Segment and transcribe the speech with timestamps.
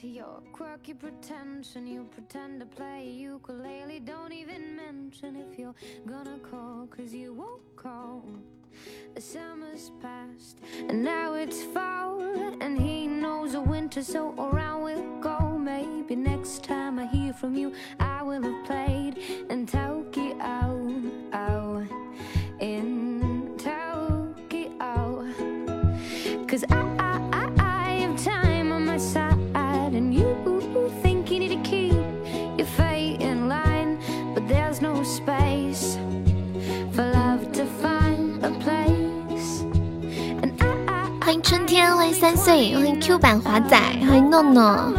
[0.00, 1.86] to your quirky pretension.
[1.86, 5.74] You pretend to play ukulele, don't even mention if you're
[6.06, 8.24] gonna call, cause you won't call.
[9.14, 10.58] The summer's past,
[10.88, 12.22] and now it's fall,
[12.62, 15.58] and he knows the winter, so around we'll go.
[15.58, 19.18] Maybe next time I hear from you, I will have played
[19.50, 20.59] in Tokyo.
[41.70, 44.92] 天，欢迎三岁，欢迎 Q 版华仔，欢迎诺诺。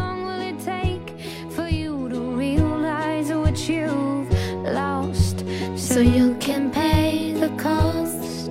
[5.75, 8.49] So you can pay the cost?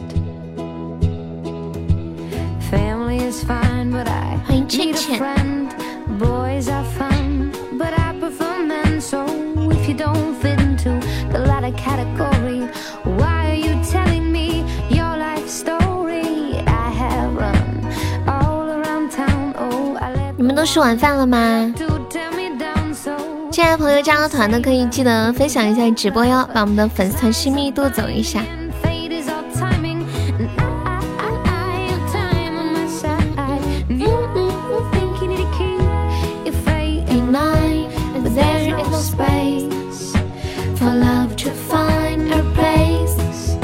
[2.71, 5.19] Family is fine, but I 欢迎倩 need a。
[5.19, 5.71] friend.
[6.19, 9.01] Boys are fun, but I prefer men.
[9.01, 9.25] So
[9.71, 11.01] if you don't fit into
[11.33, 12.69] the latter category,
[20.61, 21.73] 都吃晚饭了吗
[23.51, 28.41] 进来的朋友加了团的可以记得分享一下直播哟，把我们的粉丝团新密度走一下。
[28.41, 30.05] and fate is all timing.
[30.39, 33.25] And I, I, I have time on my side.
[33.89, 34.11] And you
[34.93, 35.81] think you need to keep
[36.45, 37.89] your fate in line,
[38.23, 40.13] but there is no space
[40.77, 43.57] for love to find a place.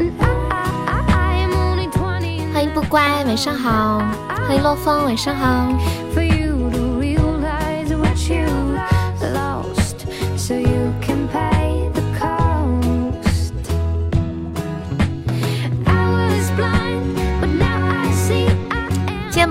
[0.00, 0.24] And I,
[0.86, 2.54] I, I am only 20.
[2.54, 4.02] 欢迎不乖，晚上好。
[4.48, 5.68] 欢迎洛风，晚上好。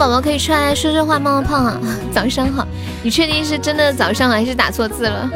[0.01, 1.79] 宝宝可以出来说说话、冒冒泡啊！
[2.11, 2.67] 早上好，
[3.03, 5.29] 你确定是真的早上还是打错字了？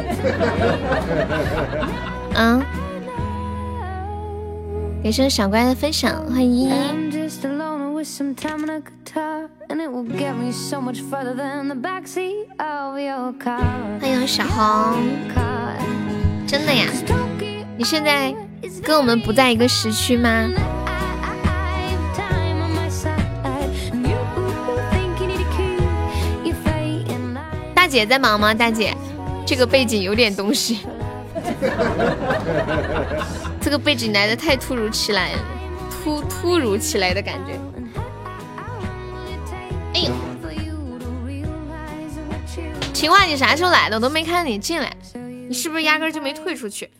[2.34, 2.60] 嗯，
[5.04, 6.68] 感谢小乖的分享，欢迎依依。
[14.00, 14.96] 欢迎小红.
[16.44, 16.86] 真的呀？
[17.78, 18.34] 你现在
[18.82, 20.48] 跟我们不在一个时区吗？
[27.96, 28.52] 姐在忙吗？
[28.52, 28.94] 大姐，
[29.46, 30.80] 这个背景有点东西，
[33.58, 35.38] 这个背景来的太突如其来了，
[35.90, 37.58] 突突如其来的感觉。
[39.94, 40.12] 哎呦
[42.92, 43.96] 秦话，你啥时候来的？
[43.96, 44.94] 我都没看你进来，
[45.48, 46.90] 你是不是压根就没退出去？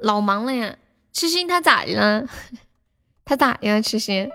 [0.00, 0.74] 老忙了呀。
[1.12, 2.24] 痴心他咋的了？
[3.26, 3.78] 他咋的呀？
[3.82, 4.26] 痴心，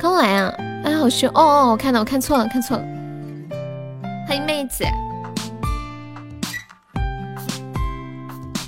[0.00, 0.50] 刚来啊？
[0.82, 1.28] 哎，好凶！
[1.34, 2.82] 哦哦，我看到，我看错了，看错了。
[4.26, 4.82] 欢迎妹子，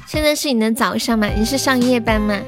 [0.06, 1.26] 现在是你的早上吗？
[1.34, 2.38] 你是上夜班吗？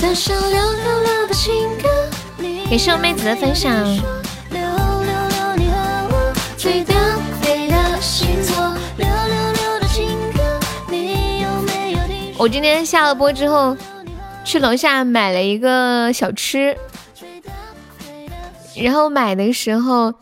[0.00, 1.88] 这首六六六的情歌，
[2.70, 3.70] 感谢我妹子的分享。
[12.38, 13.76] 我今天下了播之后，
[14.44, 16.76] 去楼下买了一个小吃，
[18.76, 20.14] 然后买的时候，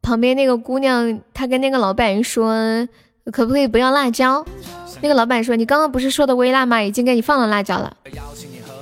[0.00, 2.54] 旁边那个姑娘她跟那个老板说，
[3.32, 4.44] 可不可以不要辣椒？
[5.00, 6.80] 那个老板说，你刚刚不是说的微辣吗？
[6.82, 7.94] 已经给你放了辣椒了。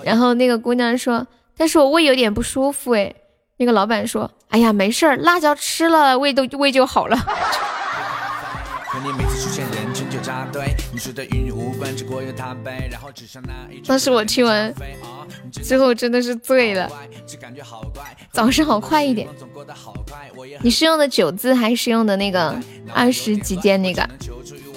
[0.05, 1.27] 然后那个姑娘说，
[1.57, 3.13] 但是我胃有点不舒服哎。
[3.59, 7.17] 那个老板说，哎呀，没事儿，辣椒吃了胃都胃就好了。
[10.23, 14.73] 可你每次出现人群就扎堆，你说的云无关，只过有他背，然后只剩那一当时我听完
[15.51, 16.91] 之后真的是醉了，
[18.33, 19.29] 早上好快一点。
[20.63, 22.57] 你是用的九字还是用的那个
[22.95, 24.09] 二十几件那个？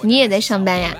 [0.02, 0.96] 你也在上班呀？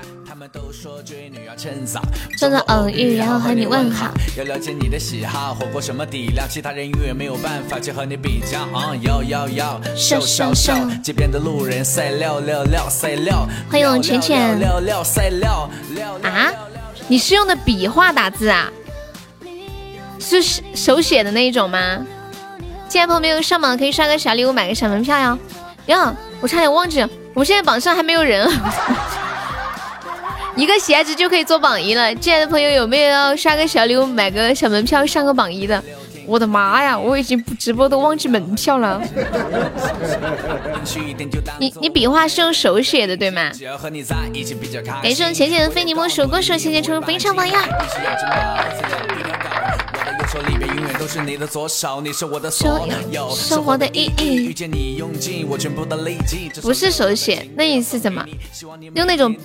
[0.52, 2.02] 都说追女要趁早，
[2.38, 4.12] 做个偶遇，然后和你问好。
[4.38, 8.60] 要了解你的喜好，火锅什么底料，其他人永远没有办法去和你比较。
[8.78, 16.52] 啊，要要要，瘦瘦瘦街边的路人赛料料料赛料，欢迎我浅浅六六赛六六啊？
[17.08, 18.72] 你是用的笔画打字啊？
[20.20, 22.06] 是手手写的那一种吗？
[22.88, 25.40] 进来朋友没有上榜可以刷个小礼物，买个小门票哟。
[25.88, 28.48] 哟，我差点忘记了，我们现在榜上还没有人。
[30.56, 35.84] 一个鞋子就可以做榜一了，进来的朋友有没有要刷个小礼物、买个小门票上个榜一的？
[36.28, 39.00] 我的妈呀，我已经不直播都忘记门票了。
[41.60, 43.52] 你你笔画是用手写的对吗？
[45.04, 47.64] 感谢我浅浅的非你莫属，恭喜我浅浅成为非常榜样。
[51.00, 54.36] 都是你的左手，你是我的所有生活的意义。
[54.48, 56.50] 遇见你，用尽我全部的力气。
[56.62, 58.26] 不是手写，那你是怎么？
[58.94, 59.36] 用那种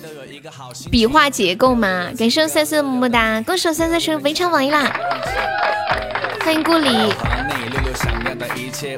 [0.89, 2.09] 笔画结构吗？
[2.17, 4.91] 感谢三三么么哒，恭喜三三成非常满意啦！
[6.43, 6.89] 欢迎顾里。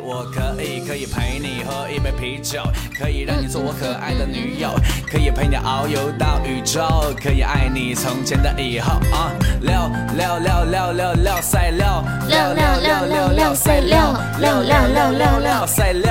[0.01, 2.61] 我可以可以陪你喝一杯啤酒，
[2.97, 4.69] 可以让你做我可爱的女友，
[5.11, 9.33] 可以陪你遨游到宇宙，可以爱你从前的以后啊！
[9.59, 9.73] 六
[10.15, 13.97] 六六六六六赛六六六六六六赛六
[14.39, 16.01] 六六六六六赛六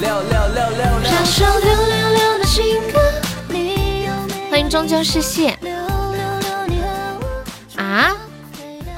[0.00, 1.04] 六六六六六。
[1.04, 2.98] 唱首六六六的情歌。
[4.50, 5.50] 欢迎终究是谢。
[7.76, 8.16] 啊？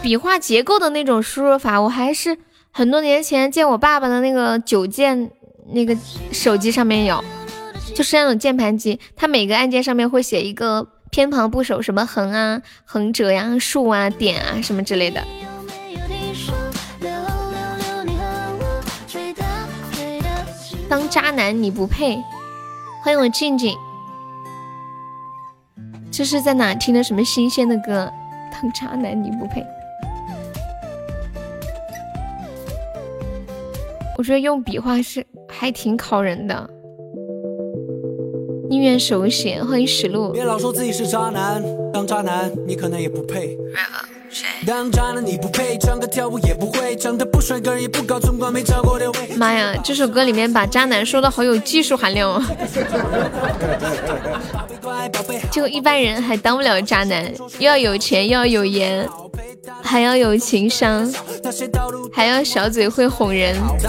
[0.00, 2.38] 笔画结构的那种输入法，我还是。
[2.70, 5.30] 很多年前见我爸爸的那个九键
[5.72, 5.94] 那个
[6.32, 7.22] 手机上面有，
[7.94, 15.22] 就是那种键盘机，它每个按键上面会写一个偏旁部首，什么横啊、横折呀、竖啊、点啊什么之类的。
[20.92, 22.22] 当渣男你不配，
[23.02, 23.74] 欢迎我静静。
[26.10, 28.12] 这是在哪听的什么新鲜的歌？
[28.52, 29.64] 当渣男你不配。
[34.18, 36.68] 我觉得用笔画是还挺考人的。
[38.68, 40.30] 宁愿手写，欢迎实录。
[40.32, 43.56] 别老说自己是渣男，当渣男你可能也不配。
[44.66, 49.28] 当渣男你不配，唱歌跳舞也不会，长得不帅，个人也不高，总管没找过的位。
[49.36, 52.42] 妈呀，这首歌里面把渣男说的好有技术含量哦。
[55.50, 59.08] 就 一般人还当不了渣男，又要有钱，又要有颜。
[59.80, 61.12] 还要有情商，
[62.12, 63.54] 还要小嘴会哄人。
[63.78, 63.88] 这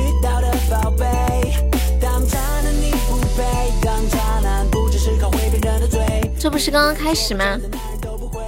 [6.41, 7.55] 这不是刚刚开始吗？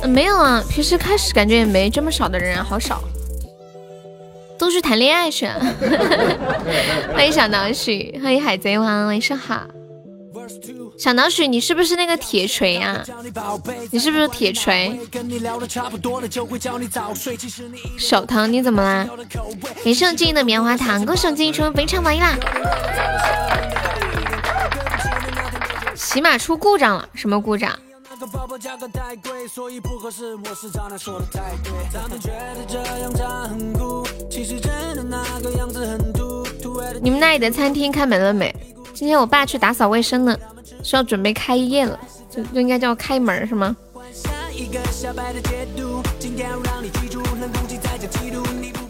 [0.07, 3.03] 没有啊，平时开始感觉也没这么少的人，好少，
[4.57, 5.61] 都去谈恋爱去了。
[7.13, 9.67] 欢迎小脑许，欢迎海贼王，晚上好。
[10.97, 13.05] 小脑鼠，你是不是那个铁锤啊？
[13.91, 14.99] 你是不是铁锤？
[17.99, 19.07] 小唐，你怎么啦？
[19.83, 22.35] 给上静的棉花糖，恭喜静成非常满意啦！
[26.13, 27.75] 起码出故障了，什么故障？
[37.01, 38.55] 你们那里的餐厅开门了没？
[38.93, 40.37] 今天我爸去打扫卫生呢，
[40.83, 41.99] 是要准备开业了，
[42.29, 43.75] 就就应该叫开门是吗？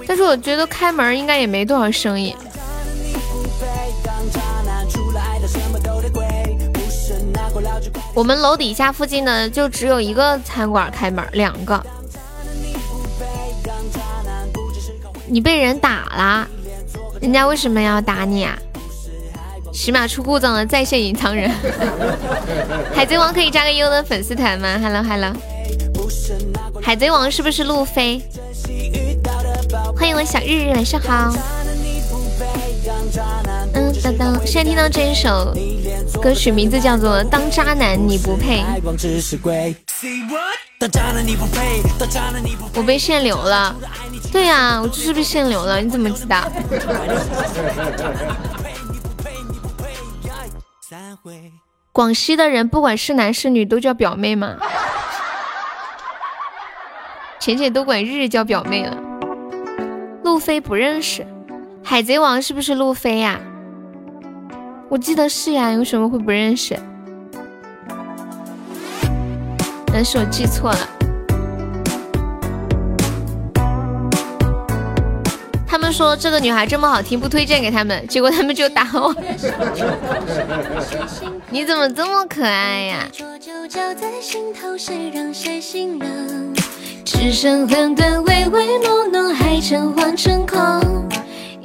[0.06, 2.36] 但是我觉得开门应该也没多少生意。
[8.16, 11.84] 我们楼底下附近的就只有一个餐馆开门，两个。
[15.28, 16.48] 你被人打了，
[17.20, 18.56] 人家为什么要打你啊？
[19.74, 21.50] 起码出故障了，在线隐藏人。
[22.94, 25.34] 海贼王可以加个优的粉丝团吗？Hello Hello，
[26.80, 28.22] 海贼王是不是路飞？
[29.98, 31.34] 欢迎我小日日，晚上好。
[34.04, 35.56] 当当，现在听到这一首
[36.22, 38.62] 歌曲，名字叫做《当渣男你不配》。
[42.76, 43.74] 我被限流了。
[44.30, 46.52] 对呀，我就是被限流了，你怎么知道？
[51.94, 54.58] 广西的人不管是男是女都叫表妹吗？
[57.40, 58.98] 浅浅都管日日叫表妹了。
[60.26, 61.26] 路飞不认识，
[61.82, 63.40] 海贼王是不是路飞呀？
[64.94, 66.78] 我记得是呀，为什么会不认识？
[69.88, 70.78] 但是我记错了。
[75.66, 79.12] 他们说这个女孩这么好听，不推荐给他们，结果他们就打我。
[81.50, 83.08] 你怎么这么可爱呀？
[87.04, 91.10] 只剩混沌唯唯诺诺，还成换成空。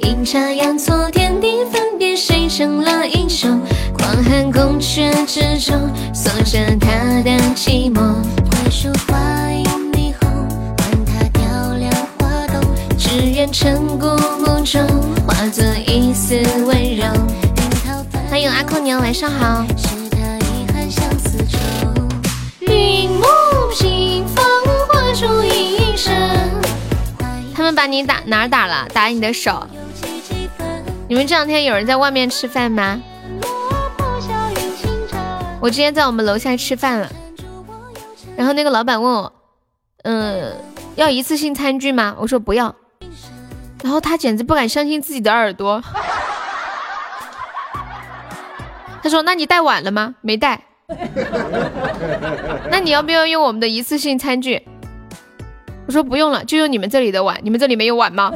[0.01, 3.59] 阴差阳错，天地分别，谁成了英雄？
[3.97, 8.15] 广寒宫阙之中，锁着她的寂寞。
[8.49, 9.17] 桂树花
[9.51, 11.41] 映霓虹，管他雕
[11.77, 12.61] 梁画栋，
[12.97, 14.07] 只愿晨鼓
[14.39, 14.81] 暮钟，
[15.27, 17.05] 化作一丝温柔。
[18.29, 19.65] 欢迎阿空娘，晚上好。
[19.75, 21.57] 是他遗憾相思愁，
[22.61, 23.25] 云母
[23.77, 24.45] 屏风
[24.87, 26.13] 化作一生。
[27.59, 28.87] 他们把你打哪儿打了？
[28.93, 29.67] 打你的手。
[31.09, 33.01] 你们这两天有人在外面吃饭吗？
[35.59, 37.11] 我今天在我们楼下吃饭了，
[38.37, 39.33] 然后那个老板问我，
[40.03, 40.55] 嗯，
[40.95, 42.15] 要一次性餐具吗？
[42.19, 42.73] 我说不要，
[43.83, 45.83] 然后他简直不敢相信自己的耳朵，
[49.03, 50.61] 他说：“那你带碗了吗？”没带。
[52.71, 54.65] 那你要不要用我们的一次性餐具？
[55.89, 57.35] 我说不用了，就用你们这里的碗。
[57.41, 58.31] 你们这里没有碗吗？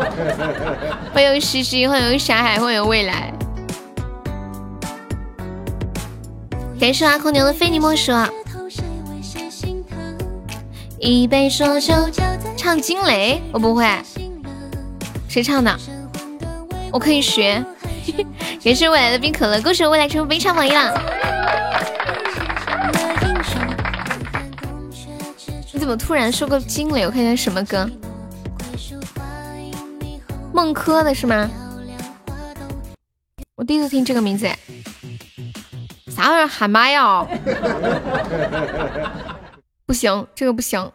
[1.12, 3.30] 欢迎西西，欢迎小海，欢迎未来。
[6.80, 8.12] 感谢阿空牛的非你莫属。
[10.98, 11.92] 一杯浊酒，
[12.56, 13.86] 唱惊雷，我不会。
[15.28, 15.78] 谁唱的？
[16.90, 17.62] 我可以学。
[18.64, 20.98] 感谢未来的冰可乐，恭喜未来成为非常榜一了。
[25.84, 27.04] 怎么突然说个惊雷？
[27.04, 27.86] 我看一下什么歌？
[30.50, 31.50] 孟轲的是吗？
[33.54, 34.48] 我第一次听这个名字。
[36.08, 37.26] 啥玩意儿喊麦呀？
[39.84, 40.90] 不行，这个不行。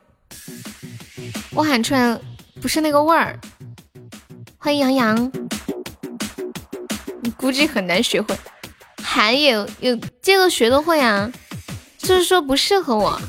[1.51, 2.19] 我喊出来
[2.59, 3.39] 不是那个味儿。
[4.57, 5.31] 欢迎杨洋，
[7.21, 8.35] 你估计很难学会。
[9.03, 11.31] 喊也有这个学得会啊，
[11.99, 13.21] 就是说不适合我。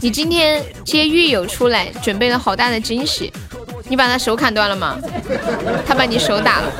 [0.00, 3.32] 你今天接狱友出来，准备了好大的惊喜。
[3.88, 4.98] 你把他手砍断了吗？
[5.86, 6.72] 他把你手打了。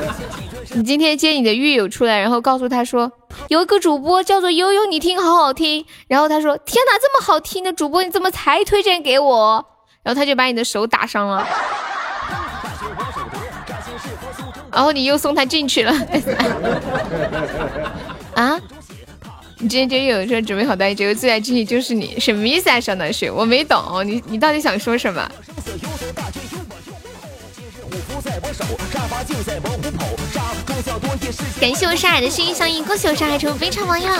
[0.73, 3.11] 你今天接你的狱友出来，然后告诉他说，
[3.47, 5.85] 有一个主播叫做悠悠，你听好好听。
[6.07, 9.65] 然后他说，天哪，这么好听的主播，你怎么才推荐给我？
[10.03, 11.47] 然后他就把你的手打伤了。
[14.71, 15.93] 然后你又送他进去了。
[18.33, 18.59] 啊？
[19.63, 23.31] 你今天接狱友说准备好大结果最大惊喜就是你，什么意思啊，小暖水？
[23.31, 25.25] 我没懂，你你到底想说什么？
[31.61, 34.17] 感谢我沙海的声音相印，恭喜我沙海成为非常榜一了！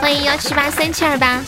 [0.00, 1.44] 欢迎幺七八三七二八。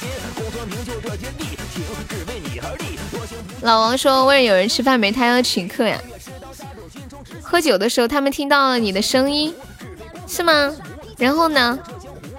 [3.63, 5.99] 老王说为了有人吃饭没他要请客呀。
[7.41, 9.55] 喝酒的时候他们听到了你的声音，
[10.29, 10.75] 是吗？
[11.23, 11.79] 然后呢？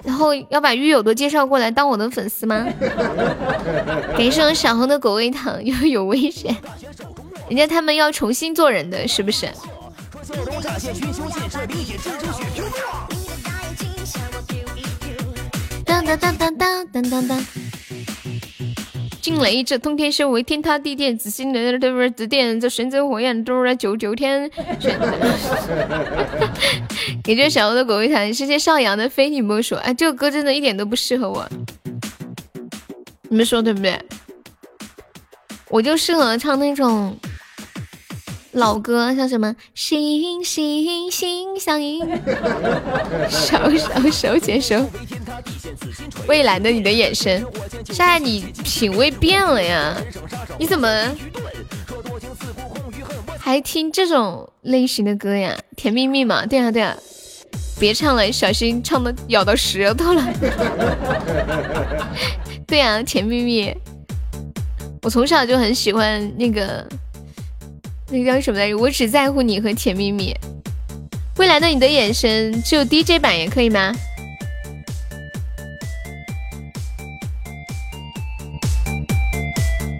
[0.03, 2.67] 然后要把狱友都介绍过来当我的粉丝吗？
[4.17, 6.53] 感谢我小红的狗味糖，又 有危险。
[7.47, 9.49] 人家他们要重新做人的是不是？
[15.85, 17.45] 当当当当当当当当！
[19.23, 22.09] 惊雷这通天修为，天塌地陷，紫金雷对不对？
[22.09, 24.51] 紫电这神真火焰都是九九天。
[27.23, 29.75] 感谢小欧的果味糖，是些少阳的非你莫属。
[29.75, 31.47] 哎，这个歌真的一点都不适合我，
[33.29, 33.97] 你们说对不对？
[35.69, 37.17] 我就适合唱那种。
[38.53, 41.99] 老歌像什么心心心相印，
[43.29, 44.75] 手手手牵手，
[46.27, 47.43] 蔚蓝的你的眼神，
[47.85, 49.95] 现在你品味变了呀？
[50.59, 50.87] 你怎么
[53.39, 55.57] 还听这种类型的歌呀？
[55.75, 56.95] 甜蜜蜜嘛，对啊对啊，
[57.79, 60.23] 别唱了，小心唱的咬到舌头了。
[62.67, 63.75] 对啊，甜蜜蜜，
[65.01, 66.87] 我从小就很喜欢那个。
[68.13, 68.77] 那个叫什么来着？
[68.77, 70.35] 我只在乎你和甜蜜蜜。
[71.37, 73.91] 未来的你的眼神只有 DJ 版也可以吗？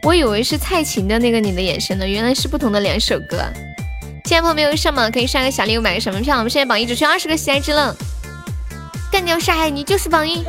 [0.03, 3.38] 我以为是蔡琴的那个你的眼神呢，原来是不同的两首歌。
[4.25, 6.38] 现在朋友没有上榜，可以刷个小礼物，买个什么票？
[6.38, 7.96] 我们现在榜一只需要二十个喜爱之乐。
[9.12, 10.43] 干掉沙海，你就是榜一。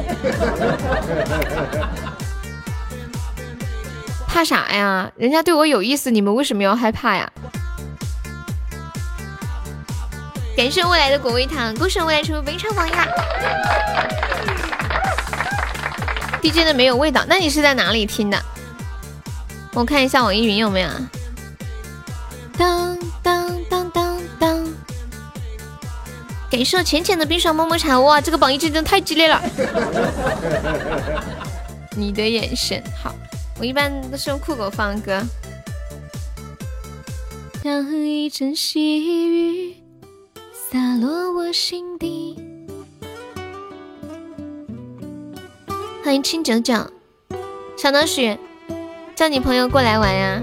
[4.34, 5.08] 怕啥呀？
[5.14, 7.30] 人家对我有意思，你们为什么要害怕呀？
[10.56, 12.92] 感谢未来的果味糖，恭喜未来成为非常榜一
[16.42, 18.36] ！DJ 的没有味道，那你是在哪里听的？
[19.72, 20.88] 我看一下网易云有没有。
[22.58, 24.66] 当当当当当！
[26.50, 29.40] 感谢浅浅的冰爽么么茶，哇，这个榜一竞争太激烈了！
[31.94, 33.14] 你的眼神好。
[33.58, 35.22] 我一般都是用酷狗放歌。
[37.62, 39.76] 当一阵细雨
[40.52, 42.38] 洒落我心底。
[46.04, 46.74] 欢迎青九九，
[47.76, 48.36] 小脑许，
[49.14, 50.42] 叫你朋友过来玩呀。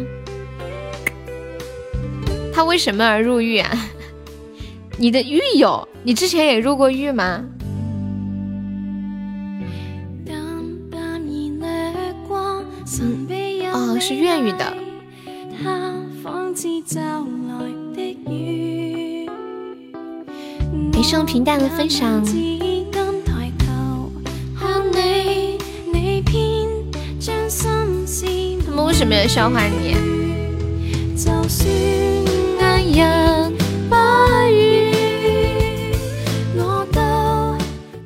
[2.53, 3.69] 他为什么而入狱啊？
[4.97, 7.45] 你的狱友，你之前也入过狱吗？
[13.73, 14.73] 哦，是粤语的。
[20.91, 22.21] 没什么平淡的分享。
[28.65, 29.95] 他们为什么要笑话你？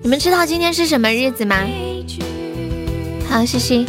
[0.03, 1.67] 你们知道今天是什么日子吗？
[3.27, 3.83] 好，谢谢。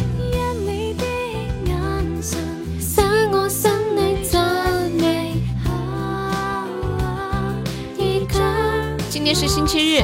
[9.27, 10.01] 今天是星期日，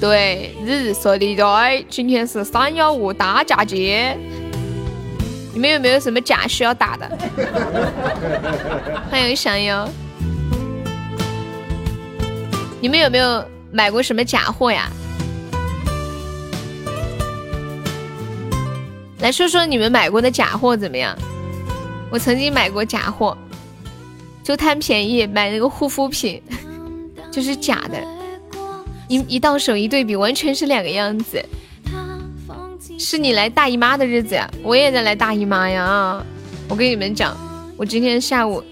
[0.00, 4.16] 对，日说的对，今天是三幺五打假节。
[5.52, 7.10] 你们有没有什么假需要打的？
[9.10, 9.88] 欢迎想友。
[12.80, 13.44] 你们有没有？
[13.72, 14.88] 买过什么假货呀？
[19.18, 21.18] 来说说你们买过的假货怎么样？
[22.12, 23.36] 我曾经买过假货，
[24.44, 26.40] 就贪便宜买那个护肤品，
[27.34, 28.00] 就是假的，
[29.08, 31.44] 一一到手一对比，完全是两个样子。
[32.96, 36.24] 是你来大姨妈的日子呀，我也在来大姨妈呀。
[36.68, 37.36] 我跟你们讲，
[37.76, 38.62] 我今天下午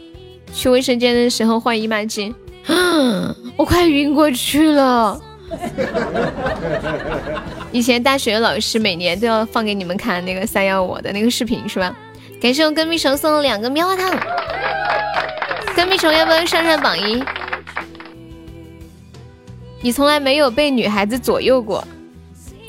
[0.54, 2.32] 去卫生间的时候换姨妈巾。
[3.56, 5.20] 我快晕过去了。
[7.72, 11.92] 以前大学老师每年都要放给你们看那个三幺五的那个视频是吧？
[12.40, 14.08] 感谢我跟屁虫送了两个棉花糖。
[15.74, 17.20] 跟屁虫要不要上上榜一？
[19.84, 21.84] 你从来没有被女孩子左右过，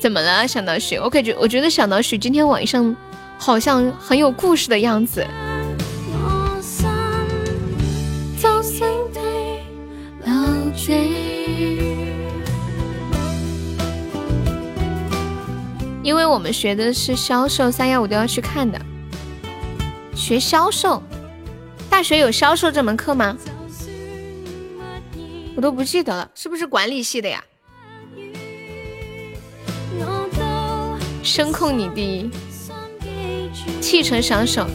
[0.00, 0.98] 怎么了，小脑许？
[0.98, 2.94] 我感觉我觉得小脑许今天晚上
[3.38, 5.24] 好像很有故事的样子。
[16.02, 18.78] 因为我们学的是销售，三幺五都要去看的。
[20.16, 21.00] 学销售，
[21.88, 23.36] 大学有销售这门课吗？
[25.56, 27.42] 我都不记得了，是不是管理系的呀？
[31.22, 32.30] 声控你第一，
[33.80, 34.66] 汽车销售，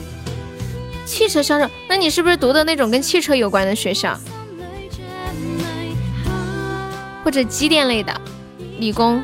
[1.06, 4.18] 汽车销售，那你是不是读的那种跟汽车有关的学校？
[7.24, 8.20] 或者机电类的，
[8.80, 9.24] 理工，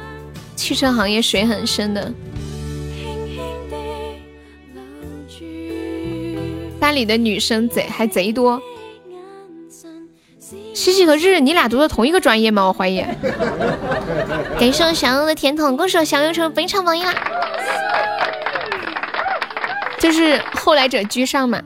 [0.55, 2.13] 汽车行业水很深的。
[6.79, 8.61] 班里的女生贼还贼多。
[10.75, 12.67] 西西和日日，你俩读的同一个专业吗？
[12.67, 13.01] 我怀疑。
[14.59, 17.15] 感谢我小优的甜筒，恭喜我小优成本场榜一啦！
[19.99, 21.63] 就是后来者居上嘛。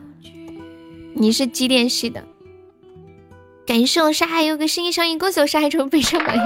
[1.13, 2.23] 你是机电系的。
[3.67, 6.39] 感谢我沙海有个声音相印，恭喜我沙海成非常榜一。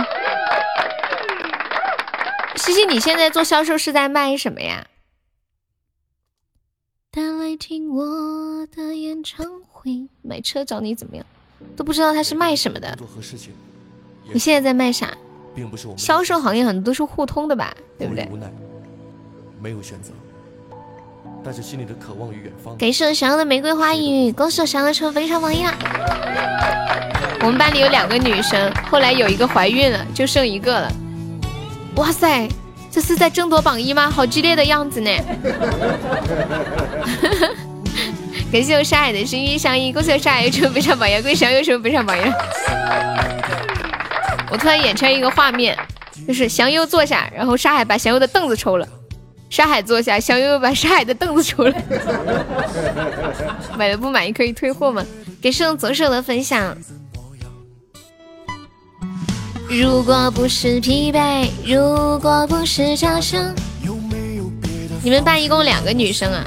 [2.57, 4.87] 西西，你现在做销售是在卖什么呀？
[7.15, 11.23] 来听我的演唱会，买车找你怎么样？
[11.75, 12.97] 都不知道他是卖什么的。
[14.31, 15.11] 你现在在卖啥？
[15.97, 18.27] 销售行业很多都是互通的吧，对不对？
[19.61, 20.11] 没有选择。
[21.43, 22.77] 带着心里的渴望与远方。
[22.77, 25.73] 感谢我想要的玫瑰花语，恭喜我想要成非常榜一啦！
[27.41, 30.91] 我们班里有两个女生，后来有一个怀孕了，就剩一个了。
[31.97, 32.47] 哇塞，
[32.89, 34.09] 这是在争夺榜一吗？
[34.09, 35.11] 好激烈的样子呢！
[38.53, 42.31] 感谢我沙海的心意相印，恭喜我沙海成非常榜样，恭喜小优成非常榜样。
[44.51, 45.75] 我突然眼前一个画面，
[46.27, 48.87] 就是祥优坐下，然后沙海把祥优的凳子抽了。
[49.49, 51.73] 沙海坐下，小悠又把沙海的凳子抽了。
[53.75, 55.03] 买的不满意可以退货吗？
[55.41, 56.77] 给圣左手的分享。
[59.67, 63.51] 如果不是疲惫，如果不是掌声。
[65.01, 66.45] 你们班一共两个女生啊？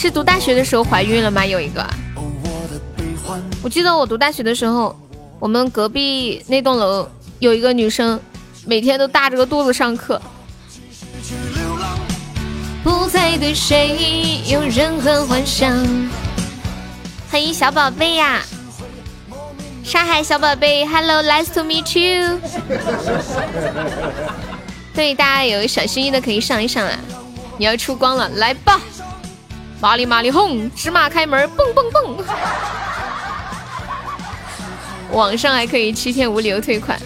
[0.00, 1.44] 是读大学的时候怀孕了吗？
[1.44, 1.84] 有一个。
[3.60, 4.96] 我记得我读大学的时候，
[5.40, 8.20] 我们隔壁那栋楼有一个女生，
[8.64, 10.22] 每天都大着个肚子上课。
[12.84, 15.76] 不再对谁有任何幻想。
[17.28, 18.40] 欢迎小宝贝呀，
[19.82, 22.38] 上海小宝贝，Hello，nice to meet you。
[24.94, 26.96] 对，大家有小心意的可以上一上啊。
[27.56, 28.80] 你要出光了，来吧！
[29.80, 32.16] 麻利麻利哄，芝麻开门，蹦蹦蹦。
[35.12, 37.00] 网上还可以七天无理由退款。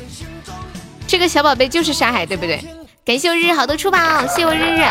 [1.06, 2.64] 这个小宝贝就是沙海，对不对？
[3.04, 4.82] 感谢我日日好多出宝，谢谢我日日。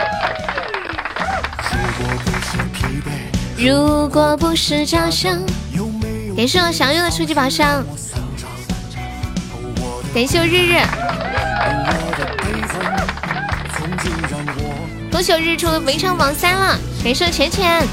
[3.57, 5.39] 如果不是假象，
[6.37, 7.83] 感谢我小优的初级宝箱，
[10.13, 10.79] 感谢我日日，
[15.21, 17.87] 恭喜我日出围场榜三了，感谢浅浅，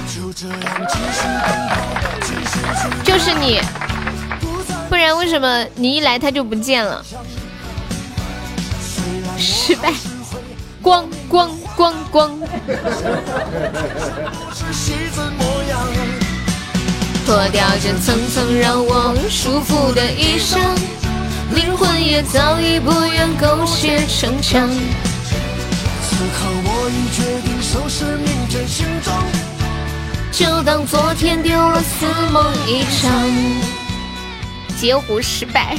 [3.05, 3.61] 就是你，
[4.88, 7.05] 不然为什么你一来他就不见了？
[9.37, 9.93] 失败，
[10.83, 12.31] 咣咣咣咣。
[17.27, 20.59] 脱掉这层层让我束缚的衣裳，
[21.55, 24.67] 灵魂也早已不愿狗血成墙。
[26.09, 26.47] 此刻
[26.88, 29.22] 我已决定收拾明天行装，
[30.33, 33.12] 就当昨天丢了似梦一场。
[34.74, 35.77] 截胡失败，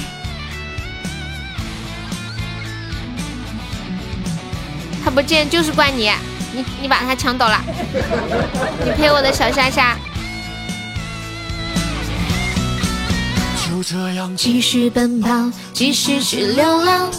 [5.04, 6.12] 他不见就是怪你，
[6.54, 7.60] 你你把他抢走了，
[8.86, 9.98] 你陪我的小莎莎。
[13.68, 17.10] 就这样继续奔跑，继续去流浪。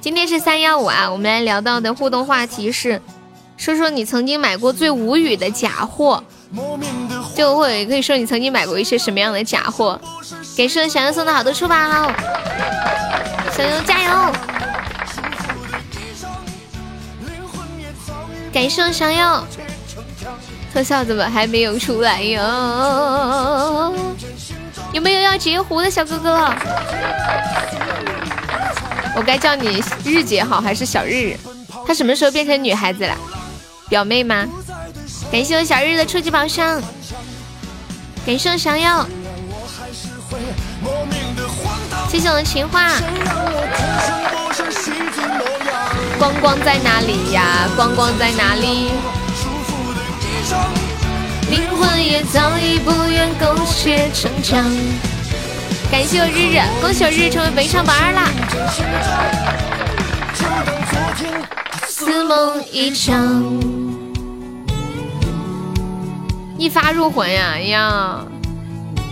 [0.00, 3.00] 今天是三幺五啊，我们来聊到的互动话题是，
[3.60, 6.24] 说说你曾经买过最无语的假货。
[7.36, 10.00] 就会也可以说你曾经买过一些什么样的假货。
[10.56, 11.76] 给生小优送的好多出宝，
[13.54, 14.32] 小优加油！
[18.50, 19.44] 感谢小优，
[20.72, 23.94] 特效怎么还没有出来哟？
[24.92, 26.50] 有没有要截胡的小哥哥？
[29.14, 31.36] 我该叫你日姐好还是小日？
[31.86, 33.14] 她什么时候变成女孩子了？
[33.90, 34.46] 表妹吗？
[35.32, 36.80] 感谢我小日的初级宝箱，
[38.24, 39.04] 感谢我小耀，
[42.08, 42.92] 谢谢我的情话。
[46.18, 47.68] 光光在哪里呀？
[47.74, 48.90] 光光在哪里？
[51.50, 54.64] 灵魂也早已不愿苟且成长。
[55.90, 58.28] 感谢我日日，恭喜我日日成为本场榜二啦！
[61.88, 63.42] 似梦一场，
[66.60, 67.52] 一发入魂呀！
[67.54, 68.22] 哎呀，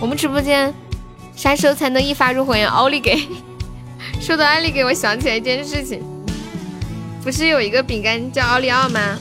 [0.02, 0.72] 我们直播间
[1.34, 2.68] 啥时候才能一发入魂呀？
[2.68, 3.26] 奥利给！
[4.20, 6.02] 说到奥利给，我想起来一件事情，
[7.24, 9.18] 不是有一个饼干叫奥利奥吗？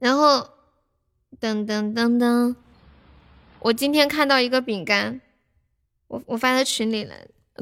[0.00, 0.40] 然后，
[1.40, 2.56] 噔噔噔噔，
[3.60, 5.20] 我今天看到一个饼干，
[6.08, 7.14] 我我发到群里了，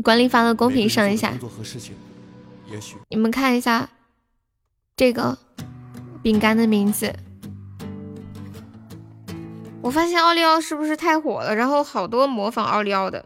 [0.02, 1.34] 管理发到公屏上一下。
[3.10, 3.90] 你们看一下
[4.96, 5.36] 这个
[6.22, 7.14] 饼干的名字。
[9.82, 11.54] 我发现奥利奥是不是太火了？
[11.54, 13.24] 然后好多模仿奥利奥的，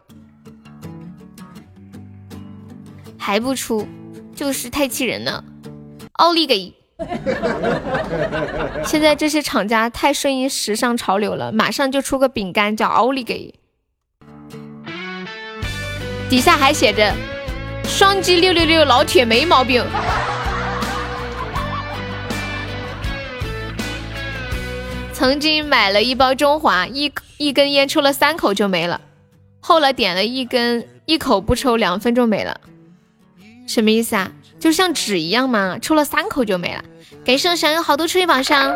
[3.17, 3.87] 还不出，
[4.35, 5.43] 就是太气人了。
[6.13, 6.73] 奥利给。
[8.83, 13.53] 现在这些厂家太顺应时尚潮流了，马上就出个饼干叫奥利给，
[16.27, 17.13] 底下还写着
[17.85, 19.85] “双击六六六，老铁没毛病”。
[25.17, 29.01] 曾经买了一包中华，一一根烟抽了三口就没了，
[29.59, 32.61] 后来点了一根，一口不抽，两分钟没了，
[33.65, 34.31] 什么意思啊？
[34.59, 36.83] 就像纸一样吗，抽了三口就没了。
[37.25, 38.75] 感谢我小优好多初级宝箱。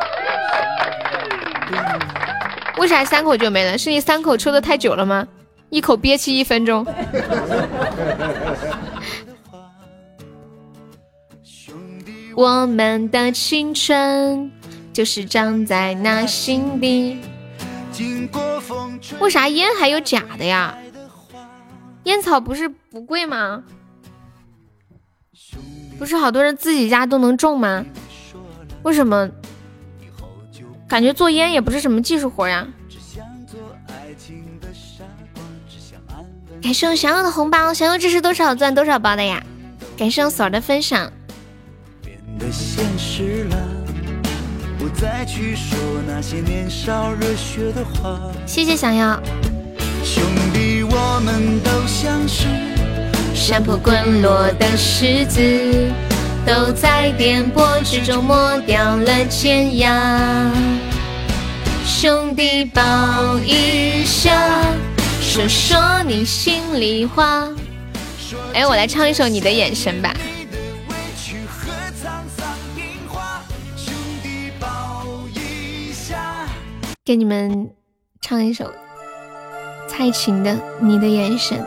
[2.79, 3.77] 为啥三口就没了？
[3.77, 5.27] 是你三口抽的太久了吗？
[5.69, 6.83] 一口憋气一分钟。
[12.35, 14.51] 我们的青春
[14.93, 17.19] 就是长在那心底。
[19.19, 20.77] 为啥烟还有假的呀？
[22.03, 23.63] 烟草不是不贵吗？
[25.99, 27.85] 不是好多人自己家都能种吗？
[28.83, 29.29] 为什么？
[30.87, 32.67] 感觉做烟也不是什么技术活呀。
[36.61, 39.43] 感谢我想要的红包，想要这是多少钻多少包的呀？
[39.97, 41.11] 感谢我锁儿的分享。
[48.45, 49.19] 谢谢想要。
[50.03, 52.45] 兄弟，我们都像是。
[53.33, 55.41] 山坡滚落的石子，
[56.45, 60.51] 都在颠簸之中磨掉了尖牙。
[61.83, 64.61] 兄弟抱一下，
[65.19, 67.47] 说说你心里话。
[68.53, 70.13] 哎，我来唱一首《你的眼神》吧。
[77.03, 77.73] 给你们
[78.21, 78.71] 唱一首
[79.87, 81.57] 蔡琴的《你的眼神》。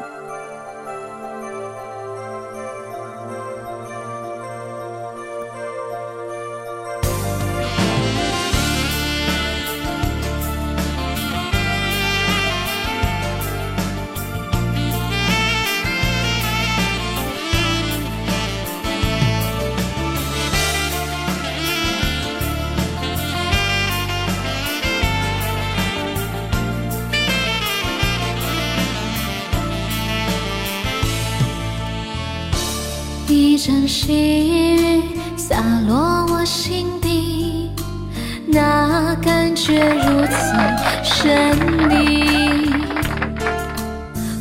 [39.67, 40.55] 却如此
[41.03, 41.57] 神
[41.89, 42.71] 秘。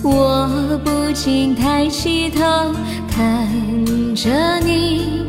[0.04, 0.50] 我
[0.84, 2.76] 不禁抬起头
[3.10, 3.48] 看
[4.14, 5.26] 着你，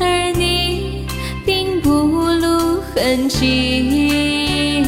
[0.00, 1.06] 而你
[1.44, 4.82] 并不露痕迹。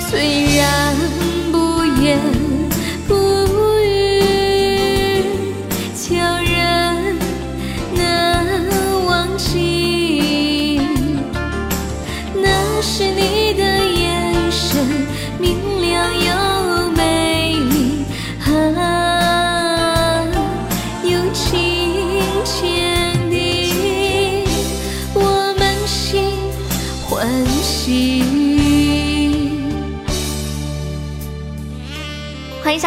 [0.00, 0.96] 虽然
[1.52, 2.18] 不言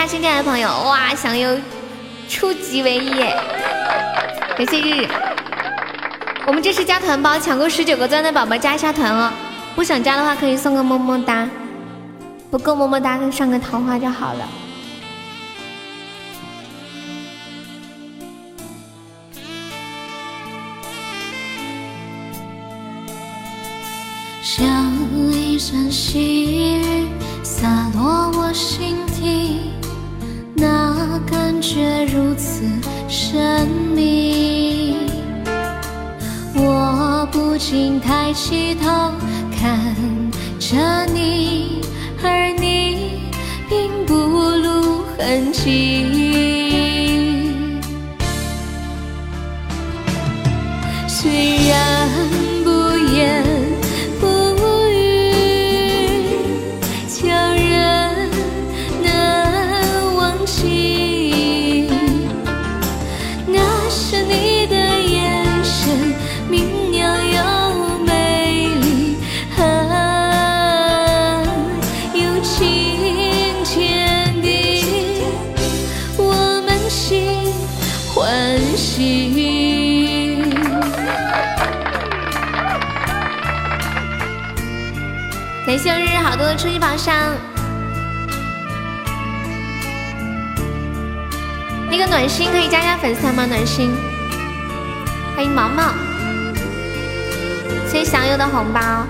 [0.07, 1.57] 新进来的朋友，哇，享有
[2.27, 3.11] 初级唯一！
[4.57, 5.07] 感谢日日，
[6.45, 9.31] 我们这是加团包，抢够十九个钻的宝宝加一下团哦。
[9.75, 11.47] 不想加的话可以送个么么哒，
[12.49, 14.47] 不够么么哒就上个桃花就好了。
[24.41, 24.67] 像
[25.31, 27.07] 一阵细雨
[27.43, 29.71] 洒落我心底，
[30.61, 32.61] 那感觉如此
[33.07, 34.95] 神秘。
[36.53, 38.87] 我不禁抬起头
[39.59, 39.95] 看
[40.59, 40.77] 着
[41.11, 41.81] 你，
[42.23, 43.23] 而你
[43.67, 46.60] 并不露痕迹。
[86.41, 87.15] 谢日日好多的初级宝箱，
[91.89, 93.45] 那个暖心可以加加粉丝团吗？
[93.45, 93.91] 暖心，
[95.35, 95.93] 欢迎毛毛，
[97.87, 99.05] 谢谢祥友的红包，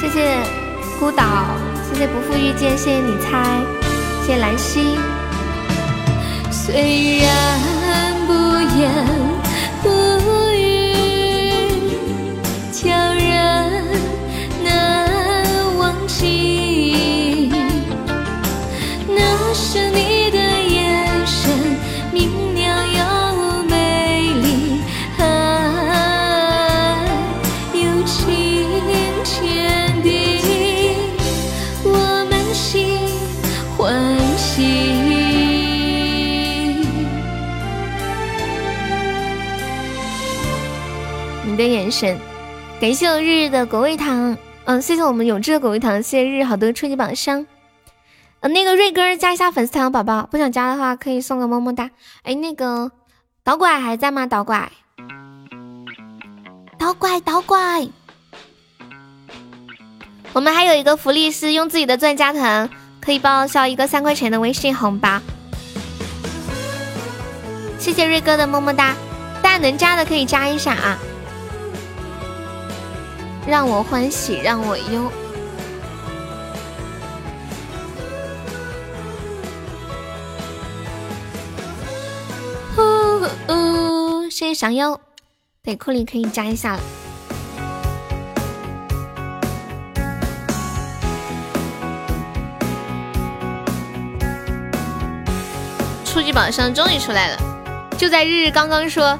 [0.00, 0.38] 谢谢
[0.98, 1.24] 孤岛，
[1.90, 3.60] 谢谢不负遇见，谢谢你猜，
[4.22, 4.98] 谢谢兰溪，
[6.50, 8.32] 虽然不
[8.78, 8.90] 言
[16.24, 17.52] 你。
[19.06, 21.50] 那是你的眼神，
[22.12, 24.80] 明亮又美丽，
[25.18, 25.22] 啊，
[27.72, 28.66] 有情
[29.22, 30.08] 千滴，
[31.84, 32.98] 我们心
[33.76, 33.84] 欢
[34.38, 34.62] 喜。
[41.46, 42.18] 你的眼神，
[42.80, 47.46] 感谢我日日的果味糖，嗯，谢谢我们永志的果味糖，谢谢日好多初级榜上。
[48.40, 51.90] 呃，那个瑞哥加一下粉丝团，宝宝不想加的话可以送个么么哒。
[52.22, 52.90] 哎，那个
[53.42, 54.26] 导拐还在吗？
[54.26, 54.70] 导拐，
[56.78, 57.86] 导拐，导拐。
[60.32, 62.68] 我们还有一个福利是用自己的钻加团，
[63.02, 65.20] 可以报销一个三块钱的微信红包。
[67.78, 68.94] 谢谢瑞哥的么么哒，
[69.42, 70.98] 大家能加的可以加一下啊。
[73.46, 75.12] 让我欢喜让我忧。
[82.76, 84.98] 呜呜，谢谢祥优，
[85.62, 86.80] 对，库里可以加一下了。
[96.04, 97.38] 初级宝箱终于出来了，
[97.98, 99.18] 就在日日刚刚说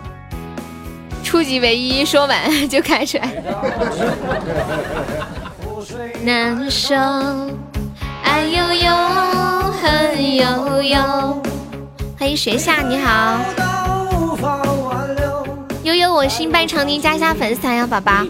[1.35, 2.39] 初级唯一说完
[2.71, 3.29] 就开出来。
[6.23, 6.95] 难受，
[8.23, 8.95] 爱悠悠，
[9.83, 11.43] 恨悠悠。
[12.17, 13.41] 欢迎学夏，你好。
[15.83, 18.25] 悠悠，我心伴长宁，加一下粉丝团呀，宝宝。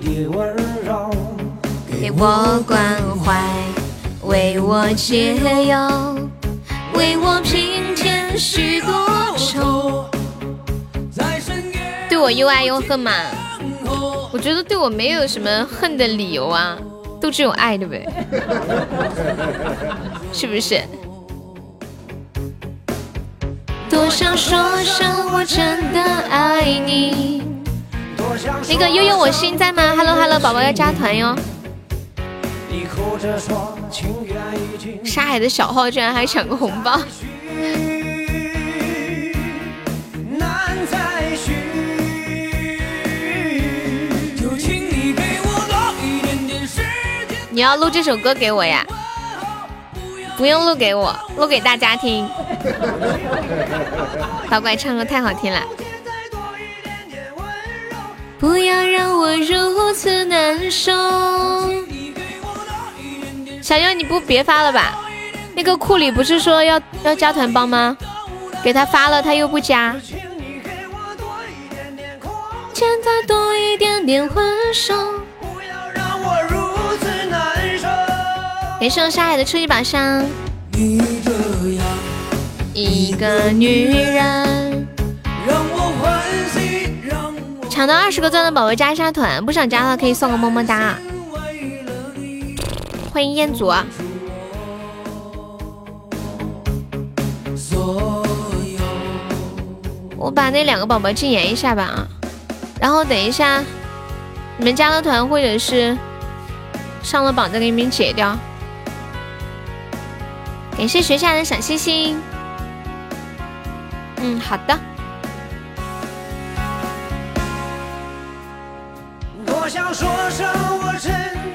[2.01, 2.83] 给我关
[3.23, 3.39] 怀，
[4.23, 5.35] 为我解
[5.67, 5.77] 忧，
[6.95, 10.07] 为我平添许多愁。
[12.25, 13.13] 对我又爱又恨嘛？
[14.33, 16.75] 我觉得对我没有什么恨的理由啊，
[17.21, 18.09] 都只有爱，对不对？
[20.33, 20.81] 是不是？
[23.91, 27.43] 多想说声我真的爱你。
[28.71, 31.37] 那个悠悠，我心在吗？Hello Hello，宝宝要加团哟。
[35.05, 36.99] 沙海的小号居然还抢个红包。
[47.55, 48.85] 你要录这首歌给我呀？
[50.37, 52.29] 不用录给我，录给大家听。
[54.51, 55.63] 老怪唱歌太好听了。
[58.41, 60.91] 不要让我如此难受。
[63.63, 64.99] 小优，你不别发了吧？
[65.55, 67.97] 那个库里不是说要要加团包吗？
[68.65, 69.95] 给他发了，他又不加。
[72.73, 74.45] 欠他多一点点温
[74.89, 75.14] 柔。
[78.85, 80.23] 感谢我沙海的初一宝箱。
[82.75, 84.87] 一个女人。
[87.71, 90.97] 抢到二十个钻的宝宝加一下团，不想加的话可以送个么么哒。
[93.11, 93.87] 欢迎彦祖啊。
[100.19, 102.07] 我把那两个宝宝禁言一下吧啊，
[102.79, 103.65] 然后等一下
[104.59, 105.97] 你们加了团或者是
[107.03, 108.37] 上了榜再给你们解掉。
[110.77, 112.21] 感谢学下的小星星。
[114.17, 114.79] 嗯，好的。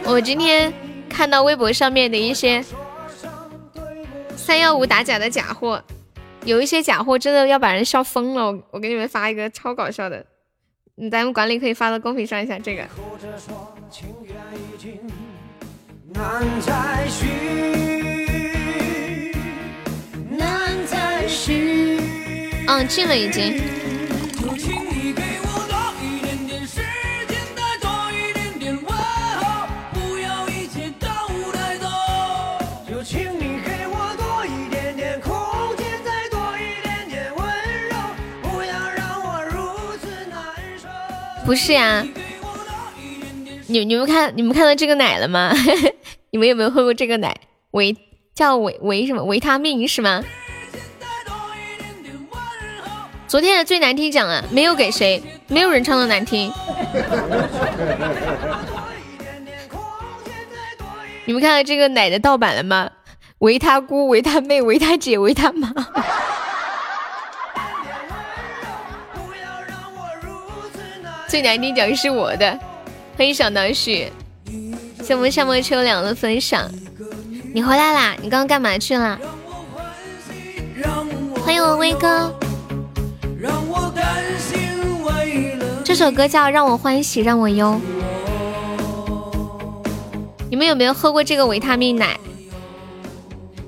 [0.06, 0.74] 我今天
[1.08, 2.64] 看到微博上面的一些
[4.36, 5.84] 三幺五打假的假货，
[6.44, 8.52] 有一些假货真的要把人笑疯了。
[8.52, 10.26] 我我给你们发一个超搞笑的，
[11.12, 12.84] 咱们管理可以发到公屏上一下这个。
[21.50, 23.60] 嗯，进了已经。
[41.46, 42.06] 不是呀，
[43.66, 45.52] 你你们看你们看到这个奶了吗？
[46.30, 47.36] 你们有没有喝过这个奶？
[47.72, 47.98] 维
[48.36, 50.24] 叫维维什么维他命是吗？
[53.30, 56.52] 昨天的最难听奖啊，没有给谁，没有人唱的难听。
[61.26, 62.90] 你们看到这个奶的盗版了吗？
[63.38, 65.72] 维他姑、维他妹、维他姐、维他妈。
[71.28, 72.60] 最难听奖是我的，
[73.16, 74.12] 欢迎小脑雪，
[75.04, 76.68] 谢我们夏末秋凉的分享。
[77.54, 78.16] 你回来啦？
[78.24, 79.20] 你刚刚干嘛去了？
[81.46, 82.34] 欢迎我威哥。
[85.84, 87.68] 这首歌叫《让我欢喜让我忧》，
[90.50, 92.20] 你们有没有喝过这个维他命奶？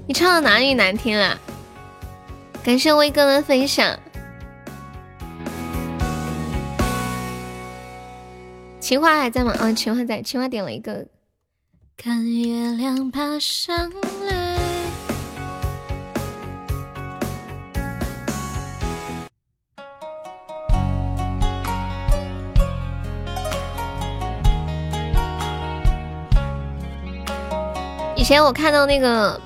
[0.08, 1.40] 你唱的哪里难听了？
[2.64, 3.98] 感谢威哥的分享。
[8.80, 9.56] 情话还在吗？
[9.60, 10.22] 嗯，情话在。
[10.22, 11.08] 情话点了一个。
[11.98, 13.90] 看月亮爬上
[14.28, 14.41] 来。
[28.32, 29.38] 前我看到那个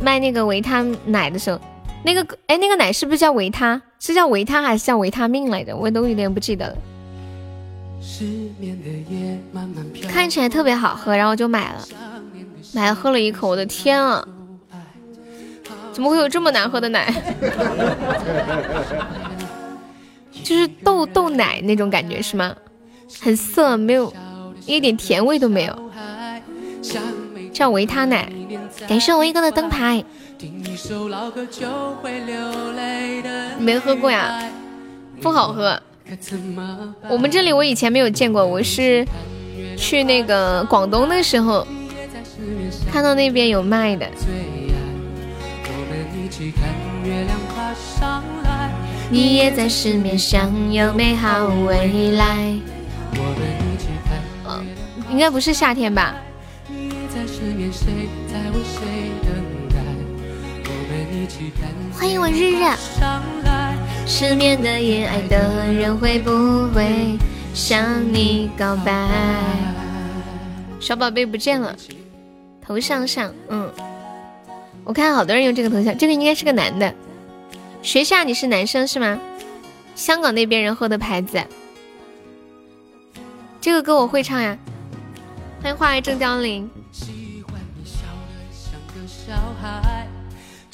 [0.00, 1.60] 卖那个维他奶的时候，
[2.04, 3.82] 那个哎，那个奶是不是叫维他？
[3.98, 5.76] 是叫维他还是叫维他命来着？
[5.76, 6.76] 我都有点不记得了。
[10.08, 11.84] 看起来特别好喝，然后就买了，
[12.72, 14.24] 买了喝了一口，我的天啊！
[15.92, 17.12] 怎么会有这么难喝的奶？
[20.44, 22.54] 就是豆豆奶那种感觉是吗？
[23.20, 24.14] 很涩，没有
[24.64, 25.90] 一点甜味都没有。
[27.52, 28.28] 叫维他奶，
[28.88, 30.02] 感谢我一哥的灯牌。
[33.58, 34.42] 没喝过呀，
[35.20, 35.80] 不好喝。
[37.08, 39.06] 我们这里我以前没有见过，我是
[39.76, 41.66] 去那个广东的时候
[42.90, 44.06] 看到那边有卖的。
[49.10, 52.58] 你也在失眠，想有美好未来。
[54.48, 54.66] 嗯，
[55.10, 56.16] 应该不是夏天吧？
[61.92, 62.62] 欢迎我日日。
[64.06, 67.18] 失眠的夜，爱的人会不会
[67.54, 69.08] 向你告白？
[70.78, 71.74] 小宝贝不见了，
[72.60, 73.70] 头像上，嗯，
[74.84, 76.94] 我看好多人用这个头像，这个应该是个男的。
[77.82, 79.18] 学夏，你是男生是吗？
[79.94, 81.42] 香港那边人喝的牌子。
[83.60, 84.56] 这个歌我会唱呀。
[85.62, 86.68] 欢迎花儿正凋零。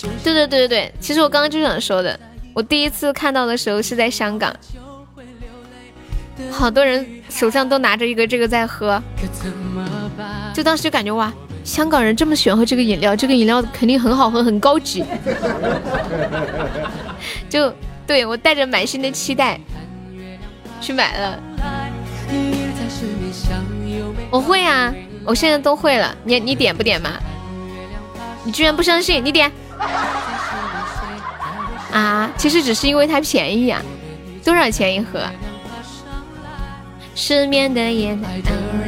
[0.00, 2.18] 对对对对对，其实我刚刚就想说的，
[2.54, 4.54] 我第一次看到的时候是在香港，
[6.50, 9.02] 好多人手上都拿着一个这个在喝，
[10.54, 11.32] 就当时就感觉哇，
[11.64, 15.04] 香港人这么喜欢喝这个饮料，这个饮料肯定很好喝，很高级。
[17.50, 17.72] 就
[18.06, 19.58] 对我带着满心的期待
[20.80, 21.40] 去买了。
[24.30, 24.94] 我会啊，
[25.24, 26.14] 我现在都会了。
[26.22, 27.10] 你你点不点嘛？
[28.44, 29.24] 你居然不相信？
[29.24, 29.50] 你点。
[31.92, 33.82] 啊，其实只是因为它便宜啊，
[34.44, 35.20] 多少钱一盒？
[37.14, 38.28] 失眠的夜，那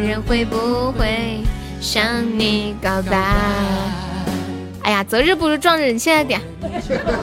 [0.01, 1.41] 人会不会
[1.81, 3.17] 向你告白？
[4.83, 6.41] 哎呀，择日不如撞日，你现在点，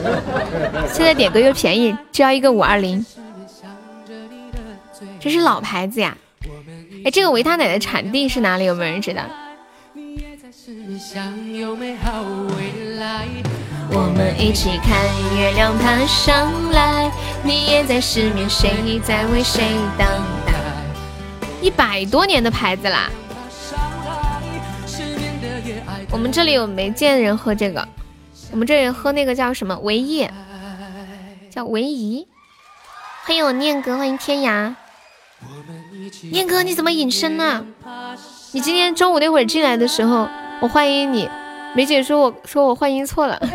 [0.92, 3.04] 现在点歌又便宜，只要一个五二零。
[5.20, 6.16] 这是老牌子呀。
[7.04, 8.64] 哎，这个维他奶的产地是哪里？
[8.64, 9.22] 有没有人知道？
[13.90, 14.98] 我们一起看
[15.36, 17.10] 月亮爬上来，
[17.42, 19.62] 你也在失眠，谁在为谁
[19.96, 20.06] 等
[20.46, 20.52] 待？
[21.62, 23.08] 一百多年的牌子啦！
[26.10, 27.86] 我们这里有没见人喝这个？
[28.50, 29.78] 我们这里喝那个叫什么？
[29.78, 30.30] 维叶，
[31.50, 32.26] 叫维怡。
[33.24, 34.74] 欢迎我念哥，欢迎天涯。
[36.30, 37.64] 念哥，你怎么隐身呢？
[38.52, 40.28] 你今天中午那会儿进来的时候，
[40.60, 41.28] 我欢迎你。
[41.74, 43.46] 梅姐说我说我换音错了， 他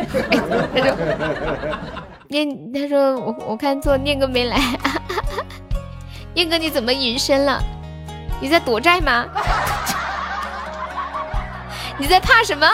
[0.80, 0.96] 说
[2.28, 4.58] 念他说我我看错，念哥没来。
[6.34, 7.62] 念哥你怎么隐身了？
[8.40, 9.26] 你在躲债吗？
[11.98, 12.66] 你在怕什么？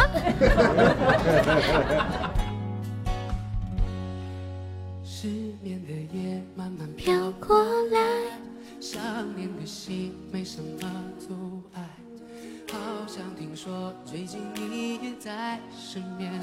[5.05, 5.29] 失
[5.63, 7.13] 眠的夜慢慢飘
[7.47, 8.01] 过来。
[8.81, 8.99] 想
[9.37, 10.89] 念的心没什么
[12.73, 16.41] 好像听说最近你也在失眠，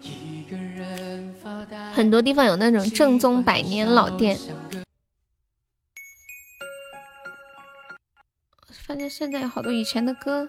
[0.00, 1.92] 一个人发呆。
[1.92, 4.38] 很多地方有那种正宗百年老店。
[8.86, 10.48] 发现现在有好多以前的歌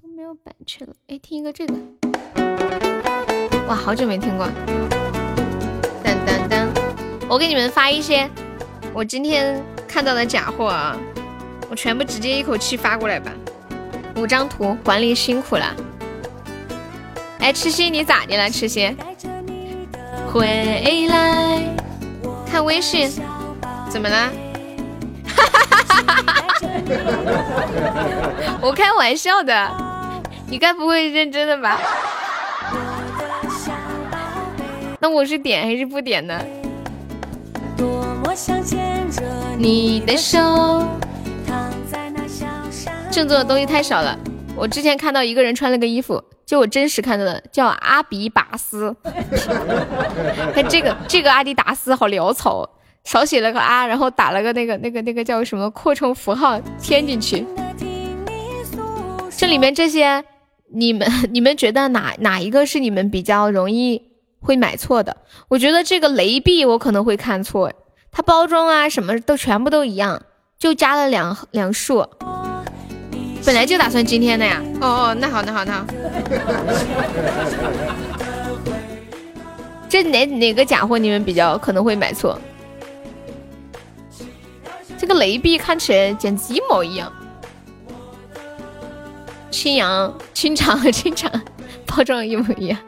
[0.00, 0.94] 都没有版权了。
[1.08, 1.74] 哎，听一个这个，
[3.66, 4.46] 哇，好久没听过。
[6.04, 6.72] 当当当，
[7.28, 8.30] 我给你们发一些。
[8.94, 10.96] 我今天看到的假货啊，
[11.74, 13.32] 我全部直接一口气发过来吧。
[14.14, 15.74] 五张图，管理辛苦了。
[17.40, 18.48] 哎，痴心你咋的了？
[18.48, 18.96] 痴心，
[20.32, 20.46] 回
[21.08, 21.60] 来
[22.48, 23.10] 看微信，
[23.90, 24.30] 怎么了？
[25.26, 26.44] 哈哈哈哈哈哈！
[28.62, 29.68] 我开玩笑的，
[30.46, 31.80] 你该不会认真的吧？
[35.00, 36.40] 那我是点还是不点呢？
[39.58, 40.38] 你的手，
[43.14, 44.18] 正宗的东西太少了。
[44.56, 48.92] 我之前看到一个人穿了个衣服，就我真实看到的，叫阿比巴斯。
[50.52, 52.68] 他这个这个阿迪达斯好潦草，
[53.04, 57.46] 少写了个阿，然后打了个那个那个那个叫什么扩充符号添进去。
[59.36, 60.24] 这里面这些，
[60.72, 64.02] 你们你们觉得哪哪一个是你们比较容易
[64.40, 65.16] 会买错的？
[65.46, 67.72] 我觉得这个雷碧我可能会看错。
[68.10, 70.20] 它包装啊，什么都全部都一样，
[70.58, 72.04] 就加了两两束。
[73.44, 74.62] 本来就打算今天的呀。
[74.80, 75.84] 哦哦，那好，那好，那好。
[79.88, 82.40] 这哪哪个假货你们比较可能会买错？
[84.98, 87.12] 这个雷碧看起来简直一模一样。
[89.50, 91.30] 清扬、清肠和清肠
[91.86, 92.78] 包装一模一样，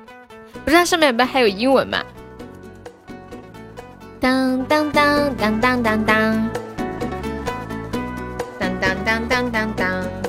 [0.65, 2.03] 不知道上面不还有英文吗？
[4.19, 6.51] 当当当当当当当，
[8.59, 10.26] 当当当当当当。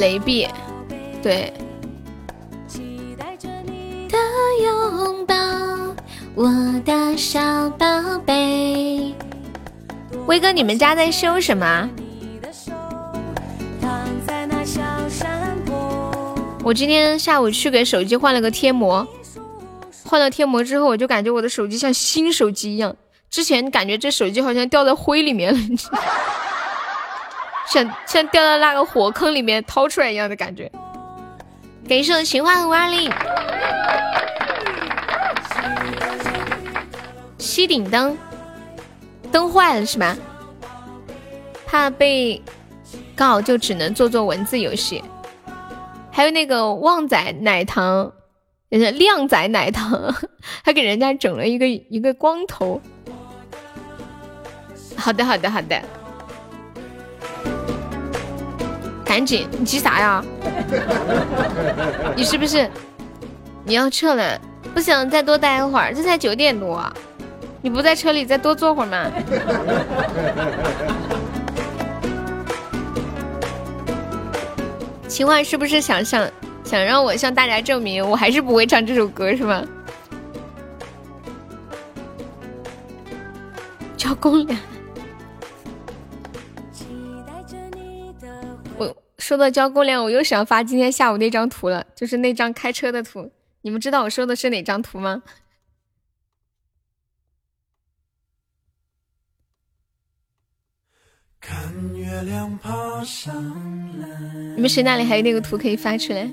[0.00, 0.48] 雷碧，
[1.22, 1.52] 对。
[4.08, 4.18] 的
[4.64, 5.34] 拥抱，
[6.34, 6.50] 我
[6.86, 7.86] 的小宝
[8.24, 9.14] 贝。
[10.26, 11.88] 威哥，你们家在修什么？
[16.64, 19.06] 我今天下午去给手机换了个贴膜，
[20.04, 22.96] 换了贴膜之后，我就感觉我的手机像新手机一样。
[23.28, 25.60] 之前感觉这手机好像掉在灰里面了，
[27.72, 30.70] 像像掉到那个火坑里面掏出来一样的感觉。
[31.88, 33.10] 感谢我情话五二零。
[37.38, 38.16] 吸顶灯，
[39.32, 40.16] 灯坏了是吧？
[41.66, 42.42] 怕被
[43.14, 45.02] 告，就只能做做文字游戏。
[46.10, 48.12] 还有那个旺仔奶糖，
[48.68, 50.12] 人家靓仔奶糖，
[50.64, 52.80] 还给人家整了一个一个光头。
[54.96, 55.80] 好的，好的，好的。
[59.10, 60.24] 赶紧，你急啥呀？
[62.14, 62.70] 你是不是
[63.64, 64.40] 你要撤了？
[64.72, 66.80] 不想再多待一会儿，这才九点多。
[67.60, 69.10] 你不在车里再多坐会儿吗？
[75.08, 76.24] 秦淮是不是想想
[76.62, 79.64] 想让我向大家证明我还是不会唱这首歌是吗？
[83.96, 84.56] 交公粮。
[89.20, 93.30] 说到交公粮，我又想发今天下午那张图了，就是那张开车的图。
[93.60, 95.22] 你们知道我说的是哪张图吗？
[101.38, 103.32] 看月亮爬上
[103.98, 104.08] 来
[104.54, 106.28] 你们谁那里还有那个图可以发出来？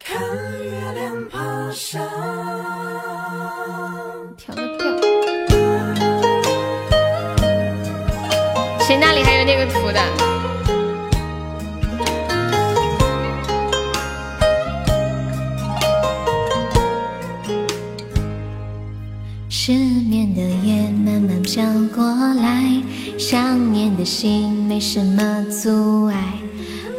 [0.00, 0.18] 调
[4.54, 4.86] 个调。
[8.80, 10.35] 谁那里还有那个图的？
[19.66, 22.04] 失眠的夜慢慢飘过
[22.34, 22.80] 来，
[23.18, 26.14] 想念的心没什么阻碍。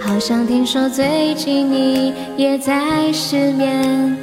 [0.01, 4.18] 好像听说最近你也在失眠，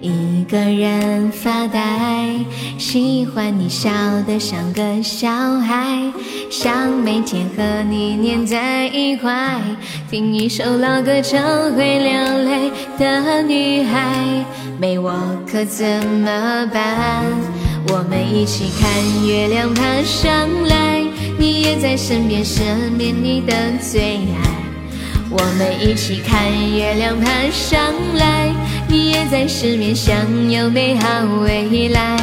[0.00, 2.36] 一个人发呆。
[2.78, 3.90] 喜欢你笑
[4.28, 5.28] 得像个小
[5.58, 6.00] 孩，
[6.48, 9.60] 想每天和你黏在一块，
[10.08, 11.36] 听一首老歌就
[11.74, 14.44] 会流泪的女孩，
[14.78, 15.12] 没我
[15.50, 17.24] 可怎么办？
[17.90, 21.02] 我们一起看月亮爬上来，
[21.38, 24.58] 你也在身边，身边你的最爱。
[25.30, 26.38] 我们一起看
[26.76, 27.80] 月亮爬上
[28.16, 28.52] 来，
[28.88, 30.14] 你也在失眠，想
[30.50, 31.08] 有美好
[31.42, 32.18] 未来。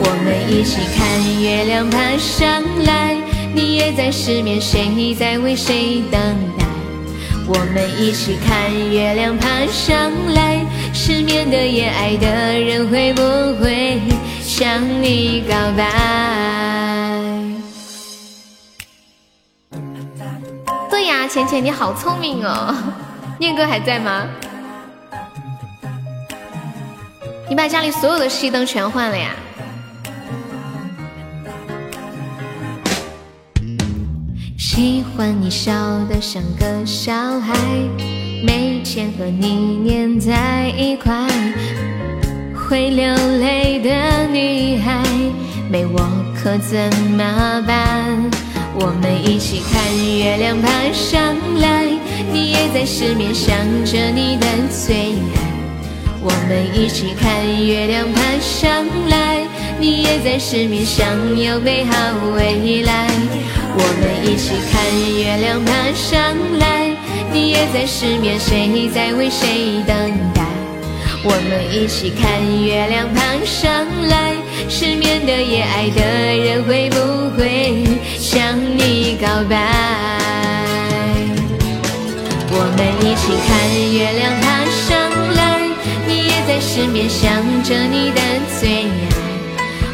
[0.00, 3.14] 我们一起看月亮爬上来，
[3.54, 6.20] 你也在失眠，谁在为谁等
[6.58, 6.64] 待？
[7.46, 13.22] 我们一起看月亮爬上来，失眠的夜，爱的人会不
[13.62, 14.00] 会？
[14.56, 15.90] 向你告白。
[20.88, 22.72] 对呀，浅浅你好聪明哦。
[23.40, 24.28] 念哥还在吗？
[27.48, 29.34] 你把家里所有的熄灯全换了呀？
[34.56, 35.72] 喜欢你笑
[36.08, 37.58] 得像个小孩，
[38.46, 41.12] 每天和你粘在一块。
[42.68, 43.06] 会流
[43.40, 45.02] 泪的女孩，
[45.70, 45.98] 没我
[46.34, 46.78] 可怎
[47.10, 47.84] 么办？
[48.74, 49.82] 我们一起看
[50.18, 51.84] 月亮爬上来，
[52.32, 53.54] 你也在失眠，想
[53.84, 55.36] 着你的最爱。
[56.22, 59.42] 我们一起看月亮爬上来，
[59.78, 61.06] 你也在失眠，想
[61.36, 61.94] 有美好
[62.34, 63.08] 未来。
[63.76, 64.82] 我们一起看
[65.18, 66.90] 月亮爬上来，
[67.30, 69.96] 你也在失眠，谁在为谁等
[70.34, 70.43] 待？
[71.26, 74.34] 我们一起看月亮爬上来，
[74.68, 76.98] 失眠的夜，爱的人会不
[77.34, 77.82] 会
[78.18, 79.56] 向你告白？
[82.50, 83.48] 我们一起看
[83.90, 84.92] 月亮爬上
[85.34, 85.64] 来，
[86.06, 88.20] 你也在失眠，想着你的
[88.60, 89.08] 最爱。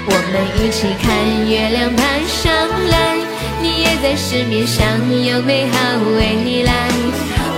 [0.07, 1.07] 我们一起看
[1.49, 2.51] 月亮爬上
[2.91, 3.14] 来，
[3.62, 4.83] 你也在失眠，想
[5.24, 5.78] 有美好
[6.18, 6.91] 未来。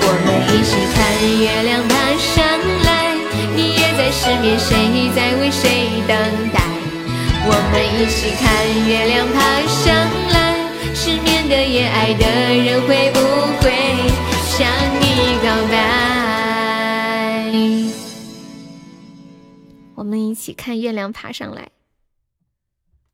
[0.05, 1.01] 我们一起看
[1.41, 2.45] 月亮爬上
[2.85, 3.02] 来。
[4.03, 6.19] 在失眠，谁在为谁等
[6.53, 6.61] 待？
[7.47, 8.43] 我们一起看
[8.89, 9.95] 月亮爬上
[10.33, 10.59] 来。
[10.93, 13.21] 失眠的夜，爱的人会不
[13.63, 13.71] 会
[14.51, 14.67] 向
[14.99, 15.79] 你告白？
[19.95, 21.69] 我们一起看月亮爬上来。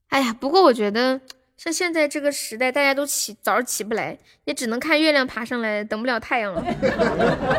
[0.08, 1.20] 哎呀，不过我觉得。
[1.58, 6.64] 像现在这个时代，大家都起早上起不来，也只能看月亮爬上来，等不了太阳了。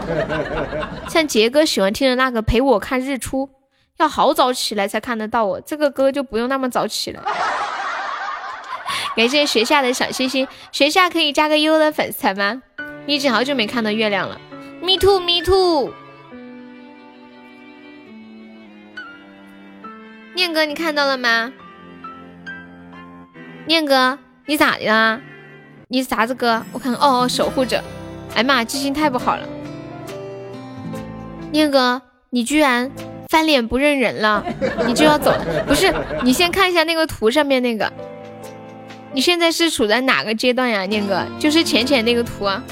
[1.10, 3.45] 像杰哥喜欢听的那个《陪我看日出》，
[3.97, 5.60] 要好早起来才看得到我。
[5.60, 7.22] 这个歌就不用那么早起了。
[9.18, 12.64] 感谢学校的小星星，学校可以加个优的粉丝团吗？
[13.06, 14.39] 你已经好久没看到月亮了。
[14.82, 15.93] Me too, me too。
[20.36, 21.52] 念哥，你看到了吗？
[23.70, 24.18] 念哥，
[24.48, 25.22] 你咋的啦？
[25.90, 26.66] 你啥子哥？
[26.72, 27.84] 我看看哦哦，守护者。
[28.34, 29.48] 哎妈，记性太不好了。
[31.52, 32.02] 念哥，
[32.32, 32.92] 你居然
[33.28, 34.44] 翻脸不认人了，
[34.88, 35.32] 你就要走？
[35.68, 35.94] 不是，
[36.24, 37.94] 你先看一下那个图上面那个，
[39.14, 41.24] 你现在是处在哪个阶段呀，念哥？
[41.38, 42.64] 就是浅浅那个图啊。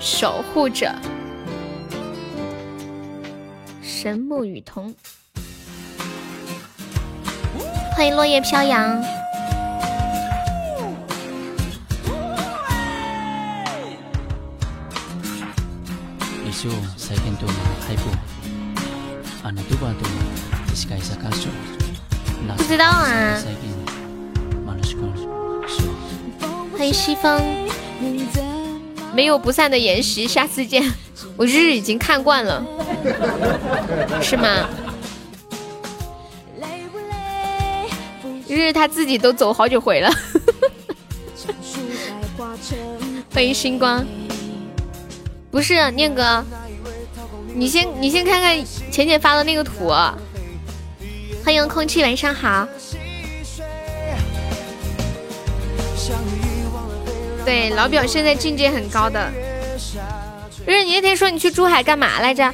[0.00, 0.92] 守护者，
[3.80, 4.92] 神木雨桐，
[7.96, 9.00] 欢迎落叶飘扬。
[22.56, 23.40] 不知道啊。
[26.76, 27.40] 欢迎西风。
[29.14, 30.82] 没有不散的筵席，下次见。
[31.36, 32.66] 我日已经看惯了，
[34.20, 34.68] 是吗？
[38.48, 40.10] 日他自己都走好几回了。
[43.32, 44.04] 欢迎星光。
[45.50, 46.44] 不是念哥，
[47.54, 48.56] 你先你先看看
[48.90, 49.88] 浅浅发的那个图。
[51.44, 52.68] 欢迎空气，晚上好。
[57.44, 59.30] 对，老表现在境界很高的。
[60.64, 62.52] 不是你那天说你去珠海干嘛来着？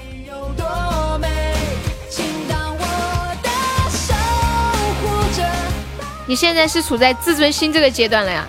[6.26, 8.46] 你现在是处在自尊心这个阶段了呀？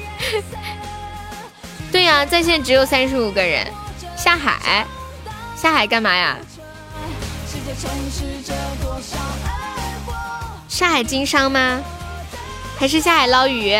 [1.90, 3.66] 对呀，在线只有三十五个人。
[4.16, 4.86] 下海？
[5.56, 6.36] 下海干嘛呀？
[10.68, 11.80] 下海经商吗？
[12.78, 13.76] 还是下海捞鱼。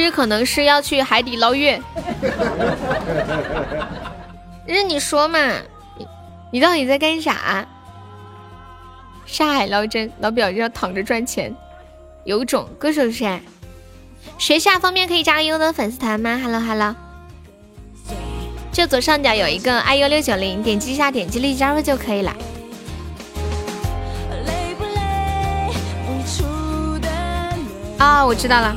[0.00, 1.80] 日可能是要去海底捞月。
[4.66, 5.38] 日你说嘛，
[6.50, 7.66] 你到底在干啥？
[9.26, 11.54] 下海捞针，老表就要躺着赚钱。
[12.24, 13.40] 有种，歌手是谁？
[14.38, 16.94] 学下方便可以加优的粉丝团吗？Hello Hello，
[18.72, 22.34] 就左上角有一个 iu 六九零，点击一下，点击立即加入就可以了。
[27.98, 28.76] 啊，我知道了。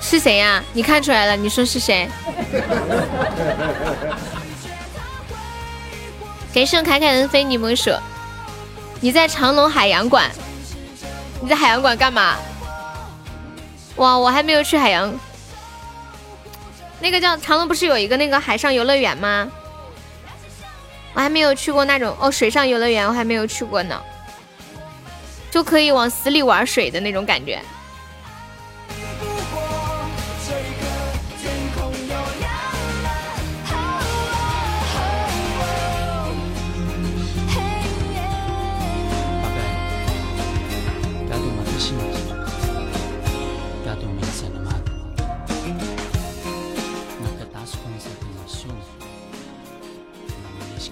[0.00, 0.62] 是谁呀？
[0.72, 1.36] 你看出来了？
[1.36, 2.08] 你说是谁？
[6.52, 7.90] 给盛凯凯的非你莫属。
[9.00, 10.30] 你在长隆海洋馆？
[11.40, 12.36] 你在海洋馆干嘛？
[13.96, 15.14] 哇，我还没有去海洋。
[16.98, 19.48] 那个叫长隆，不是有一个那个海上游乐园吗？
[21.14, 24.00] 我还没有去过那种哦，水上游乐园我还没有去过呢，
[25.50, 27.60] 就可以往死里玩水的那种感觉。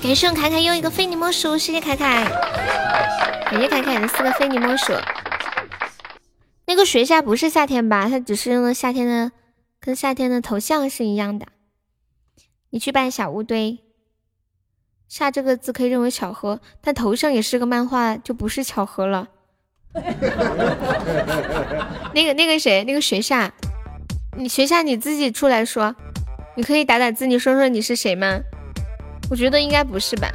[0.01, 2.25] 感谢凯凯又一个非你莫属，谢谢凯凯，
[3.51, 4.93] 感谢凯凯的四个非你莫属。
[6.67, 8.09] 那个学夏不是夏天吧？
[8.09, 9.33] 他只是用了夏天的，
[9.81, 11.47] 跟夏天的头像是一样的。
[12.71, 13.79] 你去扮小乌堆，
[15.09, 19.29] 夏这个字可以认为巧合，但头像也是个漫画，就不是巧合了。
[22.15, 23.53] 那个那个谁，那个学夏，
[24.37, 25.97] 你学夏你自己出来说，
[26.55, 28.41] 你可以打打字，你说说你是谁吗？
[29.31, 30.31] 我觉得应该不是吧？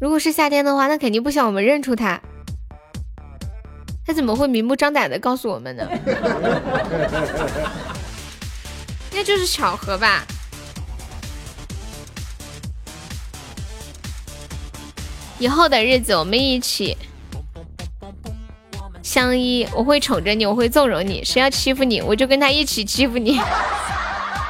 [0.00, 2.20] 如果是夏天的话，那肯定不想我们认出他。
[4.06, 5.84] 他怎么会明目张胆的告诉我们呢？
[9.10, 10.24] 应该就是巧合吧。
[15.38, 16.96] 以后的日子我们一起
[19.02, 21.24] 相依，我会宠着你，我会纵容你。
[21.24, 23.40] 谁要欺负你，我就跟他一起欺负你。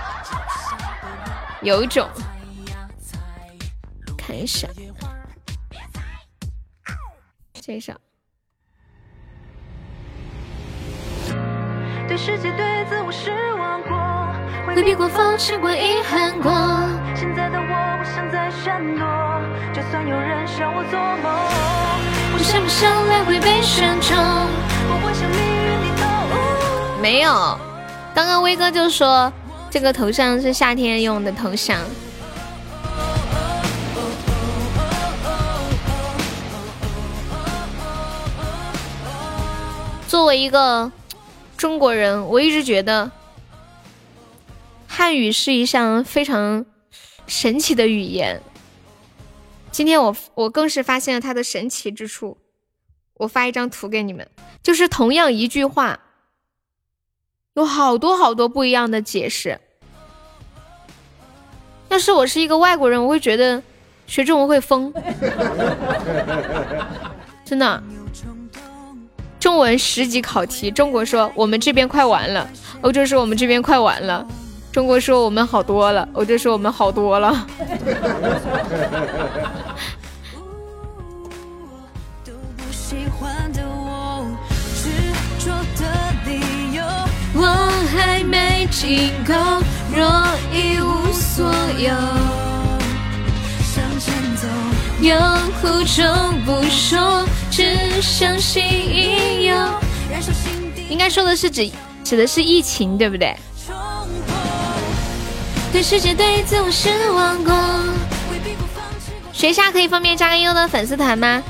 [1.62, 2.08] 有种。
[4.26, 4.66] 看一下，
[7.62, 7.92] 这首。
[12.08, 13.96] 对世界对自我失望过，
[14.66, 16.50] 回避过，放弃过，遗憾过。
[17.14, 19.06] 现在的我不想再闪躲，
[19.72, 21.32] 就算有人笑我做梦。
[27.00, 27.56] 没有，
[28.12, 29.32] 刚刚威哥就说
[29.70, 31.78] 这个头像是夏天用的头像。
[40.16, 40.90] 作为一个
[41.58, 43.10] 中国人，我一直觉得
[44.88, 46.64] 汉语是一项非常
[47.26, 48.40] 神奇的语言。
[49.70, 52.38] 今天我我更是发现了它的神奇之处。
[53.18, 54.26] 我发一张图给你们，
[54.62, 56.00] 就是同样一句话，
[57.52, 59.60] 有好多好多不一样的解释。
[61.90, 63.62] 要是我是一个外国人，我会觉得
[64.06, 64.90] 学中文会疯，
[67.44, 67.82] 真的。
[69.46, 74.26] 中文十级考题，中国说我们这边快完了，欧洲说我们这边快完了，
[74.72, 77.46] 中国说我们好多了，欧洲说我们好多了。
[87.38, 87.46] 我
[87.94, 89.32] 还没进够，
[89.94, 91.94] 若一无所有，
[95.06, 95.16] 有
[95.60, 96.04] 苦衷
[96.44, 99.54] 不说，只相信应有。
[100.90, 101.70] 应该说的是指
[102.02, 103.36] 指的是疫情，对不对？
[105.70, 107.54] 对世界对自我失望过。
[109.32, 111.40] 学下可以方便加个优的粉丝团吗？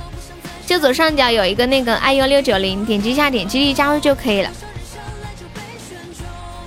[0.66, 4.50] 就左上角有一个那个 iu 六九零，点击一下，点击一加入就可以了。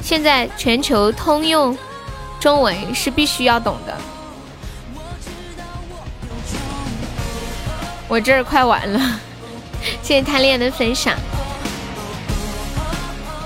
[0.01, 1.77] 现在全球通用
[2.39, 3.95] 中文是必须要懂的。
[8.09, 8.99] 我这儿快完了，
[10.01, 11.15] 谢谢贪恋的分享，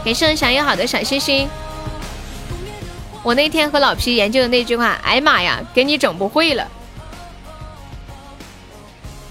[0.06, 1.50] 给盛祥有好的小心心。
[3.22, 6.66] 我那天和老皮研究的那句话，哎妈呀，给你整不会了。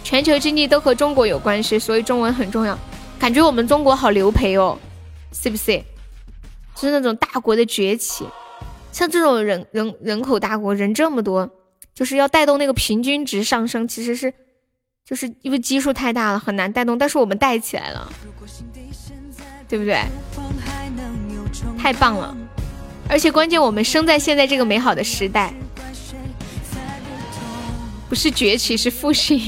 [0.05, 2.79] 全球经济都和中国有关系，所以中文很重要。
[3.19, 4.79] 感觉我们中国好牛培哦，
[5.33, 5.83] 是不是？
[6.75, 8.27] 就是那种大国的崛起，
[8.93, 11.49] 像这种人人人口大国，人这么多，
[11.95, 14.35] 就是要带动那个平均值上升，其实是
[15.13, 16.97] 就是因为基数太大了，很难带动。
[16.97, 18.11] 但是我们带起来了，
[19.69, 20.03] 对不对？
[21.79, 22.35] 太棒了！
[23.11, 25.53] 而且关键我们生在现在这个美好的时代，
[28.09, 29.39] 不是崛起是复兴。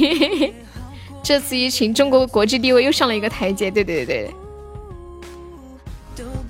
[1.24, 3.70] 这次疫情，中国国际地位又上了一个台阶。
[3.70, 4.34] 对对对对。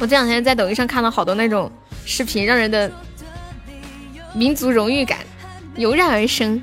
[0.00, 1.70] 我这两天在抖音上看到好多那种
[2.04, 2.90] 视频，让人的
[4.34, 5.20] 民族荣誉感
[5.76, 6.60] 油然而生。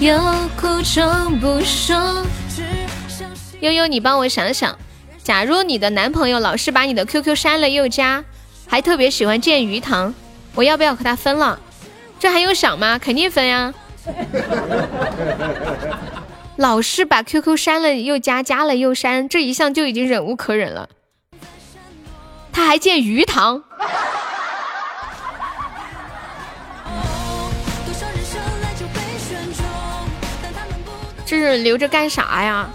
[0.00, 0.16] 悠
[3.70, 4.78] 悠，你帮我想想，
[5.22, 8.24] 假如你的男朋友老是把你的 QQ 删了又加，
[8.66, 10.14] 还特别喜欢见鱼塘，
[10.54, 11.60] 我要不要和他分了？
[12.18, 12.98] 这还用想吗？
[12.98, 13.74] 肯定分呀！
[16.56, 20.88] 老是把 QQ 删了又加，加了又删，这一项就已经忍无可忍了。
[22.50, 23.62] 他还建鱼塘，
[31.30, 32.68] 这是留着干啥呀？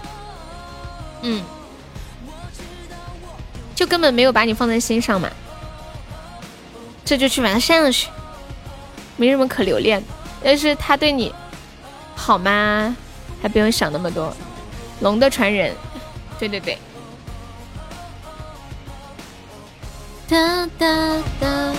[1.20, 1.44] 嗯，
[3.74, 5.28] 就根本没有把你放在心上嘛。
[7.04, 8.08] 这就去把它删了去，
[9.18, 10.02] 没什么可留恋。
[10.42, 11.34] 要是他对你
[12.14, 12.96] 好吗？
[13.42, 14.34] 还不用想那么多，
[15.00, 15.76] 龙的传人，
[16.38, 16.78] 对对对。
[20.26, 21.74] 哒哒哒。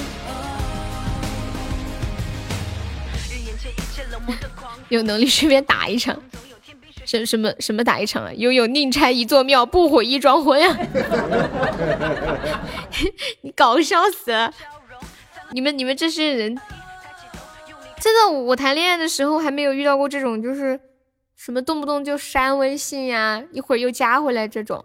[4.90, 6.16] 有能力顺便打一场，
[7.08, 8.32] 什什么什么打一场啊？
[8.34, 10.78] 悠悠宁拆一座庙，不毁一桩婚啊！
[13.42, 14.54] 你搞笑死了！
[15.52, 16.56] 你们你们这些人，
[18.00, 20.80] 真的，我谈恋爱的时候还没有遇到过这种，就是。
[21.40, 24.84] 什么动不动就删微信呀，一会儿又加回来这种，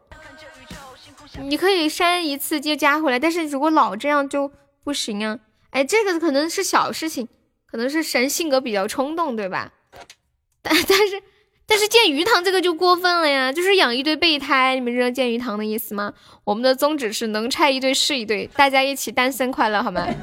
[1.40, 4.52] 你可以删一次就加回来，但是如果老这样就
[4.84, 5.38] 不行啊。
[5.70, 7.26] 哎，这个可能是小事情，
[7.64, 9.72] 可能是神性格比较冲动，对吧？
[10.60, 11.22] 但但是
[11.66, 16.12] 但是建鱼塘这个就过分了呀，就是养一对备胎，你们知道建鱼塘的意思吗？
[16.44, 20.06] 我们的宗旨是能拆一对是一对，大家一起单身快乐，好吗？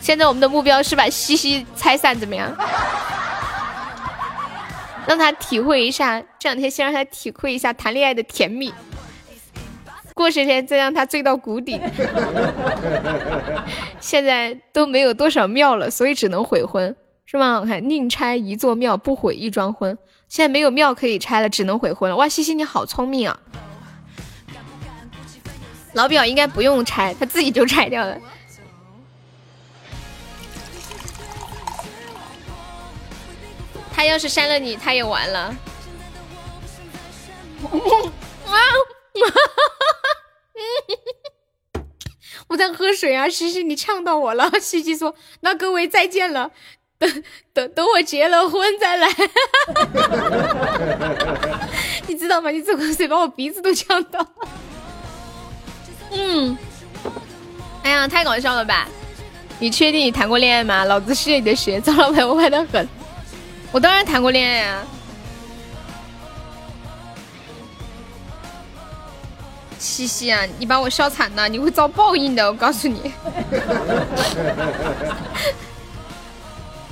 [0.00, 2.52] 现在我们的目标是把西西拆散，怎么样？
[5.06, 8.72] 让他体会一下，这两天先让他体会一下谈恋爱的甜蜜，
[10.14, 11.80] 过十天再让他醉到谷底。
[14.00, 16.96] 现在都没有多少庙了，所以只能悔婚，
[17.30, 17.60] 是吗？
[17.60, 19.98] 我看宁拆一座庙不毁一桩婚，
[20.28, 22.16] 现在没有庙可以拆了，只能悔婚了。
[22.16, 23.38] 哇，西西你好聪明啊！
[25.92, 28.18] 老表应该不用拆，他自己就拆掉了。
[33.92, 35.54] 他要是删了你，他也完了。
[37.62, 37.78] 哈哈
[38.46, 38.56] 哈哈！
[42.46, 44.50] 我在喝水啊，西西你呛到我了。
[44.58, 46.52] 西西说：“那各位再见了。”
[46.98, 47.22] 等
[47.52, 49.08] 等等我结了婚再来。
[52.08, 52.50] ”你知道吗？
[52.50, 54.26] 你这口水把我鼻子都呛到。
[56.10, 56.56] 嗯，
[57.82, 58.88] 哎呀，太搞笑了吧！
[59.60, 60.84] 你确定你谈过恋爱吗？
[60.84, 62.88] 老子是你的鞋，赵老板我坏的很。
[63.70, 64.82] 我当然谈过恋爱啊。
[69.78, 73.12] 西西啊，你把我笑惨了，你会遭报应的，我告诉你。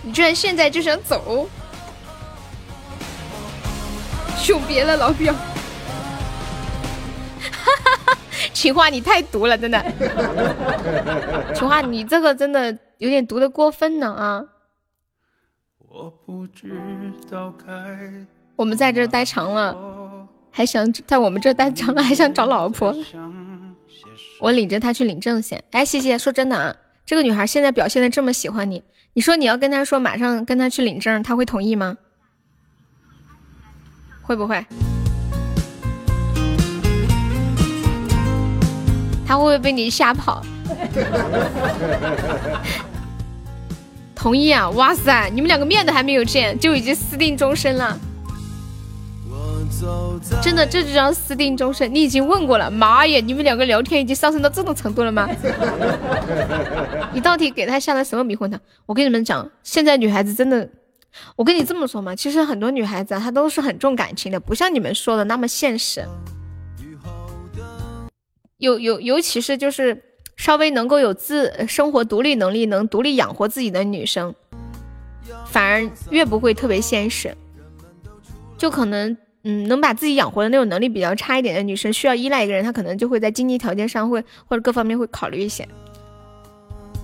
[0.06, 1.48] 你居然现在就想走？
[4.48, 5.34] 永别了，老表。
[8.54, 9.84] 情话你太毒了，真的。
[11.52, 14.44] 情话你这个真的有点毒的过分了啊！
[18.54, 19.76] 我们在这待长了，
[20.52, 22.94] 还想在我们这待长了，还想找老婆。
[24.38, 25.60] 我领着他去领证先。
[25.72, 26.16] 哎，谢谢。
[26.16, 28.84] 说真的啊，这个女孩现在表现的这么喜欢你，
[29.16, 31.96] 你说你要跟他说马上跟他去领证，他会同意吗？
[34.20, 34.62] 会不会？
[39.26, 40.44] 他会不会被你吓跑？
[44.14, 44.68] 同意啊！
[44.72, 47.98] 哇塞，你们两个面都还没有见，就已经私定终身了。
[50.42, 51.92] 真的，这就叫私定终身。
[51.94, 53.20] 你已经问过了，妈耶！
[53.20, 55.28] 你们两个聊天已经上升到这种程度了吗？
[57.12, 58.58] 你到底给他下了什么迷魂汤？
[58.86, 60.68] 我跟你们讲，现在女孩子真的，
[61.36, 66.04] 我跟你这么说嘛，其实很多女孩子啊她都是很重感情的，不像你们说的那么现实。
[68.58, 70.02] 有有，尤其是就是
[70.36, 74.34] 稍微能够有自生活独立能力，能独立养活自己的女生，
[75.46, 77.36] 反而越不会特别现实。
[78.56, 79.14] 就可能，
[79.48, 85.66] 嗯，能把自己养活的那种能力比较差一点的女生，需要依赖一个人，她可能就会在经济条件上会或者各方面会考虑一些。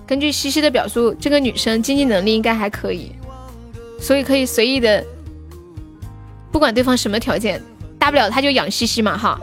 [0.05, 3.13] 根据西西的表述，这个女生经济能力应该还可以，
[3.97, 5.01] 所以可以随意的，
[6.51, 7.61] 不管对方什么条件。
[7.97, 9.39] 大不了他就养西西嘛，哈。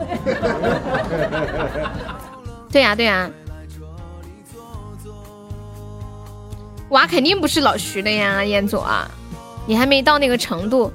[2.71, 3.27] 对呀对呀，
[6.89, 9.09] 娃肯定不是老徐的呀，彦祖啊，
[9.65, 10.93] 你还没到那个程度。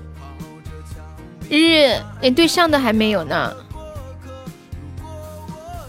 [1.49, 3.55] 日，连对象都还没有呢。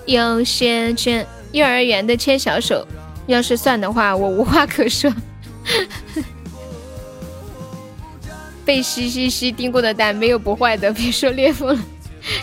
[0.06, 2.88] 优先牵，幼儿园的牵小手，
[3.26, 5.12] 要是算的话，我无话可说。
[8.64, 11.84] 被西西西叮过的蛋没有不坏的，别说裂缝了。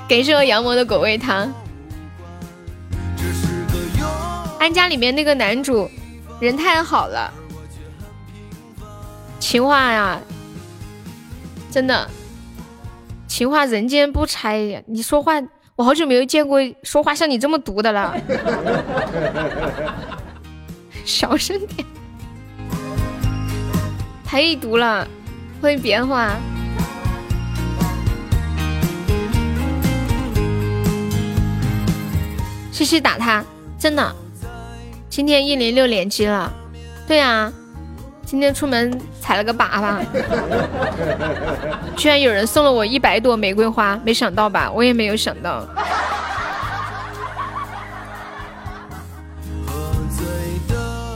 [0.08, 1.52] 感谢我羊膜的狗味汤。
[4.58, 5.90] 安家里面那个男主
[6.40, 7.30] 人太好了，
[9.38, 10.18] 情话呀，
[11.70, 12.10] 真的
[13.34, 14.80] 情话人间不拆呀。
[14.86, 15.32] 你说话，
[15.74, 18.16] 我好久没有见过说话像你这么毒的了。
[21.04, 21.84] 小声点，
[24.24, 25.08] 太毒了。
[25.60, 26.36] 会变化，
[32.70, 33.44] 西西打他，
[33.76, 34.14] 真的，
[35.10, 36.52] 今天一零六连击了，
[37.08, 37.52] 对呀，
[38.26, 40.04] 今天出门踩了个粑粑，
[41.96, 44.70] 居然有人送了我一百朵玫瑰花，没想到吧？
[44.72, 45.64] 我也没有想到。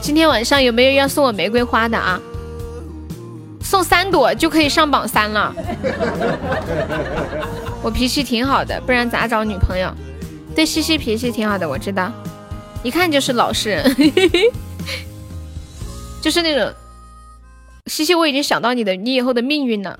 [0.01, 2.19] 今天晚上有没有要送我玫瑰花的啊？
[3.61, 5.53] 送三朵就可以上榜三了。
[7.81, 9.91] 我脾气挺好的，不然咋找女朋友？
[10.55, 12.11] 对西西脾气挺好的，我知道，
[12.81, 13.95] 一看就是老实人，
[16.21, 16.73] 就是那种
[17.89, 19.99] 西西，我已经想到你的你以后的命运了。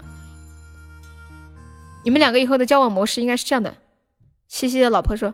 [2.06, 3.74] 你们两个以后的交往模式应该是这样的：
[4.48, 5.34] 西西的老婆说，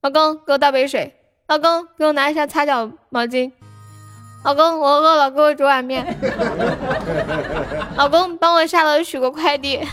[0.00, 1.14] 老公给我倒杯水，
[1.48, 3.52] 老公给我拿一下擦脚毛巾。
[4.42, 6.16] 老公，我饿了，给我煮碗面。
[7.96, 9.86] 老公，帮我下楼取个快递。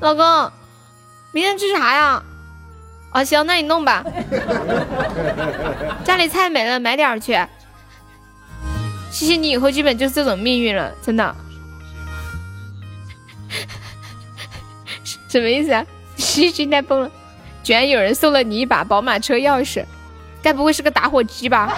[0.00, 0.50] 老公，
[1.32, 2.20] 明天吃啥呀？
[3.12, 4.04] 哦，行，那你弄吧。
[6.02, 7.38] 家里菜没了，买点去。
[9.14, 11.36] 谢谢你，以后基本就是这种命运了，真的。
[15.30, 15.86] 什么意思啊？
[16.16, 17.08] 心心态崩了，
[17.62, 19.84] 居然有人送了你一把宝马车钥匙，
[20.42, 21.72] 该不会是个打火机吧？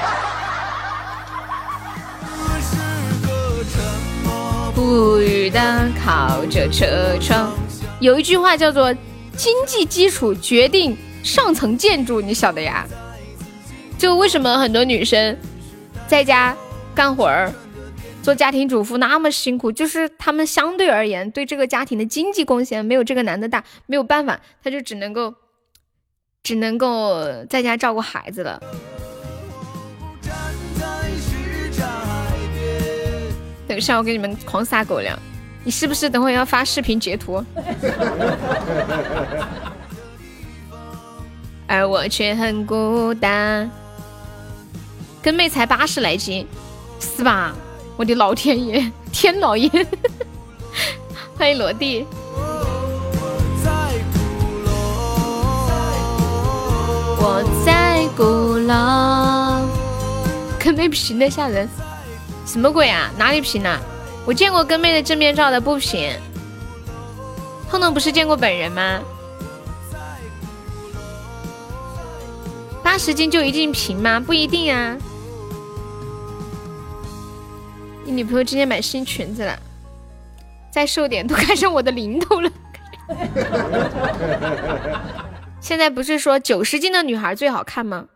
[4.74, 7.52] 不语的靠着车窗，
[8.00, 8.94] 有一句话叫做
[9.36, 12.86] “经济基础决定上层建筑”，你晓得呀？
[13.98, 15.36] 就为什么很多女生
[16.08, 16.56] 在家
[16.96, 17.52] 干活儿，
[18.22, 25.34] 做家庭主妇那么辛苦，就是他们相对而言对这个家庭的经济贡献没有这个男的大，没有办法，他就只能够
[26.42, 28.58] 只能够在家照顾孩子了。
[33.68, 35.18] 等一下，我给你们狂撒狗粮。
[35.62, 37.44] 你是不是等会要发视频截图？
[41.66, 43.70] 而 我却很孤单。
[45.20, 46.46] 跟妹才八十来斤，
[47.00, 47.54] 是吧？
[47.96, 49.70] 我的老天爷， 天老爷！
[51.38, 52.06] 欢迎罗弟。
[57.18, 58.22] 我在鼓
[58.58, 59.66] 楼。
[60.58, 61.68] 跟妹平的吓人，
[62.44, 63.10] 什么鬼啊？
[63.16, 63.80] 哪里平了？
[64.26, 66.12] 我见过跟妹的正面照的，不平。
[67.70, 69.00] 彤彤不是见过本人吗？
[72.82, 74.20] 八十斤就一定平吗？
[74.20, 74.96] 不一定啊。
[78.06, 79.58] 你女朋友今天买新裙子了，
[80.70, 82.48] 再瘦点都看上我的零头了。
[85.60, 88.06] 现在不是说九十斤的女孩最好看吗？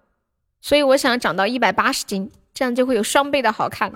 [0.60, 3.90] 所以我想长到一百八十斤，这样就会有双倍的好看。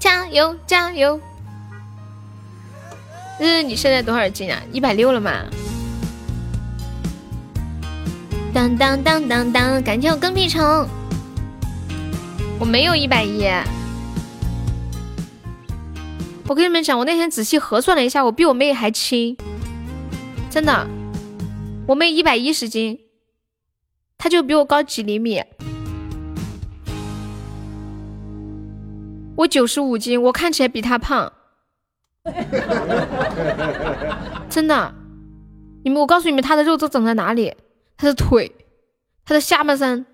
[0.00, 1.20] 加 油加油！
[3.38, 4.60] 日日，你现在多少斤啊？
[4.72, 5.44] 一百六了吗？
[8.52, 9.82] 当当当当当！
[9.82, 10.86] 感谢我跟屁虫，
[12.58, 13.44] 我没有一百一。
[16.48, 19.36] 我跟你们讲，我那天仔细核算了一下，我比我妹还轻，
[20.48, 20.86] 真的。
[21.86, 22.98] 我妹一百一十斤，
[24.16, 25.42] 她就比我高几厘米。
[29.36, 31.32] 我九十五斤，我看起来比她胖，
[34.48, 34.94] 真的。
[35.84, 37.54] 你们，我告诉你们，她的肉都长在哪里？
[37.96, 38.50] 他的腿，
[39.24, 40.04] 他的下半身，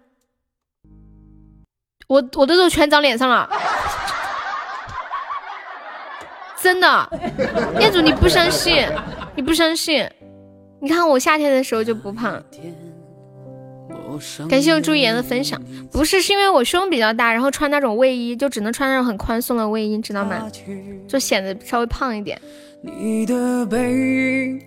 [2.06, 3.48] 我我的肉全长脸上了，
[6.60, 7.08] 真的。
[7.80, 8.86] 业主，你不相信？
[9.34, 10.08] 你不相信？
[10.80, 12.42] 你看我夏天的时候就不胖。
[14.48, 15.58] 感谢我朱颜的分享，
[15.90, 20.50] 不是是因为我胸比较大，然后穿那种卫衣就只能穿那种很宽松的卫衣，知道吗？
[21.08, 22.38] 就显得稍微胖一点。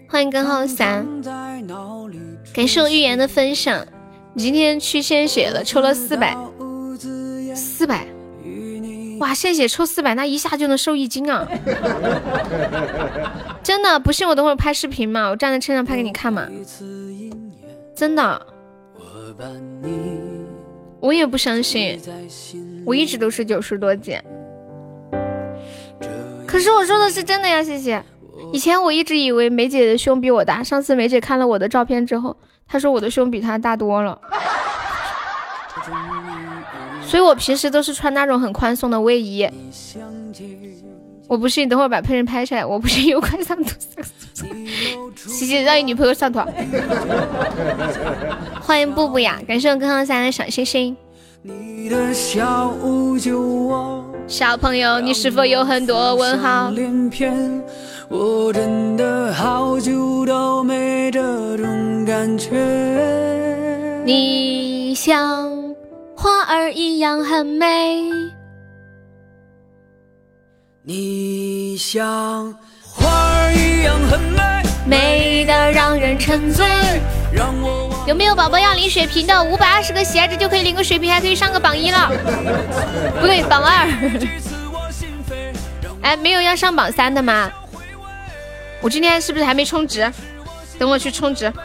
[0.09, 1.05] 欢迎根号三，
[2.55, 3.85] 感谢我预言的分享。
[4.33, 6.37] 你今天去献血了，抽了四百，
[7.53, 8.07] 四百，
[9.19, 9.33] 哇！
[9.33, 11.45] 献血抽四百，那一下就能瘦一斤啊！
[13.61, 16.47] 真的，不信我等会拍视频嘛，我站在车上拍给你看嘛，
[17.93, 18.47] 真的。
[21.01, 21.99] 我也不相信，
[22.85, 24.17] 我一直都是九十多斤。
[26.47, 28.01] 可是我说的是真的呀，谢谢。
[28.53, 32.35] 以前我一直以为梅姐的胸比我大，上次梅姐看了我的照片之后，
[32.67, 34.19] 她说我的胸比她大多了。
[37.05, 39.47] 所以我平时都是穿那种很宽松的卫衣。
[41.27, 42.65] 我不信，等会儿把配人拍下来。
[42.65, 43.71] 我不信有快上图，
[45.15, 46.39] 谢谢让你女朋友上图。
[48.61, 50.95] 欢迎布布呀，感谢我刚刚三的小星星。
[54.27, 56.71] 小朋友，你是否有很多问号？
[58.09, 62.51] 我真的好久都没这种感觉。
[64.05, 65.51] 你像
[66.15, 68.01] 花儿一样很美。
[70.83, 76.65] 你像花儿一样很美，美的让人沉醉。
[78.05, 79.43] 有没有宝宝要领血瓶的？
[79.43, 82.11] 五百二十个喜爱值就可以领个血瓶，还可以上个榜一了。
[83.19, 83.87] 不对，榜二。
[86.03, 87.51] 哎，没有要上榜三的吗？
[88.79, 90.11] 我今天是不是还没充值？
[90.77, 91.51] 等我去充值。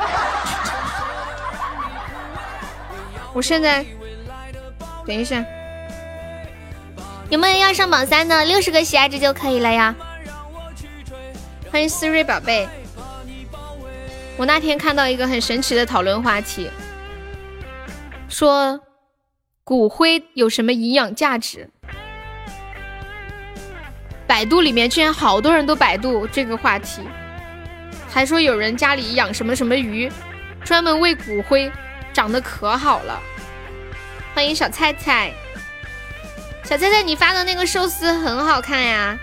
[3.34, 3.84] 我现在，
[5.06, 5.44] 等一下。
[7.28, 8.46] 有没有要上榜三的？
[8.46, 9.94] 六十个喜爱值就可以了呀！
[11.70, 12.66] 欢迎思睿宝贝。
[14.40, 16.70] 我那天看到一个很神奇的讨论话题，
[18.26, 18.80] 说
[19.64, 21.68] 骨灰有什么营养价值？
[24.26, 27.02] 百度里面居然好多人都百度这个话题，
[28.08, 30.10] 还说有人家里养什么什么鱼，
[30.64, 31.70] 专门喂骨灰，
[32.10, 33.20] 长得可好了。
[34.34, 35.34] 欢迎小菜菜。
[36.64, 39.18] 小菜菜，你发的那个寿司很好看呀，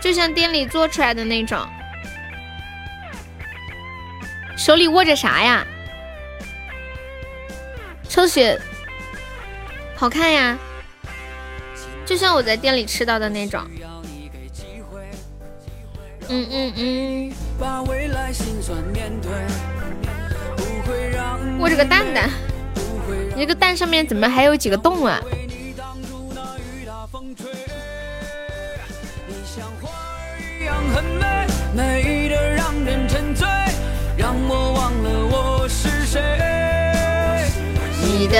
[0.00, 1.60] 就像店里做出来的那种。
[4.56, 5.64] 手里握着啥呀？
[8.08, 8.58] 抽血，
[9.94, 10.58] 好看呀，
[12.04, 13.60] 就像我在店里吃到的那种。
[16.28, 17.32] 嗯嗯嗯。
[21.58, 22.30] 握着个蛋蛋，
[23.34, 25.20] 你这个蛋上面怎么还有几个洞啊？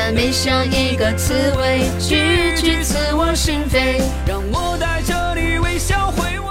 [0.06, 4.00] 你的眉像一个刺猬，句句刺我心扉。
[4.24, 6.46] 让我在这里微笑回味。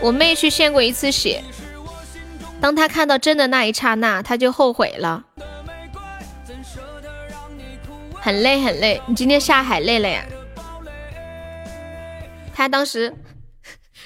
[0.00, 1.42] 我妹去献过一次血，
[2.60, 5.24] 当她看到针的那一刹那，她就后悔了。
[8.20, 10.24] 很累很累，你今天下海累了呀？
[12.54, 13.12] 他当时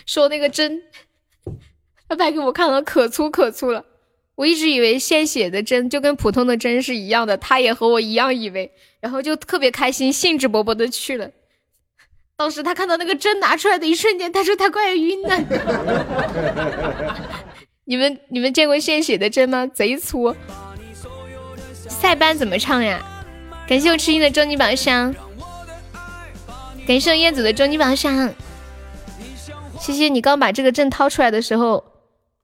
[0.06, 0.80] 说那个针，
[2.08, 3.84] 他拍给我看了，可粗可粗了。
[4.36, 8.70] 我一直以为献血的针就跟普通的针是一样的，他也和我一样以为，
[9.00, 11.30] 然后就特别开心，兴致勃勃的去了。
[12.36, 15.38] 当时他看到那个针拿出来的一瞬间，他说他快要晕了。
[17.86, 19.66] 你们你们见过献血的针吗？
[19.66, 20.36] 贼粗。
[21.88, 23.00] 塞班怎么唱呀？
[23.66, 25.14] 感谢我痴心的终极宝箱，
[26.86, 28.32] 感谢我燕子的终极宝箱。
[29.80, 31.82] 谢谢你刚把这个针掏出来的时候，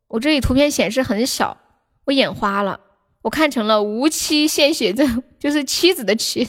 [0.08, 1.58] 我这里图片显示很小。
[2.04, 2.80] 我眼花了，
[3.22, 6.48] 我看成了无妻献血症，就是妻子的妻。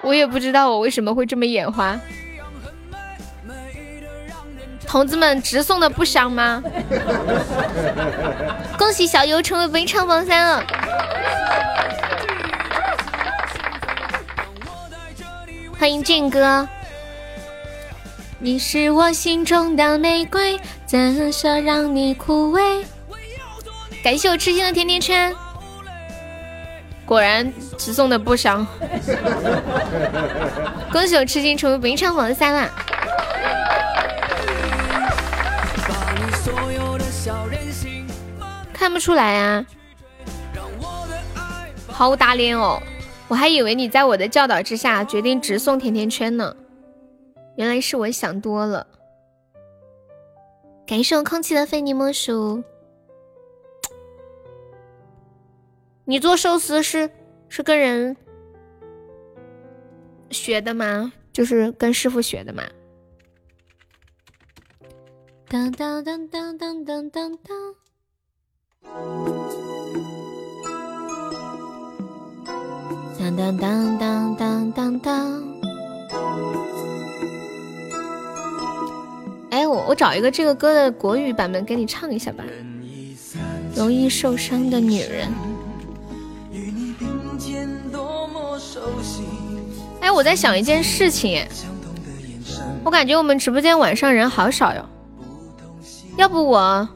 [0.00, 1.98] 我也不知道我为什么会这么眼花。
[4.86, 6.62] 同志们，直送的不香吗？
[8.78, 10.64] 恭喜小优成为本场榜三了。
[15.78, 16.66] 欢迎俊哥。
[18.38, 22.84] 你是我心中的玫瑰，怎舍让你枯萎？
[24.04, 25.34] 感谢我痴心的甜甜圈，
[27.04, 28.64] 果然直送的不香。
[30.92, 32.70] 恭喜我痴心成为本场榜三啦！
[38.72, 39.66] 看不出来啊，
[41.88, 42.80] 好打脸哦！
[43.26, 46.54] 我还以为你在我的教导之下决定直送甜甜圈呢。
[47.56, 48.86] 原来是我想多了，
[50.86, 52.62] 感谢我空气的非你莫属。
[56.06, 57.10] 你做寿司是
[57.48, 58.16] 是跟人
[60.30, 61.12] 学的吗？
[61.32, 62.62] 就是跟师傅学的吗？
[65.48, 67.74] 当当当当当当当当，
[73.18, 75.56] 当当当当当当当。
[79.56, 82.44] 哎，我我找一个这个歌的国语版本给你唱一下吧。
[83.74, 85.32] 容易受伤的女人。
[90.00, 91.42] 哎，我在想一件事情，
[92.84, 94.86] 我感觉我们直播间晚上人好少哟。
[96.18, 96.86] 要不我，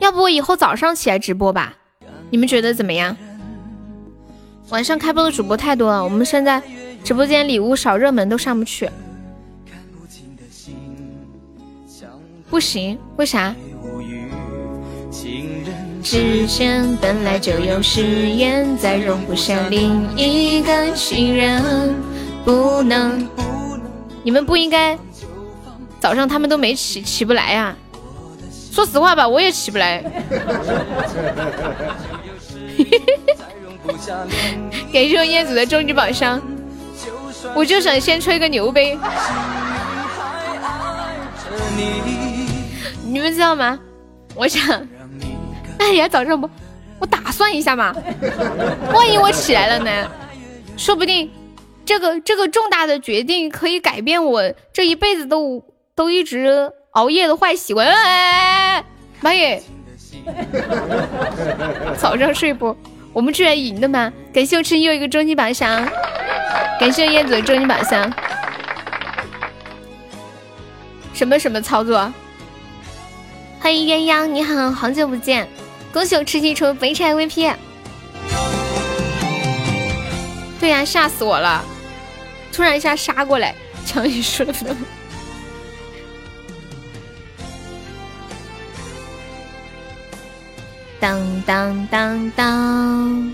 [0.00, 1.72] 要不我以后早上起来直播吧？
[2.28, 3.16] 你们觉得怎么样？
[4.68, 6.62] 晚上开播的主播太多了，我们现在
[7.02, 8.90] 直播间礼物少，热门都上不去。
[12.54, 13.52] 不行，为啥？
[16.00, 21.92] 之间本来就有誓言，再容不下另一个情人。
[22.44, 23.28] 不能，
[24.22, 24.96] 你们不应该
[25.98, 27.74] 早上他们都没起，起不来呀。
[28.70, 30.00] 说实话吧，我也起不来。
[34.92, 36.40] 感谢我燕子的终极宝箱，
[37.52, 38.96] 我就想先吹个牛杯。
[43.14, 43.78] 你们知道吗？
[44.34, 44.84] 我想，
[45.78, 46.50] 哎呀，早上不，
[46.98, 47.94] 我打算一下嘛，
[48.92, 50.10] 万一我起来了呢？
[50.76, 51.30] 说不定
[51.84, 54.42] 这个这个重大的决定可以改变我
[54.72, 55.62] 这一辈子都
[55.94, 57.86] 都一直熬夜的坏习惯。
[57.86, 58.84] 哎，
[59.20, 59.62] 妈耶！
[61.96, 62.76] 早上睡不？
[63.12, 64.12] 我们居然赢的吗？
[64.32, 65.88] 感谢我吃又一个终极宝箱，
[66.80, 68.12] 感谢燕子的终极宝箱。
[71.12, 72.12] 什么什么操作？
[73.64, 75.48] 欢迎鸳鸯，你好，好久不见！
[75.90, 77.54] 恭喜我吃鸡成为本场 MVP。
[80.60, 81.64] 对呀，吓死我了！
[82.52, 83.54] 突然一下杀过来，
[83.86, 84.76] 抢你说的。
[91.00, 93.32] 当当当当，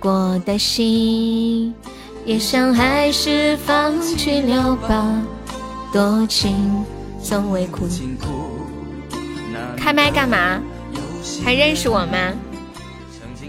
[0.00, 1.72] 过的心
[2.24, 5.22] 也想还是放弃了吧，
[5.92, 6.84] 多情。
[9.76, 10.60] 开麦干嘛？
[11.44, 12.32] 还认识我吗？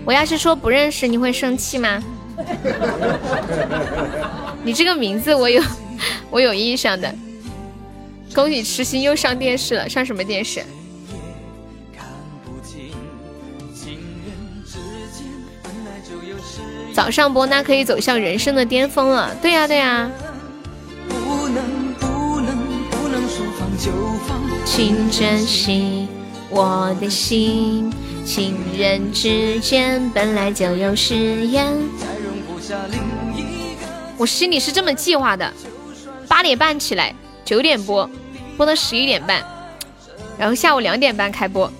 [0.06, 2.02] 我要是说不认识，你会生气吗？
[4.64, 5.62] 你这个名字我有，
[6.30, 7.14] 我有印象的。
[8.34, 10.64] 恭喜痴心又上电视了，上什么电视？
[16.94, 19.34] 早上播那可以走向人生的巅峰了。
[19.42, 20.10] 对呀，对呀。
[24.64, 26.08] 请珍惜
[26.50, 27.92] 我的心。
[28.24, 31.68] 情人之间本来就有誓言。
[34.18, 35.52] 我心里是这么计划的：
[36.28, 38.08] 八点半起来，九点播，
[38.56, 39.44] 播到十一点半，
[40.38, 41.72] 然后下午两点半开播，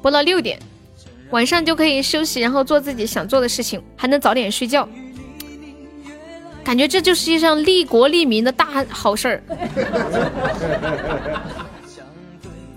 [0.00, 0.56] 播到六点，
[1.30, 4.88] 晚上就可以休息，然后做自己想做的事情，还能早点睡觉。
[6.70, 9.42] 感觉这就是一项利国利民的大好事儿。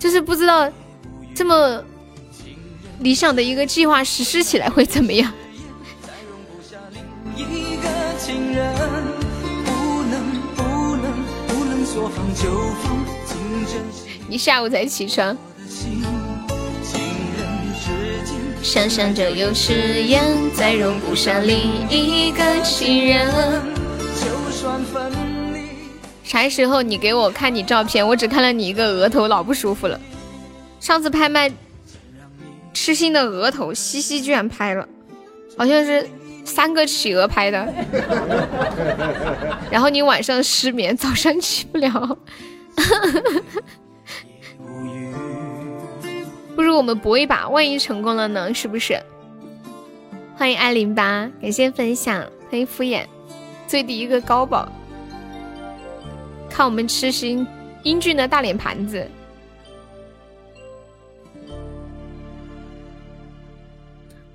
[0.00, 0.68] 就是不知道
[1.32, 1.80] 这么。
[2.98, 5.32] 理想的一个计划实施起来会怎么样？
[14.26, 15.36] 你下午才起床。
[18.60, 21.56] 想想着有誓言，再容不下另
[21.88, 23.83] 一个情人。
[26.22, 28.06] 啥时候你给我看你照片？
[28.06, 30.00] 我只看了你一个额头，老不舒服了。
[30.80, 31.52] 上次拍卖。
[32.76, 34.86] 痴心的额头，西西居然拍了，
[35.56, 36.04] 好像是
[36.44, 37.72] 三个企鹅拍的。
[39.70, 42.18] 然后你晚上失眠，早上起不了。
[46.56, 48.52] 不如我们搏一把，万一成功了呢？
[48.52, 49.00] 是不是？
[50.36, 53.04] 欢迎爱零八，感谢分享，欢迎敷衍，
[53.66, 54.70] 最低一个高宝，
[56.50, 57.44] 看我们痴心
[57.82, 59.04] 英俊的大脸盘子。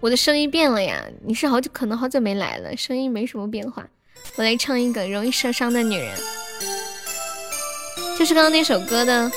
[0.02, 1.06] 我的声音变了呀！
[1.26, 3.86] 你是好久可能好久没来了，声音没什么变化。
[4.36, 6.18] 我来唱一个《容易受伤的女人》，
[8.18, 9.30] 就是刚刚那首歌的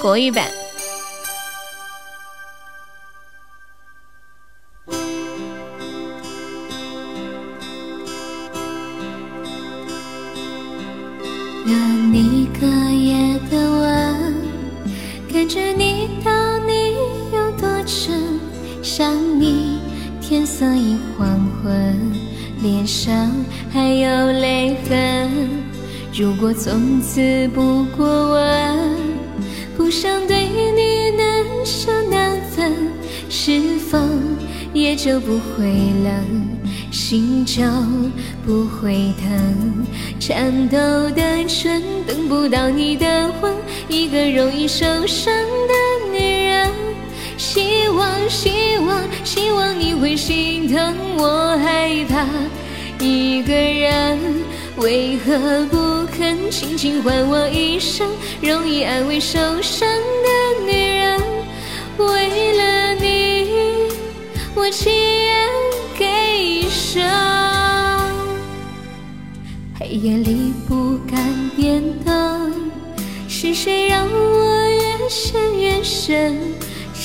[0.00, 0.50] 国语版。
[22.88, 23.30] 脸上
[23.70, 25.30] 还有泪痕。
[26.14, 28.96] 如果从此不过问，
[29.76, 32.72] 不想对你难舍难分，
[33.28, 33.60] 是
[33.90, 33.98] 否
[34.72, 35.66] 也就不会
[36.02, 36.48] 冷，
[36.90, 37.62] 心就
[38.46, 39.84] 不会疼？
[40.18, 40.78] 颤抖
[41.10, 43.54] 的唇等不到你的吻，
[43.90, 45.30] 一个容易受伤
[45.68, 46.70] 的女人。
[47.36, 52.24] 希望，希望，希望你会心疼我，害怕
[53.00, 54.18] 一个人，
[54.76, 58.08] 为何不肯轻轻唤我一声？
[58.40, 61.20] 容易安慰受伤的女人，
[61.96, 63.46] 为了你，
[64.54, 65.48] 我情愿
[65.96, 66.06] 给
[66.44, 67.02] 一生。
[69.78, 71.18] 黑夜里不敢
[71.56, 72.52] 点灯，
[73.28, 76.36] 是谁让我越陷越深？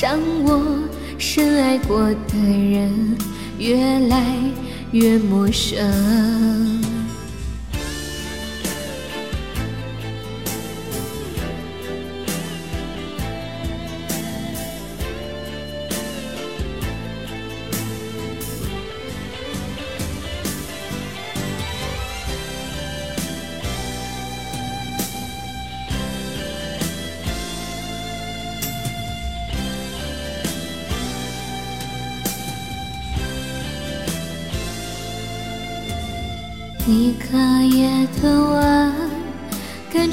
[0.02, 0.80] 让我
[1.18, 3.16] 深爱过的人
[3.58, 3.78] 越
[4.10, 4.22] 来
[4.94, 6.83] 越陌生。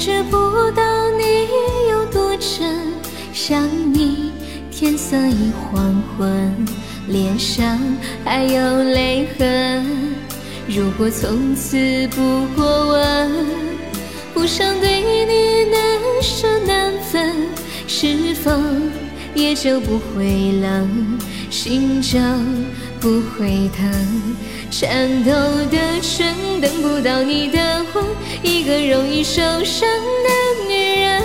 [0.03, 0.35] 知不
[0.71, 1.47] 到你
[1.91, 2.75] 有多真。
[3.31, 4.31] 想你，
[4.71, 6.65] 天色已黄昏，
[7.07, 7.77] 脸上
[8.25, 9.85] 还有泪痕。
[10.67, 13.45] 如果从此不过问，
[14.33, 15.79] 不想对你难
[16.23, 17.31] 舍难分，
[17.85, 18.51] 是否
[19.35, 21.19] 也就不会冷，
[21.51, 22.17] 心就
[22.99, 23.87] 不会疼？
[24.71, 25.31] 颤抖
[25.69, 28.05] 的唇等不到你的吻，
[28.41, 29.87] 一个容易受伤
[30.23, 30.29] 的
[30.67, 31.21] 女人。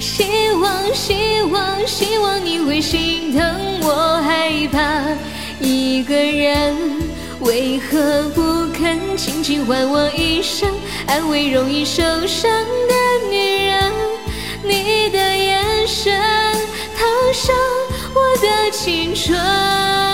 [0.00, 5.04] 希望，希望，希望你会心疼我，害怕
[5.60, 6.74] 一个人，
[7.40, 10.68] 为何不肯轻轻唤我一声，
[11.06, 12.50] 安慰容易受伤
[12.88, 12.94] 的
[13.30, 13.92] 女人？
[14.64, 16.18] 你的眼神
[16.96, 17.54] 烫伤
[18.14, 20.09] 我的青春。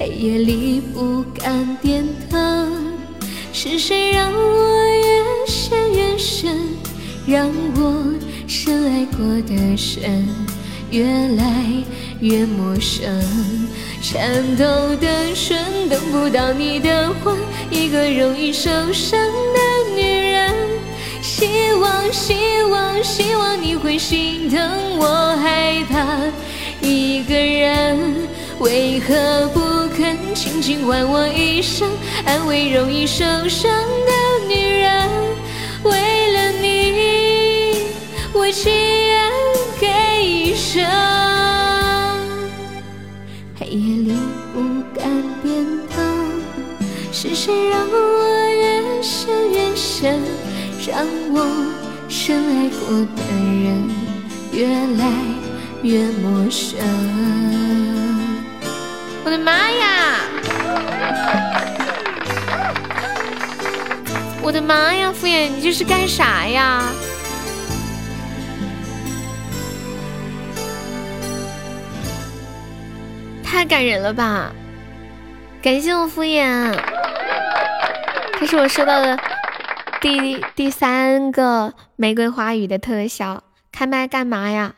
[0.00, 2.72] 黑夜里不敢点灯，
[3.52, 6.56] 是谁让我越陷越深，
[7.26, 7.46] 让
[7.76, 8.14] 我
[8.48, 9.54] 深爱过的
[10.00, 10.26] 人
[10.90, 11.04] 越
[11.36, 11.66] 来
[12.18, 13.22] 越陌生？
[14.00, 14.64] 颤抖
[14.96, 15.58] 的唇
[15.90, 17.36] 等不到你的吻，
[17.70, 20.50] 一个容易受伤的女人。
[21.20, 21.46] 希
[21.78, 24.58] 望，希望，希望你会心疼
[24.98, 26.16] 我害怕
[26.80, 28.26] 一个人，
[28.60, 29.60] 为何不
[29.96, 31.88] 肯轻轻唤我一声，
[32.26, 34.12] 安慰容易受伤的
[34.46, 35.08] 女人？
[35.82, 37.86] 为了你，
[38.34, 39.32] 我情愿
[39.80, 39.88] 给
[40.22, 40.84] 一生。
[43.58, 44.12] 黑夜里
[44.52, 44.60] 不
[44.94, 45.08] 敢
[45.42, 45.94] 变的
[47.10, 47.96] 是谁让我
[48.50, 50.20] 越陷越深，
[50.86, 51.46] 让我
[52.10, 53.22] 深爱过的
[53.64, 53.88] 人
[54.52, 54.68] 越
[54.98, 55.10] 来
[55.82, 56.78] 越陌生。
[59.30, 60.16] 我的妈呀！
[64.42, 66.82] 我的妈呀，敷衍你这是干啥呀？
[73.44, 74.50] 太感人了吧！
[75.62, 76.76] 感谢我敷衍，
[78.40, 79.16] 这是我收到的
[80.00, 83.44] 第第三个玫瑰花语的特效。
[83.70, 84.74] 开麦干嘛呀？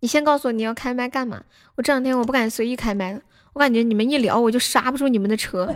[0.00, 1.42] 你先告诉我你要开麦干嘛？
[1.76, 3.20] 我这两天我不敢随意开麦了，
[3.54, 5.66] 我感觉你们一聊我就刹不住你们的车，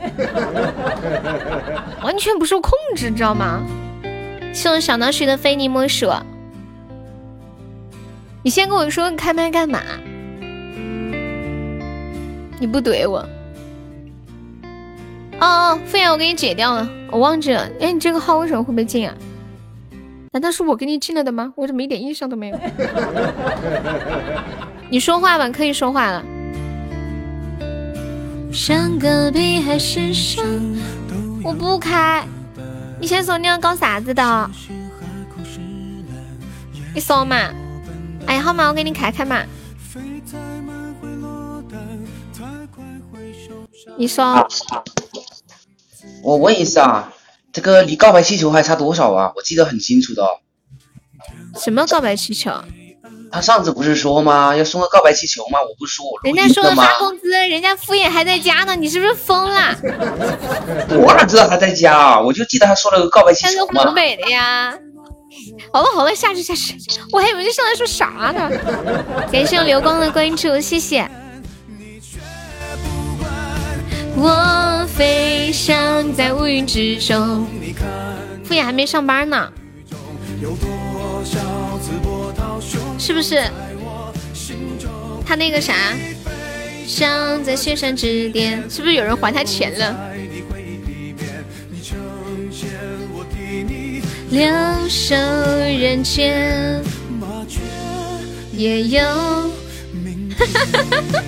[2.02, 3.62] 完全不受控制，知道吗？
[4.52, 6.10] 谢我小脑水的非你莫属。
[8.42, 9.80] 你先跟我说你开麦干嘛？
[12.58, 13.18] 你不怼我？
[15.38, 17.68] 哦哦，敷衍我给你解掉了，我忘记了。
[17.78, 19.14] 哎，你这个号为什么会被禁啊？
[20.32, 21.52] 难道是我给你禁了的吗？
[21.56, 22.58] 我怎么一点印象都没有？
[24.88, 26.24] 你说话吧，可以说话了。
[28.52, 30.44] 上隔壁还是上？
[31.42, 32.26] 我不开。
[33.00, 34.50] 你先说你要搞啥子的？
[36.94, 37.36] 你说嘛？
[38.26, 39.44] 哎，好嘛，我给你开开嘛。
[43.98, 44.46] 你说，
[46.22, 47.12] 我问一下啊，
[47.52, 49.32] 这个离告白气球还差多少啊？
[49.36, 50.22] 我记得很清楚的。
[51.58, 52.50] 什么告白气球？
[53.30, 54.56] 他上次不是说吗？
[54.56, 55.58] 要送个告白气球吗？
[55.60, 59.76] 我不说，人家说了发工资，人家敷衍还在家呢，你是不是疯了？
[60.98, 62.20] 我哪知道他在家啊？
[62.20, 63.72] 我就记得他说了个告白气球嘛。
[63.74, 64.72] 他是湖北的呀。
[65.72, 66.78] 好了好了，下去下去，
[67.12, 68.50] 我还以为这上来说啥呢。
[69.30, 71.06] 感谢流光的关注，谢谢。
[74.16, 77.46] 我飞翔在乌云之中。
[78.44, 79.52] 敷衍还没上班呢，
[82.98, 83.42] 是不是？
[85.24, 85.74] 他那个啥，
[86.86, 90.10] 像在雪山之巅，是不是有人还他钱了？
[94.30, 94.48] 留
[94.88, 96.82] 守人间，
[98.52, 99.00] 也有。
[100.36, 101.22] 哈哈哈。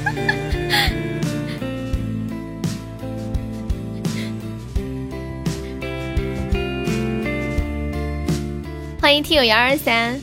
[9.01, 10.21] 欢迎听友幺二三，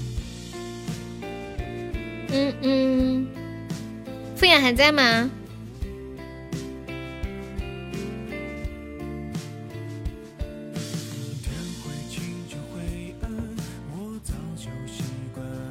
[2.38, 3.28] 嗯嗯，
[4.36, 5.30] 敷衍还在吗？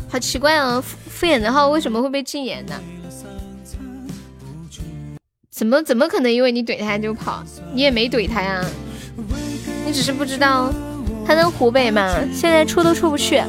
[0.09, 2.74] 好奇怪哦，敷敷衍的号为什么会被禁言呢？
[5.51, 7.45] 怎么怎么可能因为你怼他就跑？
[7.74, 8.65] 你也没怼他呀，
[9.85, 10.73] 你只是不知道。
[11.27, 13.43] 他在湖北嘛，现在出都出不去。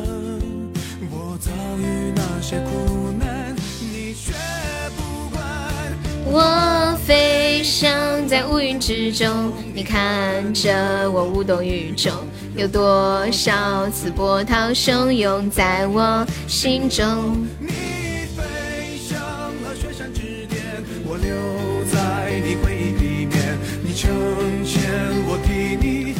[6.27, 12.11] 我飞翔在乌云之中，你看着我无动于衷。
[12.55, 17.47] 有多少次波涛汹涌在我心中？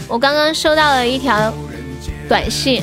[0.08, 1.52] 我刚刚收到了一条
[2.30, 2.82] 短信，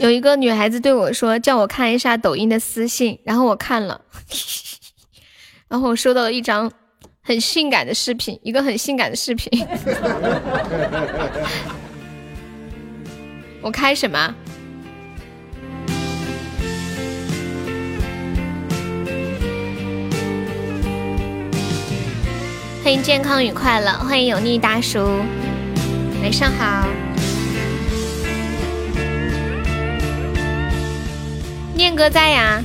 [0.00, 4.00] 有一个女孩子对我说，叫我看一下抖音的私信，然后我看了，
[5.68, 6.72] 然后我收到了一张
[7.22, 9.50] 很性感的视频，一个很性感的视频，
[13.60, 14.34] 我开什么？
[22.82, 24.98] 欢迎健康与快乐，欢迎油腻大叔，
[26.22, 26.88] 晚上好。
[31.74, 32.62] 念哥在呀，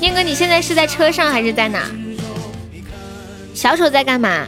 [0.00, 1.90] 念哥你现在是在车上还是在哪？
[3.54, 4.46] 小丑在干嘛？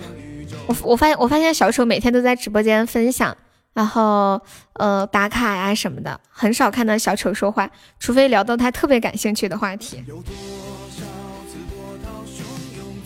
[0.67, 3.37] 我我发现我发现小丑每天都在直播间分享，
[3.73, 4.41] 然后
[4.73, 7.71] 呃打卡呀什么的，很少看到小丑说话，
[8.01, 10.03] 除非聊到他特别感兴趣的话题。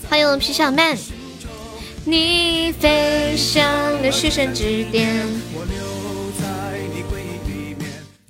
[0.09, 0.97] 欢迎皮小曼。
[2.06, 3.62] 你飞翔
[4.01, 5.22] 的是神之巅。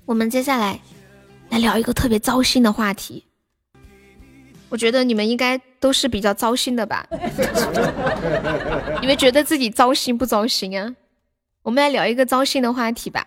[0.05, 0.81] 我们接下来
[1.51, 3.25] 来聊一个特别糟心的话题。
[4.69, 7.07] 我觉得你们应该都是比较糟心的吧？
[9.01, 10.95] 你们觉得自己糟心不糟心啊？
[11.63, 13.27] 我们来聊一个糟心的话题吧。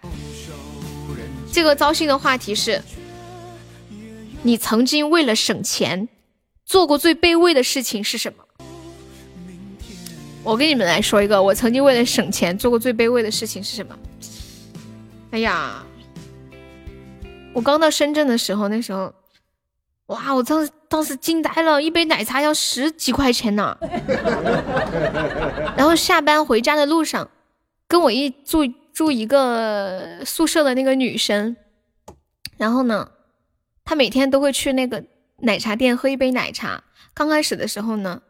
[1.52, 2.82] 这个糟心的话题是：
[4.41, 6.08] 你曾经为了省钱
[6.66, 8.44] 做过最卑微的事情是什么？
[10.44, 14.00] 我跟你们来说一个，我曾经为了省钱做过最卑微的事情是什么？
[15.32, 15.84] 哎呀，
[17.53, 19.13] 我刚到深圳的时候，那时候。
[20.07, 20.35] 哇！
[20.35, 23.75] 我当时当时惊呆了，一杯奶茶要十几块钱呢。
[25.77, 27.30] 然后下班回家的路上，
[27.88, 31.55] 跟我一住住一个宿舍的那个女生，
[32.57, 33.11] 然后呢，
[33.85, 35.05] 她每天都会去那个
[35.38, 36.84] 奶茶店喝一杯奶茶。
[37.13, 38.21] 刚开始的时候呢，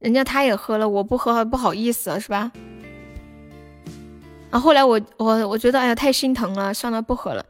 [0.00, 2.50] 人家她也喝了，我不喝不好意思是吧？
[4.50, 7.46] 然后后来我我我觉得哎呀太心疼了，算了不喝了。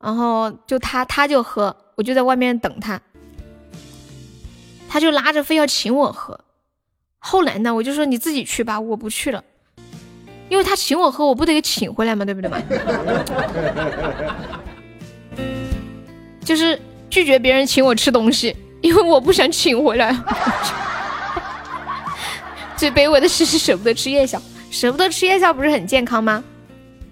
[0.00, 1.74] 然后就他，他就喝。
[1.96, 3.00] 我就在外面等他，
[4.88, 6.38] 他就拉着非要请我喝。
[7.18, 9.42] 后来呢，我就说你自己去吧，我不去了，
[10.48, 12.62] 因为他请我喝，我不得给请回来嘛，对不对嘛？
[16.44, 16.80] 就是
[17.10, 20.16] 拒绝别人请我吃东西，因为我不想请回来。
[22.76, 26.44] 最卑微的事是舍不得吃夜宵，舍不得吃夜宵不是很健康吗？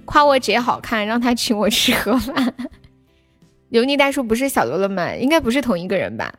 [0.06, 2.54] 夸我姐好看，让他请我吃盒饭。
[3.68, 5.14] 油腻大叔不是小罗了吗？
[5.14, 6.32] 应该不是同一个人吧？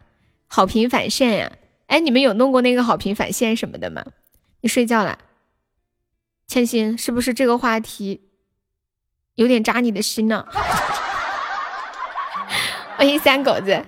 [0.48, 1.52] 好评返现呀！
[1.88, 4.04] 哎，你们有弄过那个好评返现什么的吗？
[4.62, 5.20] 你睡觉了，
[6.48, 8.22] 千心，是不是这个话题
[9.36, 10.46] 有点扎你的心呢？
[12.98, 13.86] 欢迎三狗子。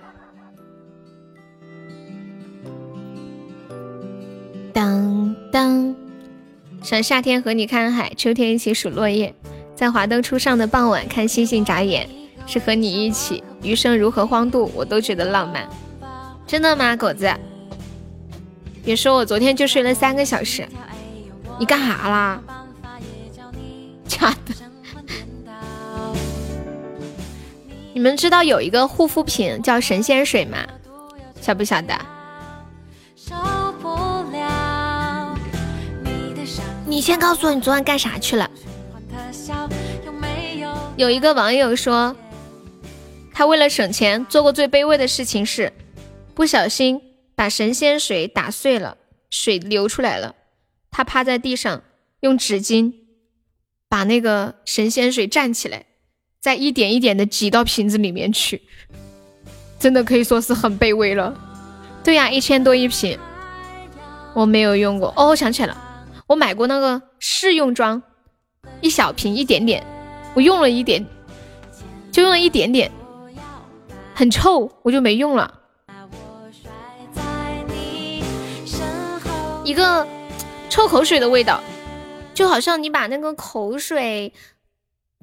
[4.73, 5.95] 当当，
[6.83, 9.33] 想夏天和你看海，秋天一起数落叶，
[9.79, 12.05] 在华灯初上的傍晚看星星眨眼。
[12.45, 15.65] 是和你一起，余生如何荒度，我都觉得浪漫。
[16.45, 17.33] 真的吗，狗子？
[18.83, 20.67] 别说我昨天就睡了三个小时。
[21.57, 22.41] 你干啥啦？
[24.05, 24.53] 假的。
[27.93, 30.57] 你们知道有一个护肤品叫神仙水吗？
[31.39, 31.97] 晓不晓得？
[36.85, 38.49] 你先告诉我你昨晚干啥去了。
[40.97, 42.15] 有一个网友说。
[43.31, 45.71] 他为了省钱，做过最卑微的事情是，
[46.33, 47.01] 不小心
[47.35, 48.97] 把神仙水打碎了，
[49.29, 50.35] 水流出来了。
[50.91, 51.81] 他趴在地上，
[52.19, 52.93] 用纸巾
[53.87, 55.85] 把那个神仙水蘸起来，
[56.41, 58.61] 再一点一点的挤到瓶子里面去。
[59.79, 61.33] 真的可以说是很卑微了。
[62.03, 63.17] 对呀，一千多一瓶，
[64.33, 65.13] 我没有用过。
[65.15, 68.03] 哦，我想起来了，我买过那个试用装，
[68.81, 69.85] 一小瓶一点点，
[70.33, 71.05] 我用了一点，
[72.11, 72.89] 就用了一点点。
[74.15, 75.53] 很臭，我就没用了。
[79.63, 80.07] 一个
[80.69, 81.61] 臭口水的味道，
[82.33, 84.33] 就好像你把那个口水，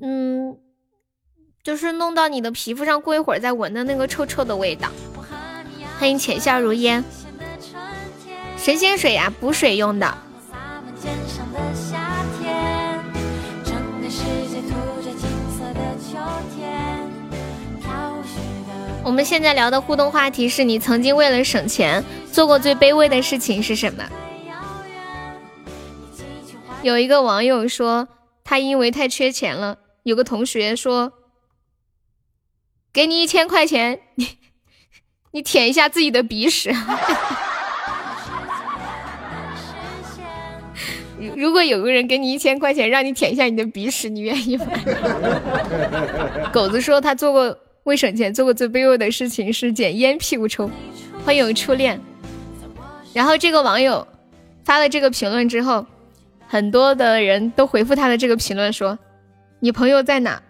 [0.01, 0.57] 嗯，
[1.63, 4.89] 就是弄到你的皮肤上，过一会儿再闻的那个臭臭的味道。
[5.99, 7.03] 欢迎浅笑如烟，
[8.57, 10.19] 神仙水呀，补水用的。
[19.07, 22.03] 我们现在聊的互动话题是你曾经为了省钱
[22.33, 24.05] 做过最卑微的事情是什么？
[26.83, 28.09] 有一个网友说，
[28.43, 31.13] 他因为太缺钱了，有个同学说，
[32.93, 34.29] 给你一千块钱，你
[35.31, 36.75] 你舔一下自己的鼻屎。
[41.37, 44.67] 如果有个人给你一千块钱，让你舔一下你的鼻屎，你愿意吗？
[46.53, 47.57] 狗子说他做过。
[47.87, 50.69] 为省钱做过最卑微的事情是捡烟屁股抽。
[51.25, 52.01] 欢迎初恋。
[53.13, 54.07] 然后这个网友
[54.65, 55.87] 发了这个评论之后，
[56.49, 58.99] 很多的人都回复他的这个评论说
[59.61, 60.43] ：“你朋友在哪？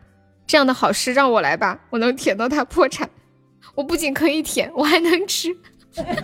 [0.47, 3.11] 这样的好事让我来吧，我能舔到他破产。
[3.75, 5.55] 我不仅可以舔，我还能吃。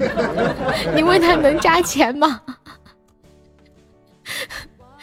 [0.97, 2.41] 你问他能加钱吗？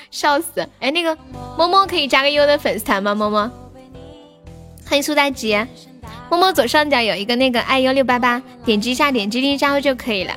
[0.10, 0.68] 笑死！
[0.80, 1.16] 哎，那个
[1.56, 3.14] 摸摸可以加个优的粉丝团吗？
[3.14, 3.52] 摸摸，
[4.88, 5.56] 欢迎苏大吉。
[6.30, 10.34] 摸摸左上角有一个那个爱幺六八八，点击一下，点击订阅加就可以了。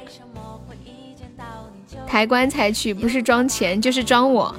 [2.07, 4.55] 抬棺材去，不是装钱就是装我，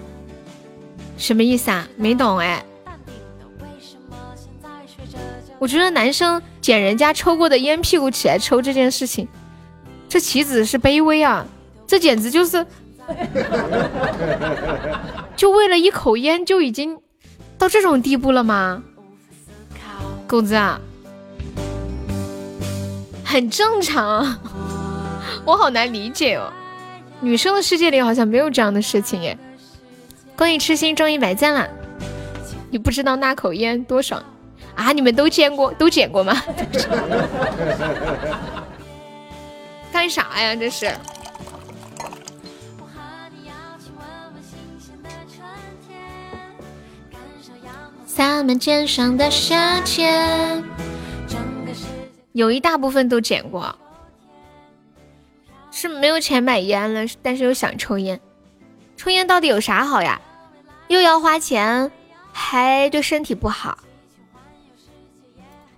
[1.18, 1.88] 什么意思啊？
[1.96, 2.64] 没懂哎。
[5.60, 9.28] 我觉得男生捡人家抽过的烟屁股起来抽这件事情，
[10.10, 11.46] 这岂止是卑微啊，
[11.88, 12.66] 这简直就是，
[15.38, 17.00] 就为了一口烟就已经
[17.58, 18.84] 到这种地步了吗？
[20.28, 20.82] 狗子啊，
[23.34, 24.38] 很正常，
[25.44, 26.54] 我好难理解哦。
[27.20, 29.36] 女生的世界里好像没有这样的事情耶。
[30.36, 31.68] 恭喜痴心中一百赞了，
[32.70, 34.24] 你不知道那口烟多爽
[34.76, 34.92] 啊？
[34.92, 36.40] 你们都见过，都捡过吗？
[39.92, 40.56] 干啥呀？
[40.56, 40.92] 这是。
[48.06, 50.64] 洒满肩上的夏天，
[52.34, 53.76] 有一大部分都捡过，
[55.72, 58.20] 是没有钱买烟了，但是又想抽烟。
[58.98, 60.20] 抽烟到底有啥好呀？
[60.88, 61.92] 又要花钱，
[62.32, 63.78] 还对身体不好。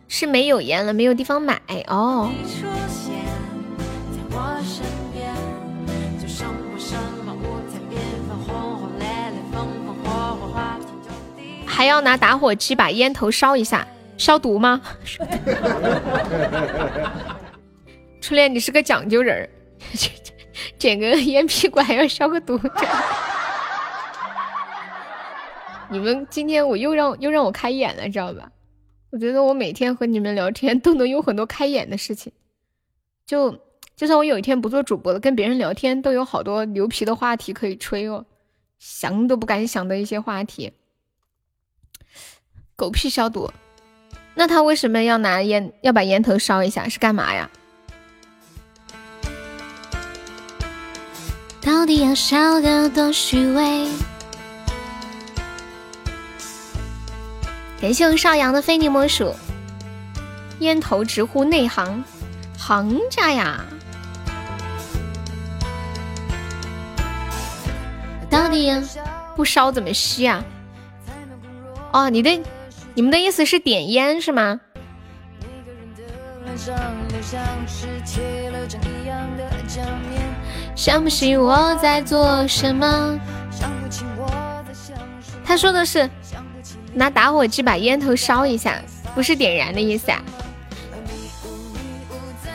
[0.08, 2.32] 是没有烟了，没有地方买哦。
[11.66, 13.86] 还要拿打火机把烟头烧一下，
[14.18, 14.82] 消毒吗？
[18.22, 19.50] 初恋，你是个讲究人儿，
[20.80, 22.60] 捡个烟屁股还要消个毒。
[25.92, 28.52] 你们今天我又让又让我开眼了，知道吧？
[29.12, 32.34] 我觉得我每天和你们聊天都能有很多开眼的事情，
[33.26, 33.52] 就
[33.96, 38.26] 就算我有一天不做主播了，跟别人聊天都有好多牛皮的话题可以吹哦，
[38.80, 40.74] 想都不敢想的一些话题。
[42.76, 43.52] 狗屁消毒，
[44.36, 46.90] 那他为什么要拿烟要把烟头烧一下？
[46.90, 47.50] 是干嘛呀？
[51.62, 53.88] 到底要烧得多虚伪？
[57.82, 59.34] 感谢我少阳的非你莫属，
[60.60, 62.04] 烟头直呼内行，
[62.58, 63.64] 行家呀！
[68.30, 68.72] 到底
[69.36, 70.44] 不烧怎么吸啊？
[71.94, 72.44] 哦，你的。
[72.96, 74.58] 你们的意思是点烟是吗？
[80.76, 83.20] 想不起我在做什么。
[85.44, 86.10] 他说的是
[86.94, 88.82] 拿打火机把烟头烧一下，
[89.14, 90.24] 不是点燃的意思啊。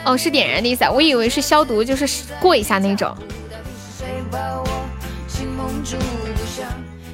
[0.07, 3.15] 哦，是点燃的意思啊，我以为是消毒，就是过一下那种。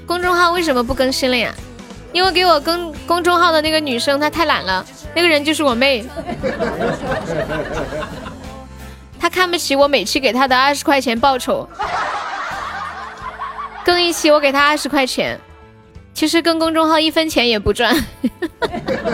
[0.06, 1.52] 公众号为什么不更新了呀？
[2.16, 4.82] 因为给我更公众号的那个女生她太懒了，
[5.14, 6.02] 那个人就是我妹，
[9.20, 11.68] 她看不起我每期给她的二十块钱报酬，
[13.84, 15.38] 更一期我给她二十块钱，
[16.14, 17.94] 其实更公众号一分钱也不赚，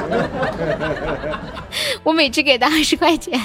[2.05, 3.37] 我每期给她二十块钱，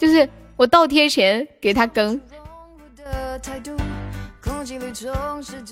[0.00, 0.26] 就是
[0.56, 2.18] 我倒贴钱给她更。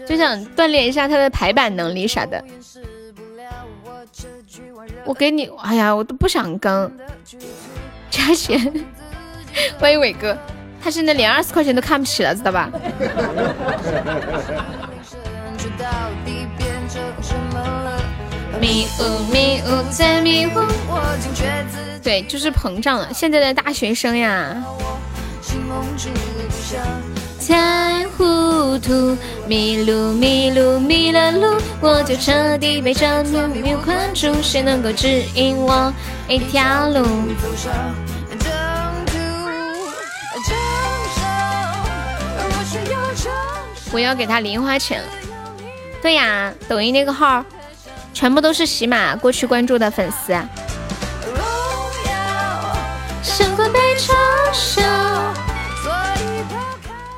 [0.07, 2.43] 就想锻炼一下他的排版能力啥的。
[5.05, 6.91] 我给你，哎呀，我都不想更，
[8.11, 8.85] 加钱。
[9.79, 10.37] 欢迎伟哥，
[10.83, 12.71] 他现在连二十块钱都看不起了，知道吧？
[18.59, 20.65] 迷雾迷雾在迷雾，
[22.03, 23.13] 对，就是膨胀了。
[23.13, 24.57] 现在的大学生呀。
[27.49, 29.17] 太糊涂，
[29.47, 34.35] 迷路迷路迷了路，我就彻底被这命运困住。
[34.43, 35.93] 谁能够指引我
[36.29, 37.07] 一条路？
[43.93, 45.09] 我要给他零花钱了。
[46.03, 47.45] 对呀，抖音那个号，
[48.13, 50.37] 全部都是喜马过去关注的粉丝。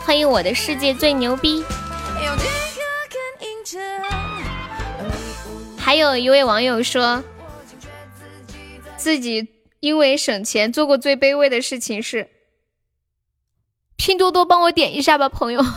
[0.08, 1.62] 欢迎我的世界最牛逼！
[5.76, 7.22] 还有一位网友说，
[8.96, 9.46] 自己
[9.80, 12.26] 因为省钱做过最卑微的事情是，
[13.96, 15.62] 拼多多帮我点一下吧，朋友。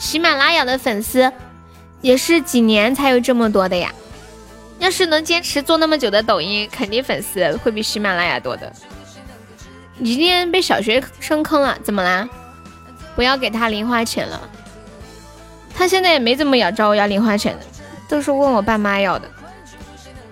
[0.00, 1.30] 喜马拉雅的粉丝
[2.00, 3.92] 也是几年才有这么多的呀？
[4.78, 8.72] 要是能坚持做那么久的抖音，肯定粉丝会比喜马拉雅多的。
[9.98, 12.28] 你今天被小学生坑了，怎么啦？
[13.16, 14.40] 不要给他零花钱了。
[15.74, 17.66] 他现在也没怎么要找我要零花钱的，
[18.08, 19.28] 都是问我爸妈要的。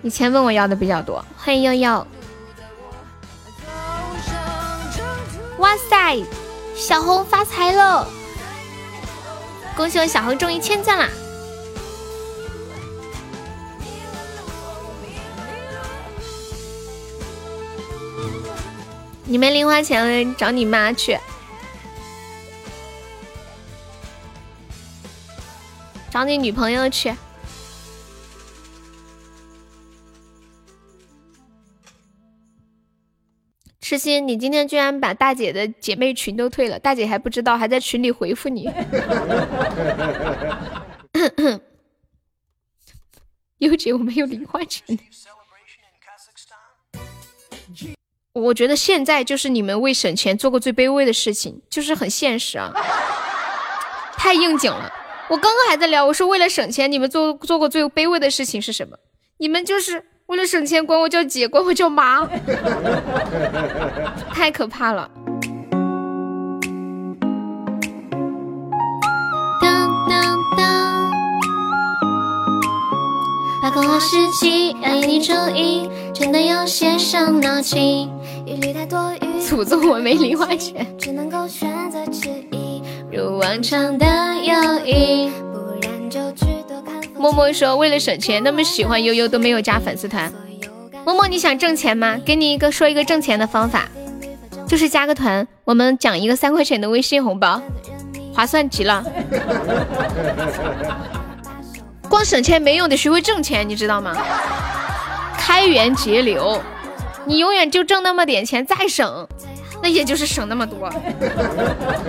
[0.03, 1.25] 以前问我要的比较多。
[1.37, 2.07] 欢迎悠悠。
[5.59, 6.23] 哇塞，
[6.77, 8.07] 小红发财了！
[9.77, 11.09] 恭喜我小红中一千赞啦！
[19.29, 21.19] 你没零花钱了，找你妈去，
[26.11, 27.13] 找你女朋友去。
[33.81, 38.71] 痴心，你今天居然把大姐的姐妹群都退了，大姐还不知道，还在群里回复你。
[43.59, 44.99] 优姐，我没有零花钱。
[48.43, 52.71] 我觉得现在就是你们为省钱做过最卑微的事情，就是很现实啊，
[54.17, 54.93] 太应景了。
[55.29, 58.97] 我刚刚还在聊，我说为了省钱，你们做做过最卑微的事情是什么？
[59.39, 60.05] 你们就是。
[60.27, 62.27] 为了省钱，管我叫姐，管我叫妈，
[64.35, 65.09] 太可怕了。
[69.63, 71.13] 当当当，
[73.63, 78.11] 把空话实际，要引你注意，真的有些伤脑筋。
[79.49, 80.87] 祖宗，我没零花钱。
[80.99, 84.07] 只能够选择迟疑，如往常的
[84.43, 85.31] 友谊。
[87.19, 90.33] 默默说：“为了省钱，那么喜欢悠悠都没有加粉丝团。
[91.05, 92.17] 默默，你想挣钱吗？
[92.25, 93.89] 给你一个说一个挣钱的方法，
[94.67, 97.61] 就是加个团，我们奖一个三块钱的微信红包，
[98.35, 99.05] 划算极了。
[102.09, 104.15] 光省钱没用，得学会挣钱，你知道吗？
[105.39, 106.61] 开源节流，
[107.27, 109.29] 你永远就挣那么点钱，再省，
[109.83, 110.89] 那也就是省那么多。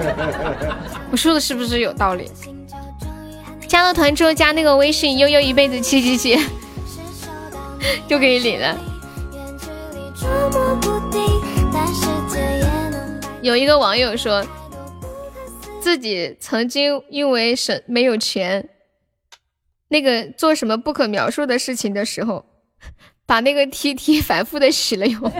[1.11, 2.31] 我说的是不是有道理？”
[3.67, 6.39] 加了团之后加那个微信悠悠一辈子七七七，
[8.07, 8.77] 就可以领了。
[13.41, 14.45] 有一个网友说，
[15.81, 18.69] 自己曾经因为省没有钱，
[19.89, 22.45] 那个做什么不可描述的事情的时候，
[23.27, 25.21] 把那个 T T 反复的洗了用。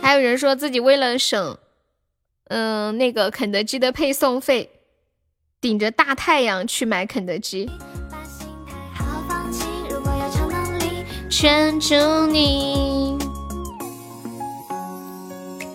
[0.00, 1.58] 还有人说自己为了省。
[2.48, 4.68] 嗯，那个肯德基的配送费，
[5.60, 7.70] 顶着大太阳去买肯德基。
[11.30, 11.94] 圈住
[12.26, 13.16] 你。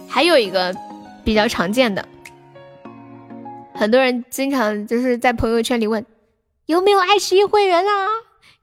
[0.10, 0.76] 还有一个
[1.24, 2.06] 比较常见的，
[3.74, 6.06] 很多人经常就是在朋友圈里问
[6.66, 8.08] 有没有爱奇艺会员啊，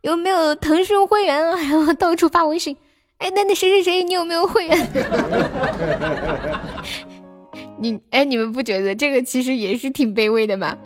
[0.02, 2.76] 有没有腾讯会员啊，然后到处发微信，
[3.18, 4.78] 哎，那那谁谁谁，你有没有会员？
[7.78, 10.76] 你哎，你们不觉得这个其实也是挺卑微的吗？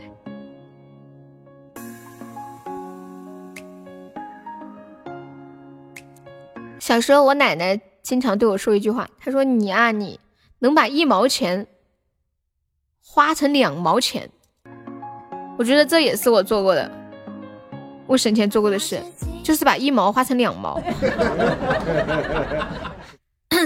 [6.78, 10.20] 小时候，我奶奶经常对我说一句话，她说：“你啊，你
[10.60, 11.66] 能把一毛钱
[13.02, 14.30] 花成两毛钱。”
[15.58, 16.88] 我觉得这也是我做过的，
[18.06, 19.02] 我省钱做过的事，
[19.42, 20.80] 就是把一毛花成两毛。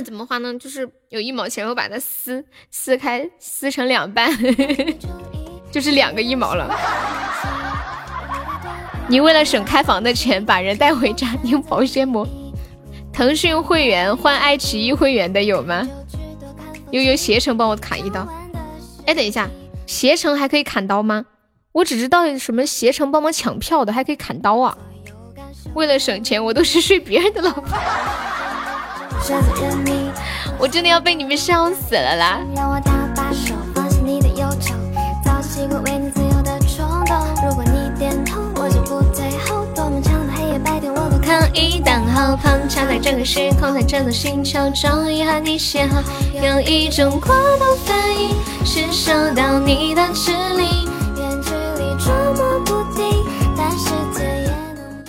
[0.04, 0.54] 怎么花呢？
[0.58, 4.30] 就是有一毛钱，我把它撕撕开，撕成两半，
[5.70, 6.74] 就是两个一毛了。
[9.08, 12.26] 你为了省开房的钱，把人带回家你用保鲜膜。
[13.12, 15.86] 腾讯会员换爱奇艺会员的有吗？
[16.92, 18.26] 悠悠携程帮我砍一刀。
[19.06, 19.50] 哎，等一下，
[19.86, 21.26] 携程还可以砍刀吗？
[21.72, 24.76] 我只知道什么携程帮忙抢票的还可以砍刀啊。
[25.74, 27.78] 为了省钱，我都是睡别人的老婆。
[30.58, 32.40] 我真的要被你们笑死了啦！
[41.22, 46.02] 可以等候，碰巧在这个时空，在这个星球，终于和你邂逅。
[46.42, 48.34] 有一种过度反应，
[48.66, 50.89] 是受到你的指令，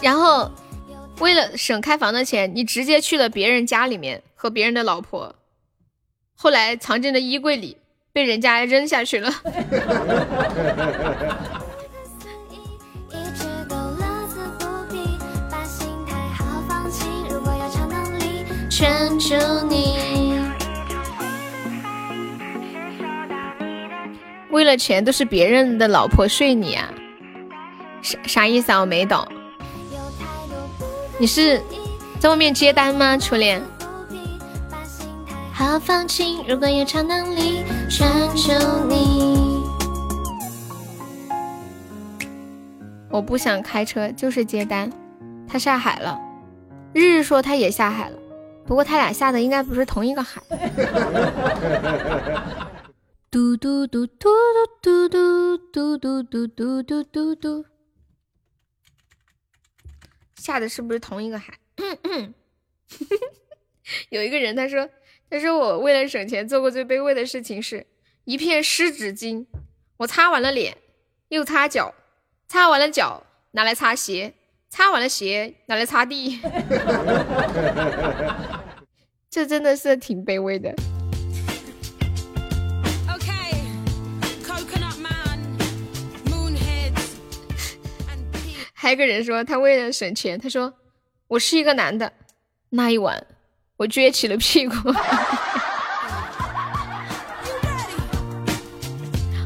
[0.01, 0.51] 然后。
[1.19, 5.35] 为了省开房的钱，你直接去了别人家里面和别人的老婆，
[6.35, 7.77] 后来藏进了衣柜里，
[8.11, 9.31] 被人家扔下去了。
[18.67, 19.35] 圈住
[19.69, 20.30] 你，
[24.51, 26.91] 为了钱都是别人的老婆睡你啊？
[28.01, 28.81] 啥啥意思啊？
[28.81, 29.25] 我没懂。
[31.17, 31.61] 你是
[32.19, 33.61] 在外面接单吗，初恋？
[35.53, 38.51] 好放晴，如果有超能力，拴住
[38.89, 39.61] 你。
[43.09, 44.91] 我不想开车，就是接单。
[45.47, 46.19] 他下海了，
[46.93, 48.17] 日日说他也下海了，
[48.65, 50.41] 不过他俩下的应该不是同一个海。
[53.31, 54.29] 嘟嘟嘟嘟
[54.81, 57.65] 嘟嘟嘟嘟嘟嘟嘟嘟嘟。
[60.35, 61.57] 下的是不是同一个海？
[64.11, 64.89] 有一个人他说，
[65.29, 67.87] 他说我为了省钱做过最卑微的事情是
[68.25, 69.45] 一片湿纸巾，
[69.95, 70.77] 我擦完了脸，
[71.29, 71.95] 又擦脚，
[72.49, 74.33] 擦完了脚拿来擦鞋，
[74.67, 76.37] 擦完了鞋拿来擦地，
[79.31, 80.75] 这真的是挺卑微的。
[88.83, 90.73] 还有个人说，他为了省钱，他说
[91.27, 92.11] 我是一个男的，
[92.71, 93.23] 那一晚
[93.77, 94.73] 我撅起了屁股。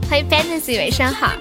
[0.09, 1.33] 欢迎 Fantasy，晚上好。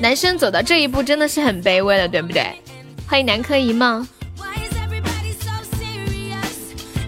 [0.00, 2.58] 男生走到这一步真的是很卑微了，对不对？
[3.06, 4.08] 欢迎南柯一梦。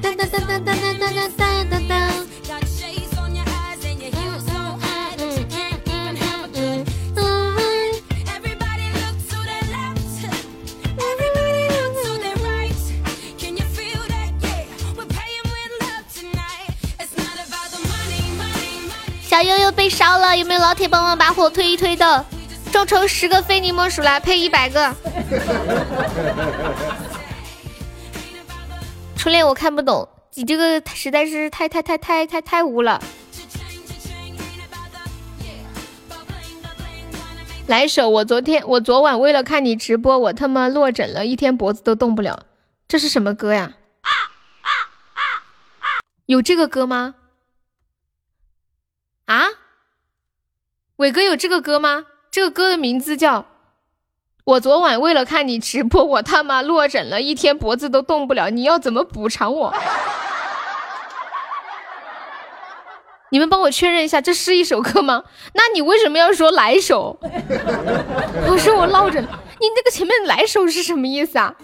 [0.03, 1.50] 当当当当当当当当
[19.91, 22.25] 烧了，有没有老铁帮忙把火推一推的？
[22.73, 24.95] 众筹十个非你莫属啦，配一百个。
[29.17, 33.03] 初恋我看不懂，你这个实在是太太太太太太污了。
[37.67, 42.47] 来一首，我昨天我昨晚为了看你直播，我他妈落枕了一天，脖子都动不了。
[42.89, 43.73] 这是什么歌呀？
[46.27, 47.17] 有这个歌吗？
[49.27, 49.45] 啊，
[51.01, 52.05] 伟哥有这个歌吗？
[52.31, 53.39] 这个歌的名字叫
[54.45, 59.75] 《我昨晚为了看你直播，我他妈落枕了一天，脖子都动不了》，你要怎么补偿我？
[63.33, 65.25] 你们帮我确认一下，这是一首歌吗？
[65.55, 67.17] 那你为什么要说来首？
[68.47, 71.55] 我说我落枕，你那个前面来首是什么意思啊？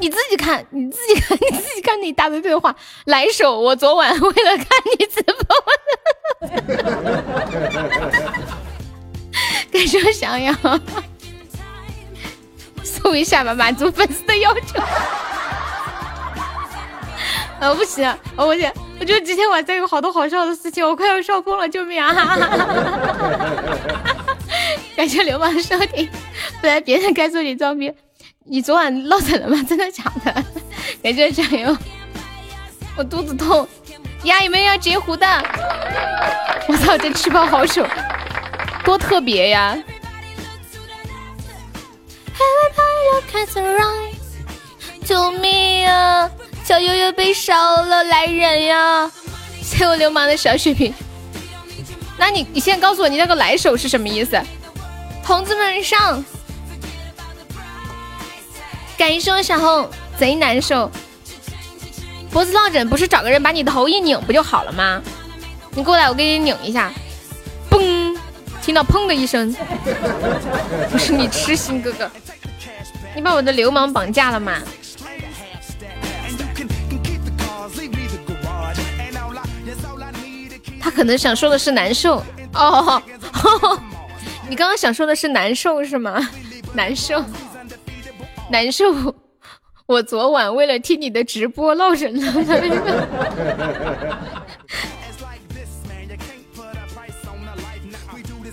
[0.00, 2.72] 你自己看，你自己看， 你自己看你打的对话。
[3.06, 4.66] 来首，我昨晚为了看
[4.98, 5.56] 你直播，
[9.72, 10.54] 感受想要
[12.82, 14.80] 送一下吧，满足粉丝的要求。
[17.60, 18.70] 啊，不行，我不行，
[19.00, 22.14] 我觉得今天晚上有好多好笑的事情，我快要笑疯了，救命啊！
[24.94, 26.08] 感谢流氓收听，
[26.60, 27.92] 不然别人该说你装逼。
[28.50, 29.62] 你昨晚落枕了吗？
[29.68, 30.32] 真的假的？
[31.02, 31.76] 感谢加油！
[32.96, 33.68] 我肚子痛
[34.24, 35.26] 呀，有没有要截胡的？
[36.66, 37.86] 我操，这吃包好丑，
[38.84, 39.76] 多特别呀！
[45.04, 46.30] 救命啊！
[46.64, 49.10] 小悠悠被烧了，来人呀！
[49.62, 50.92] 谢我流氓的小血瓶。
[52.18, 54.38] 那你你现在告诉我，你那个来手是什么意思？
[55.24, 56.22] 同志们上！
[58.98, 59.88] 感谢我小红，
[60.18, 60.90] 贼难受，
[62.32, 65.00] 脖子落枕不是找个人把你头一拧不就好了吗？
[65.70, 66.92] 你过来，我给你拧一下，
[67.70, 68.18] 嘣，
[68.60, 69.54] 听到砰的一声，
[70.90, 72.10] 不是你痴心哥哥，
[73.14, 74.58] 你把我的流氓绑架了吗？
[80.80, 82.20] 他可能想说的是难受
[82.54, 83.00] 哦，
[84.50, 86.28] 你刚刚想说的是难受是吗？
[86.72, 87.24] 难受。
[88.50, 88.84] 难受，
[89.86, 92.32] 我昨晚为了听你的直播落枕了。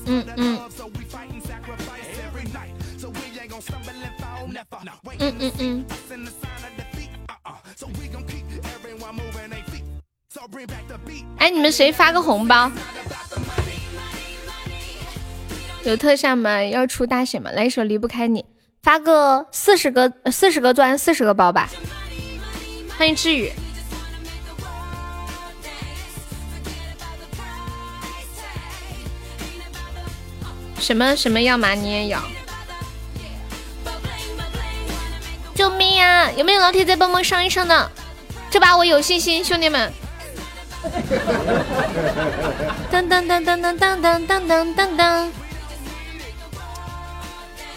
[0.08, 0.60] 嗯嗯。
[5.20, 5.86] 嗯嗯嗯。
[11.38, 12.70] 哎，你们谁发个红包？
[15.84, 16.64] 有特效吗？
[16.64, 17.52] 要出大血吗？
[17.52, 18.44] 来一首离不开你。
[18.86, 21.68] 发个四十个四十个钻四十个包吧，
[23.00, 23.52] 欢迎志宇。
[30.80, 31.72] 什么什么要吗？
[31.72, 32.22] 你也要？
[35.56, 36.30] 救命啊！
[36.38, 37.92] 有没有老铁再帮忙上一上的？
[38.52, 39.92] 这把我有信心，兄弟们。
[42.92, 45.32] 当当当当当当当当当当。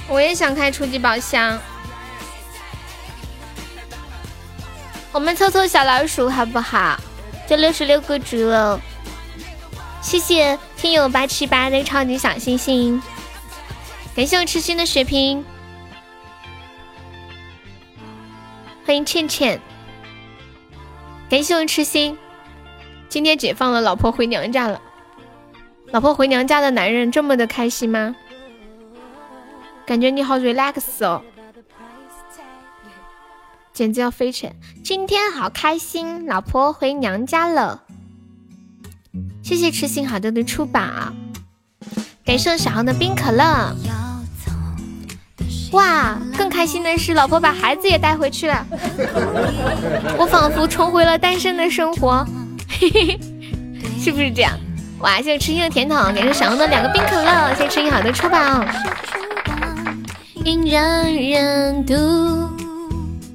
[0.09, 1.59] 我也想开初级宝箱，
[5.13, 6.99] 我们凑凑小老鼠好不好？
[7.47, 8.81] 就六十六个猪了，
[10.01, 13.03] 谢谢听友八七八的超级小星星，
[14.17, 15.45] 感谢我痴心的血瓶，
[18.87, 19.61] 欢迎倩倩，
[21.29, 22.17] 感谢我痴心，
[23.11, 24.81] 今天解放了，老婆回娘家了，
[25.91, 28.17] 老婆回娘家的男人这么的开心吗？
[29.89, 31.23] 感觉你好 relax 哦，
[33.73, 34.53] 简直要飞起来！
[34.85, 37.85] 今天好开心，老婆回娘家了。
[39.43, 40.83] 谢谢痴心好多的出宝，
[42.23, 43.75] 感谢小航的冰可乐。
[45.73, 48.67] 哇，更开心的是，老婆把孩子也带回去了，
[50.21, 52.27] 我仿佛重回了单身的生活，
[52.69, 53.19] 嘿嘿，
[53.99, 54.53] 是不是这样？
[54.99, 58.39] 哇，谢谢痴心的甜筒，感谢小红的两个冰可乐，谢谢痴心好的出宝。
[60.49, 61.95] 因人人读，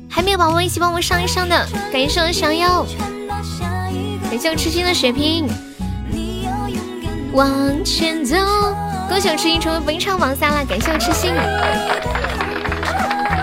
[0.10, 2.84] 还没有宝宝一起帮我上一上的，感谢我想要，
[4.32, 5.48] 感谢我痴心的血瓶。
[7.34, 7.52] 往
[7.86, 8.36] 前走，
[9.08, 11.32] 恭喜我痴心成为本场榜三了，感谢我痴心。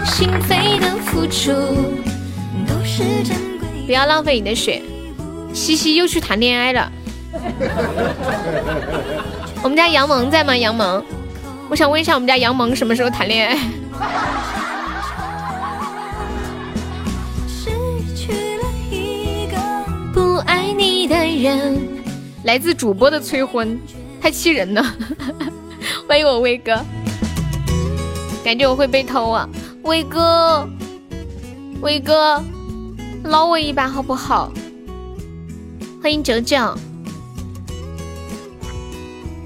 [0.04, 1.52] 心扉的付出
[2.66, 3.86] 都是珍贵。
[3.86, 4.82] 不要浪费你的血，
[5.52, 6.90] 西西又去谈恋爱了。
[9.62, 10.56] 我们家杨萌在吗？
[10.56, 11.04] 杨萌，
[11.70, 13.56] 我想问一下，我们家杨萌什么时候谈恋爱？
[17.46, 17.70] 失
[18.12, 19.56] 去了一个
[20.12, 21.80] 不爱你的人，
[22.42, 23.78] 来自主播的催婚，
[24.20, 24.84] 太气人了。
[26.08, 26.84] 欢迎我威哥，
[28.44, 29.48] 感觉我会被偷啊！
[29.84, 30.68] 威哥，
[31.82, 32.42] 威哥，
[33.22, 34.50] 捞我一把好不好？
[36.02, 36.76] 欢迎九九。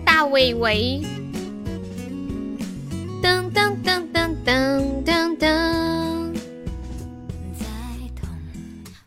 [0.07, 1.03] 大伟伟，
[4.45, 6.35] 噔噔噔噔噔。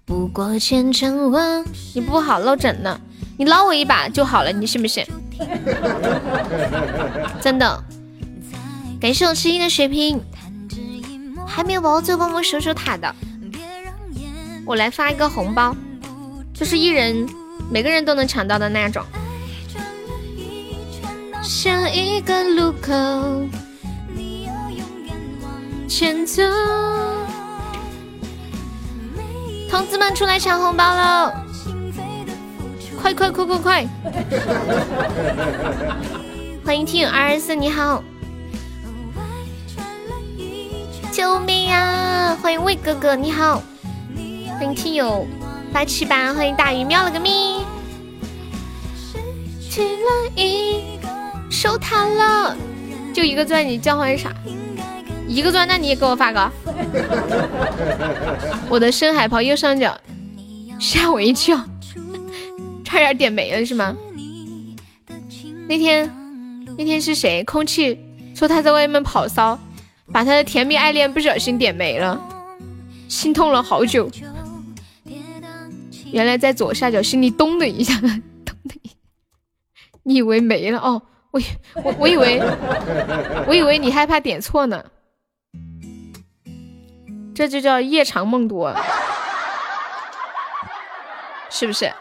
[0.05, 2.99] 不过前尘往事，你不好捞枕呢，
[3.37, 5.05] 你捞我一把就好了，你信不信？
[7.39, 7.83] 真的，
[8.99, 10.19] 感谢我吃一的血瓶，
[11.45, 13.13] 还没有宝宝最后帮我守守塔的，
[14.65, 15.75] 我来发一个红包，
[16.53, 17.27] 就是一人
[17.69, 19.05] 每个人都能抢到的那种。
[21.43, 22.91] 下一个路口，
[25.87, 26.43] 前走。
[29.69, 31.31] 同志们出来抢红包喽！
[33.01, 33.87] 快快快快快！
[36.65, 38.03] 欢迎听友二二四，你好！
[41.11, 42.37] 救命啊！
[42.41, 43.61] 欢迎魏哥哥，你好！
[44.59, 45.25] 欢迎听友
[45.71, 47.63] 八七八，欢迎大鱼喵了个咪！
[49.69, 51.07] 去了一个。
[51.49, 52.55] 收摊了，
[53.13, 54.33] 就一个钻，你叫唤啥？
[55.27, 56.51] 一个钻，那你也给我发个。
[58.69, 59.95] 我的深海袍右上角，
[60.79, 61.57] 吓我一跳，
[62.83, 63.95] 差点点没了是吗？
[65.67, 66.09] 那天，
[66.77, 67.43] 那天是谁？
[67.43, 67.99] 空气
[68.33, 69.59] 说他在外面跑骚，
[70.13, 72.19] 把他的甜蜜爱恋不小心点没了，
[73.09, 74.09] 心痛了好久。
[76.13, 78.95] 原来在左下角，心里咚的一下， 咚的一下，
[80.03, 81.01] 你以为没了哦？
[81.31, 81.41] 我
[81.83, 82.41] 我我以为
[83.45, 84.81] 我以为你害怕点错呢，
[87.37, 88.73] 这就叫夜长梦多，
[91.51, 91.93] 是不是？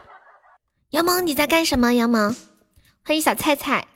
[0.92, 1.92] 杨萌你在干什么？
[1.92, 2.34] 杨萌，
[3.04, 3.86] 欢迎小菜菜，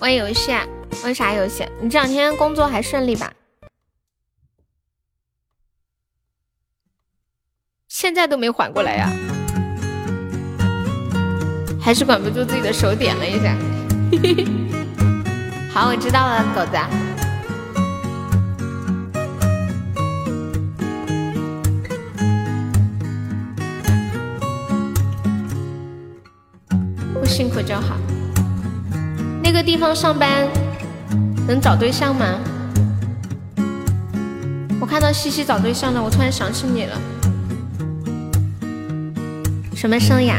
[0.00, 0.50] 玩游戏？
[0.50, 0.66] 啊
[1.04, 1.64] 玩啥游戏？
[1.80, 3.32] 你这两天工作还顺利吧？
[7.86, 9.08] 现在都没缓过来呀，
[11.86, 13.56] 还是管不住自己的手，点了一下。
[15.72, 16.76] 好，我知道了，狗子。
[27.14, 27.96] 不辛苦就好。
[29.40, 30.48] 那个地方上班
[31.46, 32.34] 能找对象吗？
[34.80, 37.00] 我看到西西找对象了，我突然想起你了。
[39.76, 40.38] 什么声呀？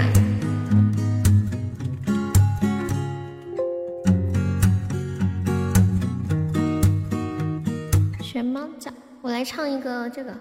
[9.38, 10.36] 来唱一个这个，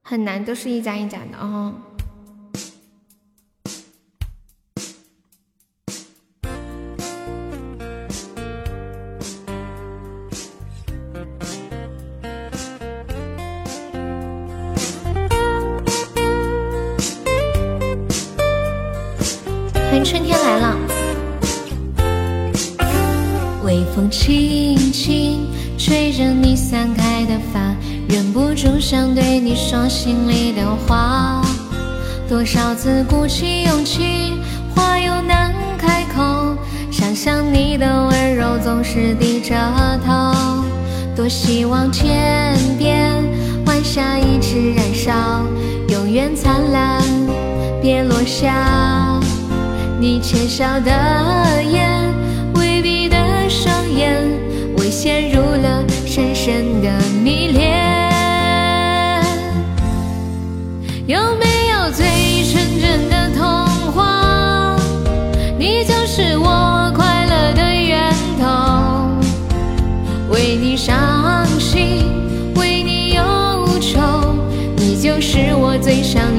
[0.00, 1.74] 很难，都是一家一家的哦。
[30.06, 31.42] 心里的话。
[32.28, 34.34] 多少次鼓起勇气，
[34.72, 36.56] 话又难开口，
[36.92, 39.56] 想想你的温柔总是低着
[40.06, 40.32] 头。
[41.16, 43.12] 多希望天边
[43.64, 45.12] 晚霞一直燃烧，
[45.88, 47.02] 永远灿烂，
[47.82, 49.20] 别落下。
[49.98, 51.90] 你浅笑的眼，
[52.54, 53.16] 微闭的
[53.48, 54.22] 双眼，
[54.76, 56.92] 我陷入了深深的
[57.24, 57.85] 迷恋。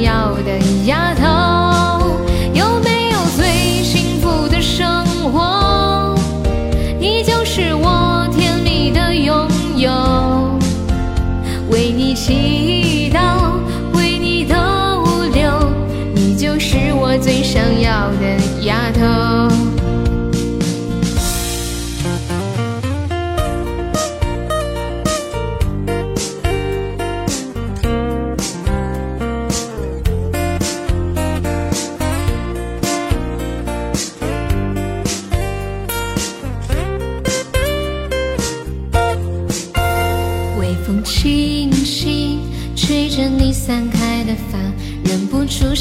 [0.07, 1.26] 要的丫头。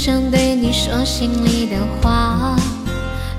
[0.07, 2.55] 想对你说心里的话。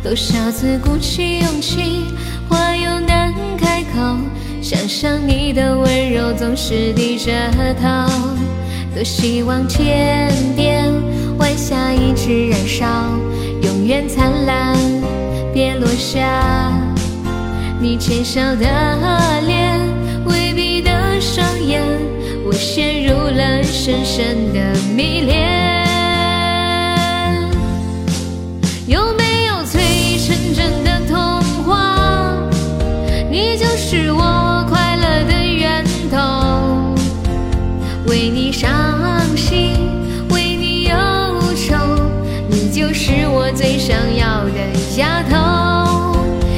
[0.04, 2.04] 多少次鼓起勇气，
[2.50, 4.18] 话又难开口，
[4.62, 7.32] 想想你的温柔总是低着
[7.82, 8.12] 头。
[8.94, 10.92] 多希望天边
[11.38, 12.86] 晚霞一直燃烧，
[13.62, 14.76] 永远灿烂，
[15.54, 16.70] 别落下。
[17.80, 19.80] 你浅笑的脸，
[20.26, 20.92] 微闭的
[21.22, 21.82] 双眼，
[22.46, 24.60] 我陷入了深深的
[24.94, 25.67] 迷恋。
[33.90, 35.82] 是我快乐的源
[36.12, 36.94] 头。
[38.06, 38.70] 为你伤
[39.34, 39.78] 心，
[40.30, 40.94] 为你忧
[41.56, 41.78] 愁，
[42.50, 44.60] 你就是我最想要的
[44.98, 46.18] 丫头。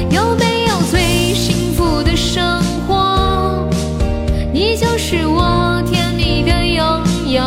[0.09, 3.69] 有没有最幸福的生活？
[4.51, 6.83] 你就是我甜蜜的拥
[7.31, 7.43] 有。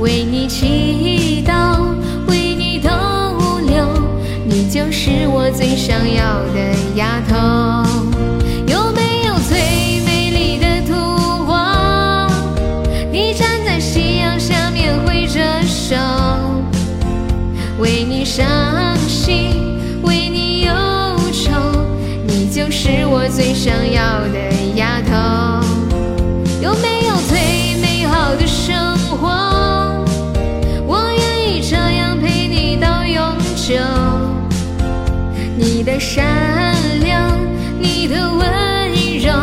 [0.00, 1.76] 为你祈祷，
[2.26, 2.88] 为你逗
[3.66, 3.86] 留，
[4.46, 7.86] 你就是我最想要的丫头。
[23.68, 24.38] 想要的
[24.76, 25.12] 丫头。
[26.62, 29.28] 有没有最美好的生活？
[30.86, 33.74] 我愿意这样陪你到永久。
[35.54, 36.24] 你的善
[37.00, 37.30] 良，
[37.78, 38.48] 你的温
[39.20, 39.34] 柔，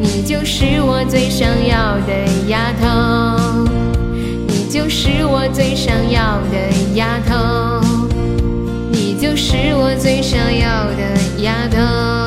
[0.00, 2.12] 你就是我最想要的
[2.46, 2.86] 丫头。
[4.46, 7.34] 你就是我最想要的丫头，
[8.92, 12.25] 你就是我最想要的丫头。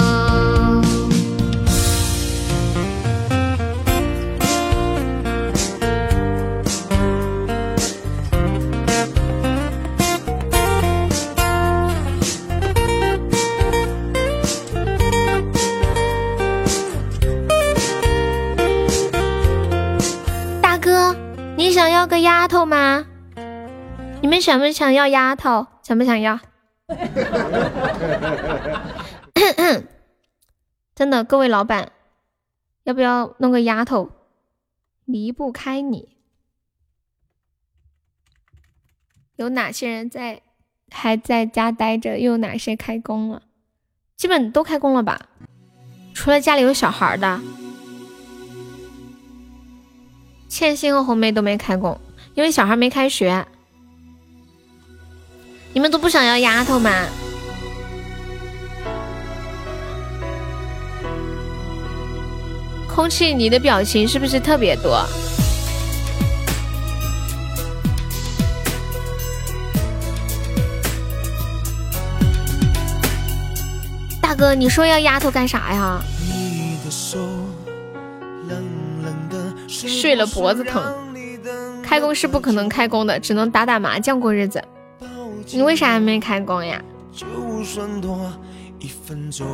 [22.60, 23.06] 头吗？
[24.22, 25.66] 你们想不想要丫头？
[25.82, 26.38] 想不想要？
[30.94, 31.94] 真的，各位老板，
[32.84, 34.12] 要不要弄个丫头？
[35.06, 36.18] 离不开你。
[39.38, 40.42] 有哪些人在
[40.92, 42.20] 还在家待着？
[42.20, 43.44] 又有哪些开工了？
[44.18, 45.28] 基本都开工了吧？
[46.14, 47.40] 除了家里有小孩的，
[50.50, 51.98] 倩欣和红梅都没开工，
[52.36, 53.46] 因为小孩没开学。
[55.74, 56.90] 你们都不想要丫头吗？
[62.88, 65.06] 空气，你的表情是不是特别多？
[74.22, 76.02] 大哥，你说要丫头干啥呀？
[79.68, 81.09] 睡了脖子疼，
[81.90, 84.64] 开工是不可能开工的，只能打打麻将过日子。
[85.52, 86.80] 你为啥还没开工呀？
[87.12, 87.26] 就
[87.64, 88.32] 算多
[88.78, 89.48] 一分钟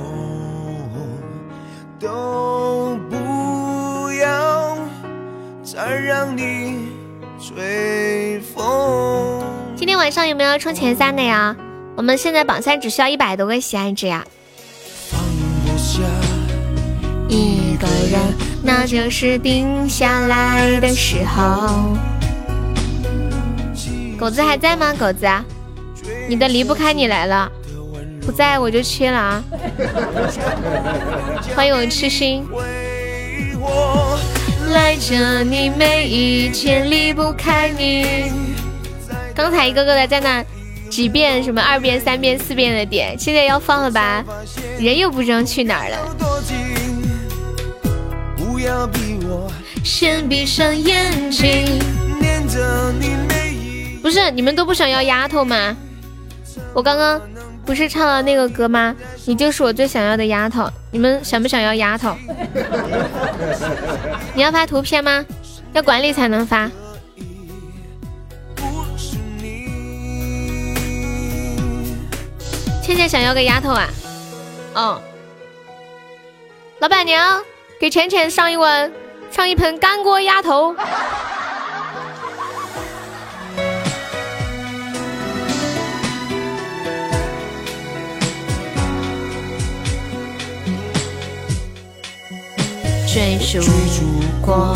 [1.98, 4.78] 都不要
[5.64, 6.90] 再让你
[7.40, 9.42] 吹风。
[9.78, 11.56] 今天晚上有没有要冲前三的呀？
[11.96, 14.26] 我们现在榜三只需要一百多个喜爱值呀。
[15.10, 15.22] 放
[15.66, 16.02] 不下
[17.30, 18.20] 一个人，
[18.62, 21.96] 那就是定下来的时候。
[24.18, 24.94] 狗子还在吗？
[24.94, 25.28] 狗子，
[26.28, 27.52] 你的离不开你来了，
[28.26, 29.44] 不在我就切了啊！
[31.56, 32.48] 欢迎我痴心。
[34.72, 38.32] 赖着你每一天离不开你。
[39.36, 40.44] 刚才一个个的在那
[40.90, 44.24] 几遍什么二遍三遍四遍的点，现在要放了吧？
[44.80, 45.98] 人又不知道去哪儿了。
[49.84, 51.80] 先闭上眼睛。
[54.06, 55.76] 不是你们都不想要丫头吗？
[56.76, 57.20] 我刚刚
[57.66, 58.96] 不是唱了那个歌吗？
[59.26, 60.70] 你就是我最想要的丫头。
[60.92, 62.16] 你们想不想要丫头？
[64.36, 65.26] 你要发图片吗？
[65.74, 66.70] 要管理才能发。
[72.84, 73.90] 倩倩想要个丫头啊？
[74.76, 75.02] 哦。
[76.78, 77.42] 老板娘，
[77.80, 78.92] 给倩倩上一碗，
[79.32, 80.76] 上一盆干锅鸭头。
[93.16, 93.62] 追逐
[94.42, 94.76] 过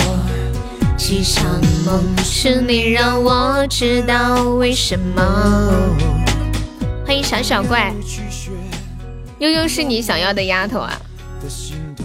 [0.95, 5.21] 几场梦，是你让我知道为什么。
[7.05, 7.93] 欢迎小小怪，
[9.39, 10.93] 悠悠是你想要的丫头啊！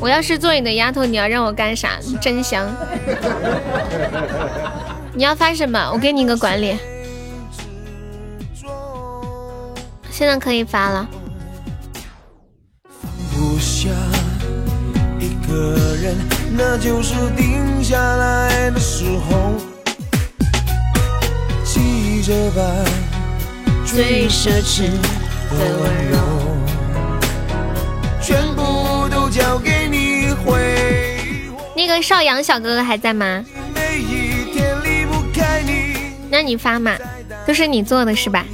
[0.01, 2.01] 我要是做你的丫头，你要让我干啥？
[2.21, 2.69] 真香！
[5.15, 5.89] 你要发什么？
[5.93, 6.77] 我给你一个管理，
[10.11, 11.09] 现在可以发了。
[16.05, 16.15] 人，
[16.51, 19.55] 那就是定下来的时候。
[21.65, 22.63] 记着吧，
[23.87, 26.19] 最奢侈的温柔，
[28.21, 33.43] 全部都交给你挥那个邵阳小哥哥还在吗？
[36.31, 36.97] 那你发嘛，
[37.47, 38.45] 都是你做的是吧？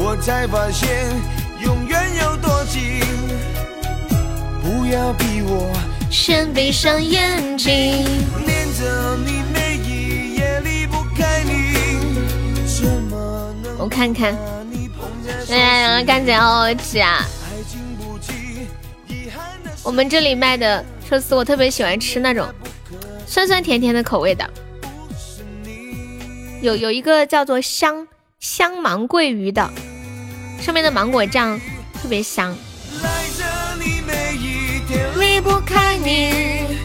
[0.00, 1.06] 我才发现，
[4.90, 5.70] 要逼我
[6.10, 7.68] 先闭上眼睛
[8.46, 11.74] 念着你每一夜离不开你。
[12.64, 14.34] 怎么能我看看
[15.50, 17.22] 哎呀干怎好好吃啊
[19.82, 22.46] 我们这里卖的寿司我特别喜欢吃那种
[23.26, 24.48] 酸酸甜甜的口味的
[26.62, 28.08] 有有一个叫做香
[28.40, 29.70] 香芒桂鱼的
[30.60, 31.60] 上面的芒果酱
[31.94, 32.56] 特别香。
[35.48, 36.76] 不开你，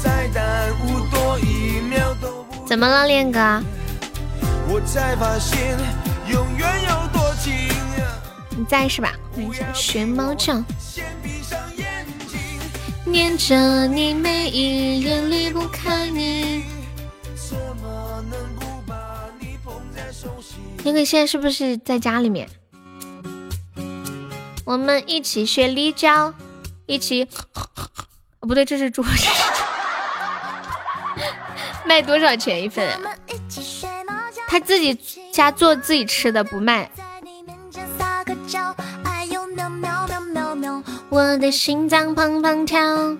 [0.00, 3.60] 再耽误多一秒都不怎么了，恋哥？
[4.68, 5.76] 我才发现
[6.28, 7.52] 永远有多近。
[8.56, 9.12] 你在是吧？
[9.34, 10.62] 看一下学猫叫。
[13.04, 16.62] 念着你每一夜离不开你。
[20.84, 22.48] 恋哥现在是不是在家里面？
[24.64, 26.32] 我们一起学立交。
[26.86, 27.26] 一起，
[28.40, 29.02] 哦不对，这是猪，
[31.86, 32.88] 卖多少钱一份？
[34.48, 34.94] 他自己
[35.32, 36.90] 家做自己吃的，不卖。
[41.08, 43.16] 我的心脏砰砰跳。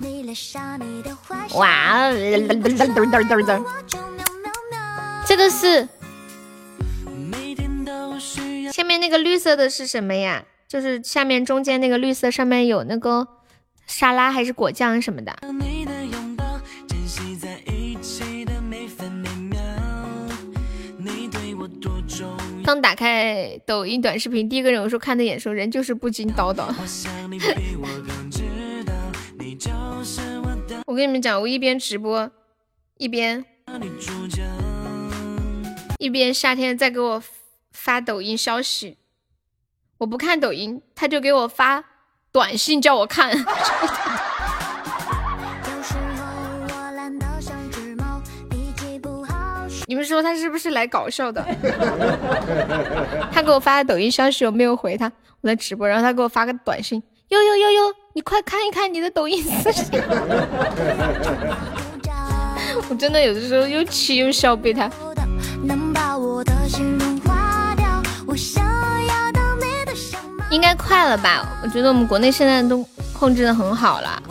[1.55, 2.11] 哇！
[5.27, 5.89] 这个是
[8.73, 10.45] 下面那个绿色的是什么呀？
[10.69, 13.27] 就是下面中间那个绿色上面有那个。
[13.87, 15.37] 沙拉还是果酱什么的。
[22.65, 26.65] 刚打开抖音短视频，第一个人我说看的眼熟，人就是不禁叨叨。
[30.87, 32.31] 我跟你们讲，我一边直播，
[32.99, 33.45] 一边
[35.99, 37.23] 一边夏天在给我
[37.73, 38.99] 发抖音消息。
[39.99, 41.94] 我不看抖音，他就给我发。
[42.35, 43.31] 短信叫我看，
[49.87, 51.47] 你们说他是不是来搞笑的？
[53.31, 55.07] 他给我发的抖音消息我没有回他，
[55.43, 60.03] 我在直播，然后他给我发个短信，呦呦呦呦，你快看一看你的抖音私信。
[62.91, 64.91] 我真的有的时候又气又笑被他。
[70.51, 71.59] 应该快了吧？
[71.63, 74.23] 我觉得我们国内现在都控制的很好了。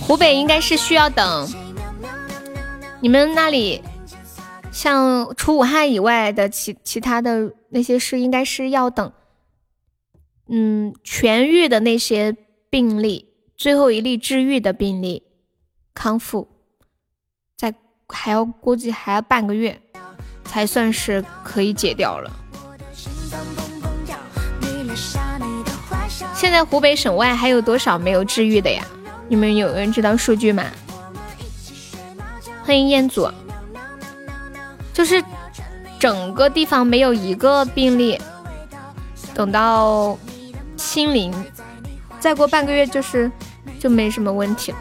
[0.00, 1.48] 湖北应该是需要等。
[3.00, 3.82] 你们那里
[4.70, 9.12] 像除武汉以外的其其他的那些市，应该是要等，
[10.48, 12.36] 嗯，痊愈的那些
[12.68, 15.22] 病例，最后一例治愈的病例
[15.94, 16.48] 康复，
[17.56, 17.74] 再
[18.08, 19.80] 还要估计还要半个月
[20.44, 22.30] 才算是可以解掉了。
[26.40, 28.82] 现在湖北省外还有多少没有治愈的呀？
[29.28, 30.64] 你们有人知道数据吗？
[32.64, 33.30] 欢迎彦祖，
[34.94, 35.22] 就是
[35.98, 38.18] 整个地方没有一个病例，
[39.34, 40.18] 等到
[40.78, 41.30] 清零，
[42.18, 43.30] 再过半个月就是
[43.78, 44.78] 就没什么问题了。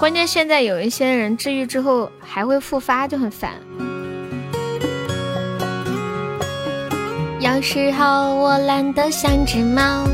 [0.00, 3.52] 关键现在有一些人治愈之后还会复发，就很烦。
[7.42, 10.06] 有时候我懒得像只猫。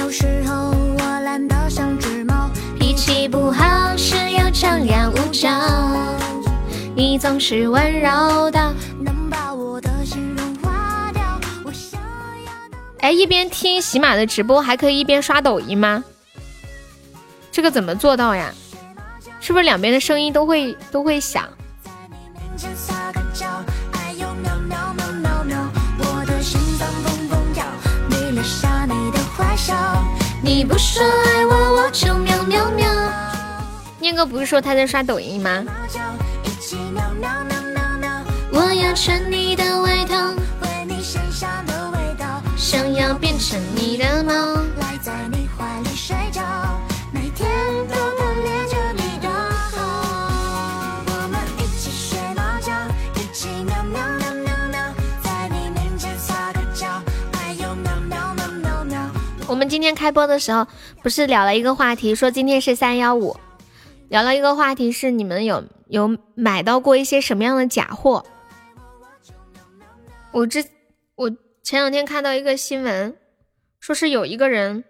[0.00, 2.50] 有时候我懒得像只猫，
[2.80, 5.48] 脾气不好时又张牙舞爪。
[6.96, 11.22] 你总是温柔的，能把我的心融化掉。
[11.64, 12.52] 我想要。
[12.98, 16.02] 哎，一边听喜马的直播还可以一边刷抖音吗？
[17.52, 18.52] 这个怎么做到呀？
[19.42, 21.48] 是不是两边的声音都会都会响？
[30.44, 32.86] 你不说爱我，我就喵喵喵。
[33.98, 35.64] 念哥不是说他在刷抖音吗？
[38.52, 40.14] 我要穿你的外套，
[40.60, 44.32] 闻你身上的味道，想要变成你的猫，
[44.78, 46.42] 赖在你怀里睡觉，
[59.82, 60.68] 今天开播的时候，
[61.02, 63.36] 不是聊了一个话题，说今天是三幺五，
[64.08, 68.24] 聊了一个话题是你们有有买到过一些什么样的假货？
[70.30, 70.64] 我之
[71.16, 71.28] 我
[71.64, 73.18] 前两天看到一个新闻，
[73.80, 74.84] 说是有一个人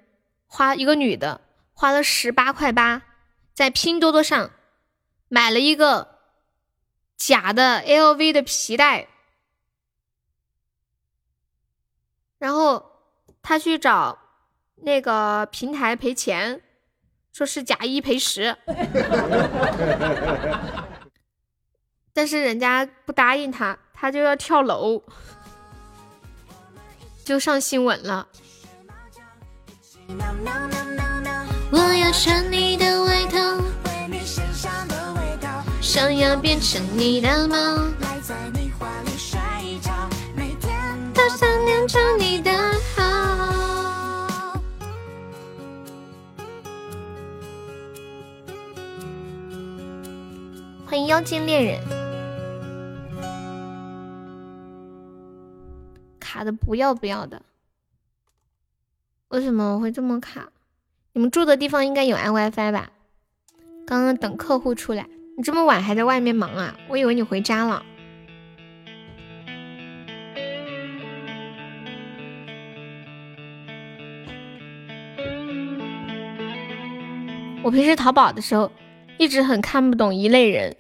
[0.46, 1.40] 花一个女的
[1.72, 3.00] 花了十八块八，
[3.54, 4.50] 在拼多多上
[5.28, 6.18] 买了一个
[7.16, 9.08] 假的 LV 的皮带，
[12.36, 12.92] 然后
[13.40, 14.18] 他去找
[14.82, 16.60] 那个平台赔钱，
[17.32, 18.56] 说是假一赔十，
[22.12, 25.02] 但是人家不答应他，他就要跳楼。
[27.24, 28.26] 就上新闻了。
[31.70, 37.56] 我要穿你的外套，闻你身上的味道，想要变成你的猫，
[38.00, 39.38] 赖在你怀里睡
[39.80, 39.92] 着，
[40.34, 42.50] 每天都想念着你的
[42.96, 43.71] 好。
[50.92, 51.80] 欢迎妖精恋人。
[56.20, 57.40] 卡的不要不要的，
[59.28, 60.50] 为什么会这么卡？
[61.14, 62.90] 你们住的地方应该有安 WiFi 吧？
[63.86, 65.08] 刚刚等客户出来，
[65.38, 66.76] 你这么晚还在外面忙啊？
[66.90, 67.82] 我以为你回家了。
[77.62, 78.70] 我平时淘宝的时候，
[79.16, 80.76] 一直很看不懂一类人，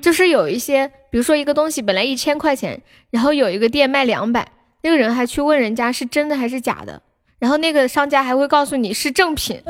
[0.00, 4.46] 就是有一些，比如说一个东西本来一千块钱，然后有一个店卖两百，
[4.82, 7.02] 那个人还去问人家是真的还是假的，
[7.38, 9.62] 然后那个商家还会告诉你是正品，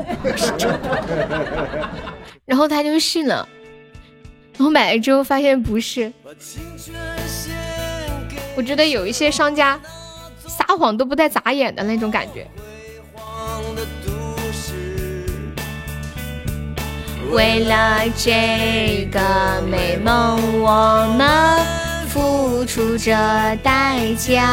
[2.45, 3.47] 然后他就信了，
[4.57, 6.11] 然后买了之后发现不是。
[8.55, 9.79] 我觉得有一些商家
[10.37, 12.45] 撒谎都不带眨眼的那种感觉。
[17.31, 19.19] 为了这个
[19.69, 21.65] 美梦，我们
[22.07, 23.15] 付出着
[23.63, 24.45] 代价，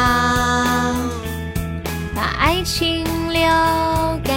[2.15, 3.03] 把爱情
[3.33, 3.41] 留
[4.23, 4.31] 给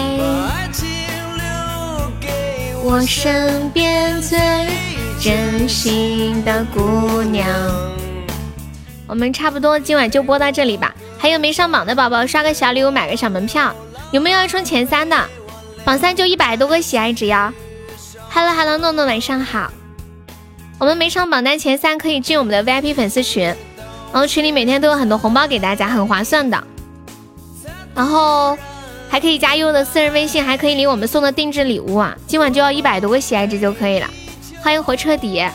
[2.82, 4.39] 我身边最
[5.20, 7.48] 真心的姑娘。
[9.06, 10.93] 我们差不多今晚就播到这里吧。
[11.16, 13.73] 还有没上榜的宝宝，刷个小礼物，买个小门票。
[14.10, 15.16] 有没有要冲前三的？
[15.85, 17.52] 榜三就一百多个喜爱值呀。
[18.35, 19.71] Hello Hello，诺诺晚上好。
[20.79, 26.67] 我们每场榜单前三可以进我们的 VIP 粉丝群，然后群里每天都有很多红包给大家，很划算的。
[27.95, 28.57] 然后
[29.11, 32.17] 还可以加优的私人微信，还可以领我们送的定制礼物啊！
[32.27, 34.09] 今晚就要一百多个喜爱值就可以了。
[34.63, 35.47] 欢迎火车底，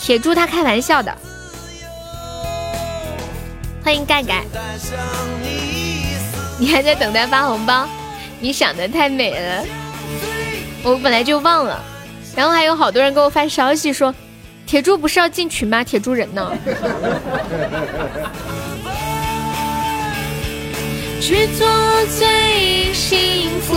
[0.00, 1.12] 铁柱他开玩笑的。
[3.82, 4.44] 欢迎盖盖，
[6.56, 7.88] 你还在等待发红包？
[8.38, 9.64] 你想的太美了。
[10.84, 11.82] 我本来就忘了，
[12.34, 14.14] 然后还有好多人给我发消息说，
[14.66, 15.84] 铁柱不是要进群吗？
[15.84, 16.52] 铁柱人呢？
[21.20, 21.68] 去做
[22.16, 23.74] 最幸福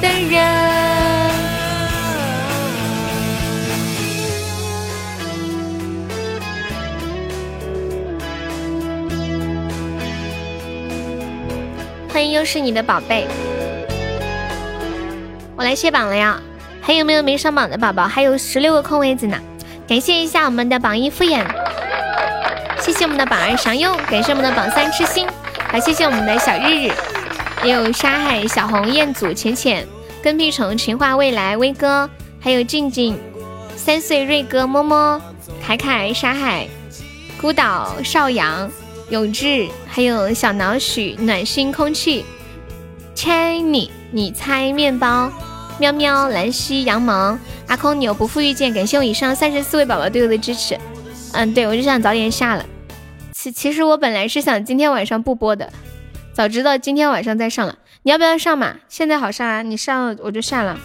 [0.00, 0.42] 的人。
[12.10, 13.26] 欢迎又是你的宝贝，
[15.56, 16.40] 我来卸榜了呀！
[16.80, 18.08] 还有没有没上榜的宝宝？
[18.08, 19.38] 还有十六个空位子呢，
[19.86, 21.44] 感谢一下我们的榜一敷衍，
[22.80, 25.26] 谢谢我们的榜二常佑，感谢我们的榜三痴心，
[25.68, 26.92] 还谢谢我们的小日日，
[27.56, 29.86] 还有沙海、小红、彦祖、浅浅、
[30.22, 32.10] 跟屁虫、情话未来、威哥，
[32.40, 33.18] 还有静静、
[33.76, 35.22] 三岁瑞哥、么么、
[35.64, 36.66] 凯凯、沙海、
[37.40, 38.68] 孤岛、少阳。
[39.10, 42.24] 永志，还有小脑许、暖心空气、
[43.14, 43.58] 猜
[44.14, 45.28] 你猜面包、
[45.80, 47.36] 喵喵、兰溪、杨萌、
[47.66, 50.78] 阿空牛、不负遇见，感谢我以上三十四位宝宝对我的支持。
[51.32, 52.64] 嗯，对我就想早点下了。
[53.32, 55.68] 其其实我本来是想今天晚上不播的，
[56.32, 57.76] 早知道今天晚上再上了。
[58.04, 58.76] 你要不要上嘛？
[58.88, 60.78] 现在好上啊，你上了我就下了。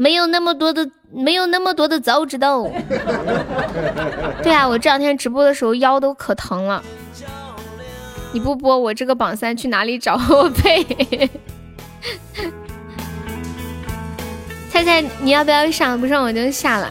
[0.00, 2.62] 没有那么多的，没有那么多的早知道。
[4.42, 6.82] 对啊，我这两天直播的时候腰都可疼了。
[8.32, 10.82] 你不播，我这个榜三去哪里找我配？
[14.72, 16.00] 猜猜你要不要上？
[16.00, 16.90] 不上我就下了。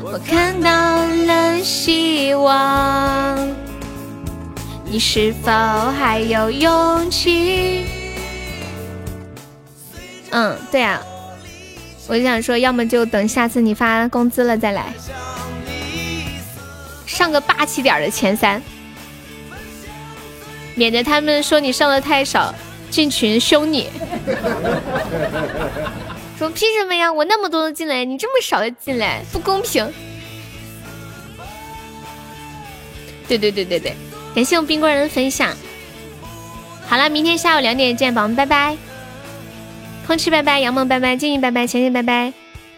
[0.00, 0.70] 我看到
[1.26, 3.36] 了希望，
[4.84, 7.97] 你是否还有勇气？
[10.30, 11.00] 嗯，对啊，
[12.06, 14.92] 我就想说，要么就等下次你发工资了再来，
[17.06, 18.62] 上个霸气点的前三，
[20.74, 22.54] 免得他们说你上的太少，
[22.90, 23.88] 进群凶你。
[26.38, 27.12] 说凭什么呀？
[27.12, 29.92] 我那么多的进来，你这么少的进来，不公平。
[33.26, 33.94] 对对对对对，
[34.34, 35.52] 感谢我冰棍人的分享。
[36.86, 38.76] 好了，明天下午两点见，宝宝们，拜拜。
[40.08, 42.32] 风痴拜拜，杨梦拜拜，静怡拜拜，浅浅拜拜，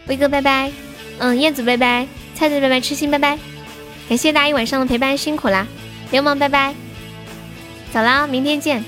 [0.09, 0.73] 威哥拜拜，
[1.19, 2.05] 嗯，燕子拜拜，
[2.35, 3.39] 菜菜拜拜，痴心拜拜，
[4.09, 5.65] 感谢大家一晚上的陪伴，辛苦啦，
[6.11, 6.75] 流氓拜拜，
[7.93, 8.83] 走啦，明天见。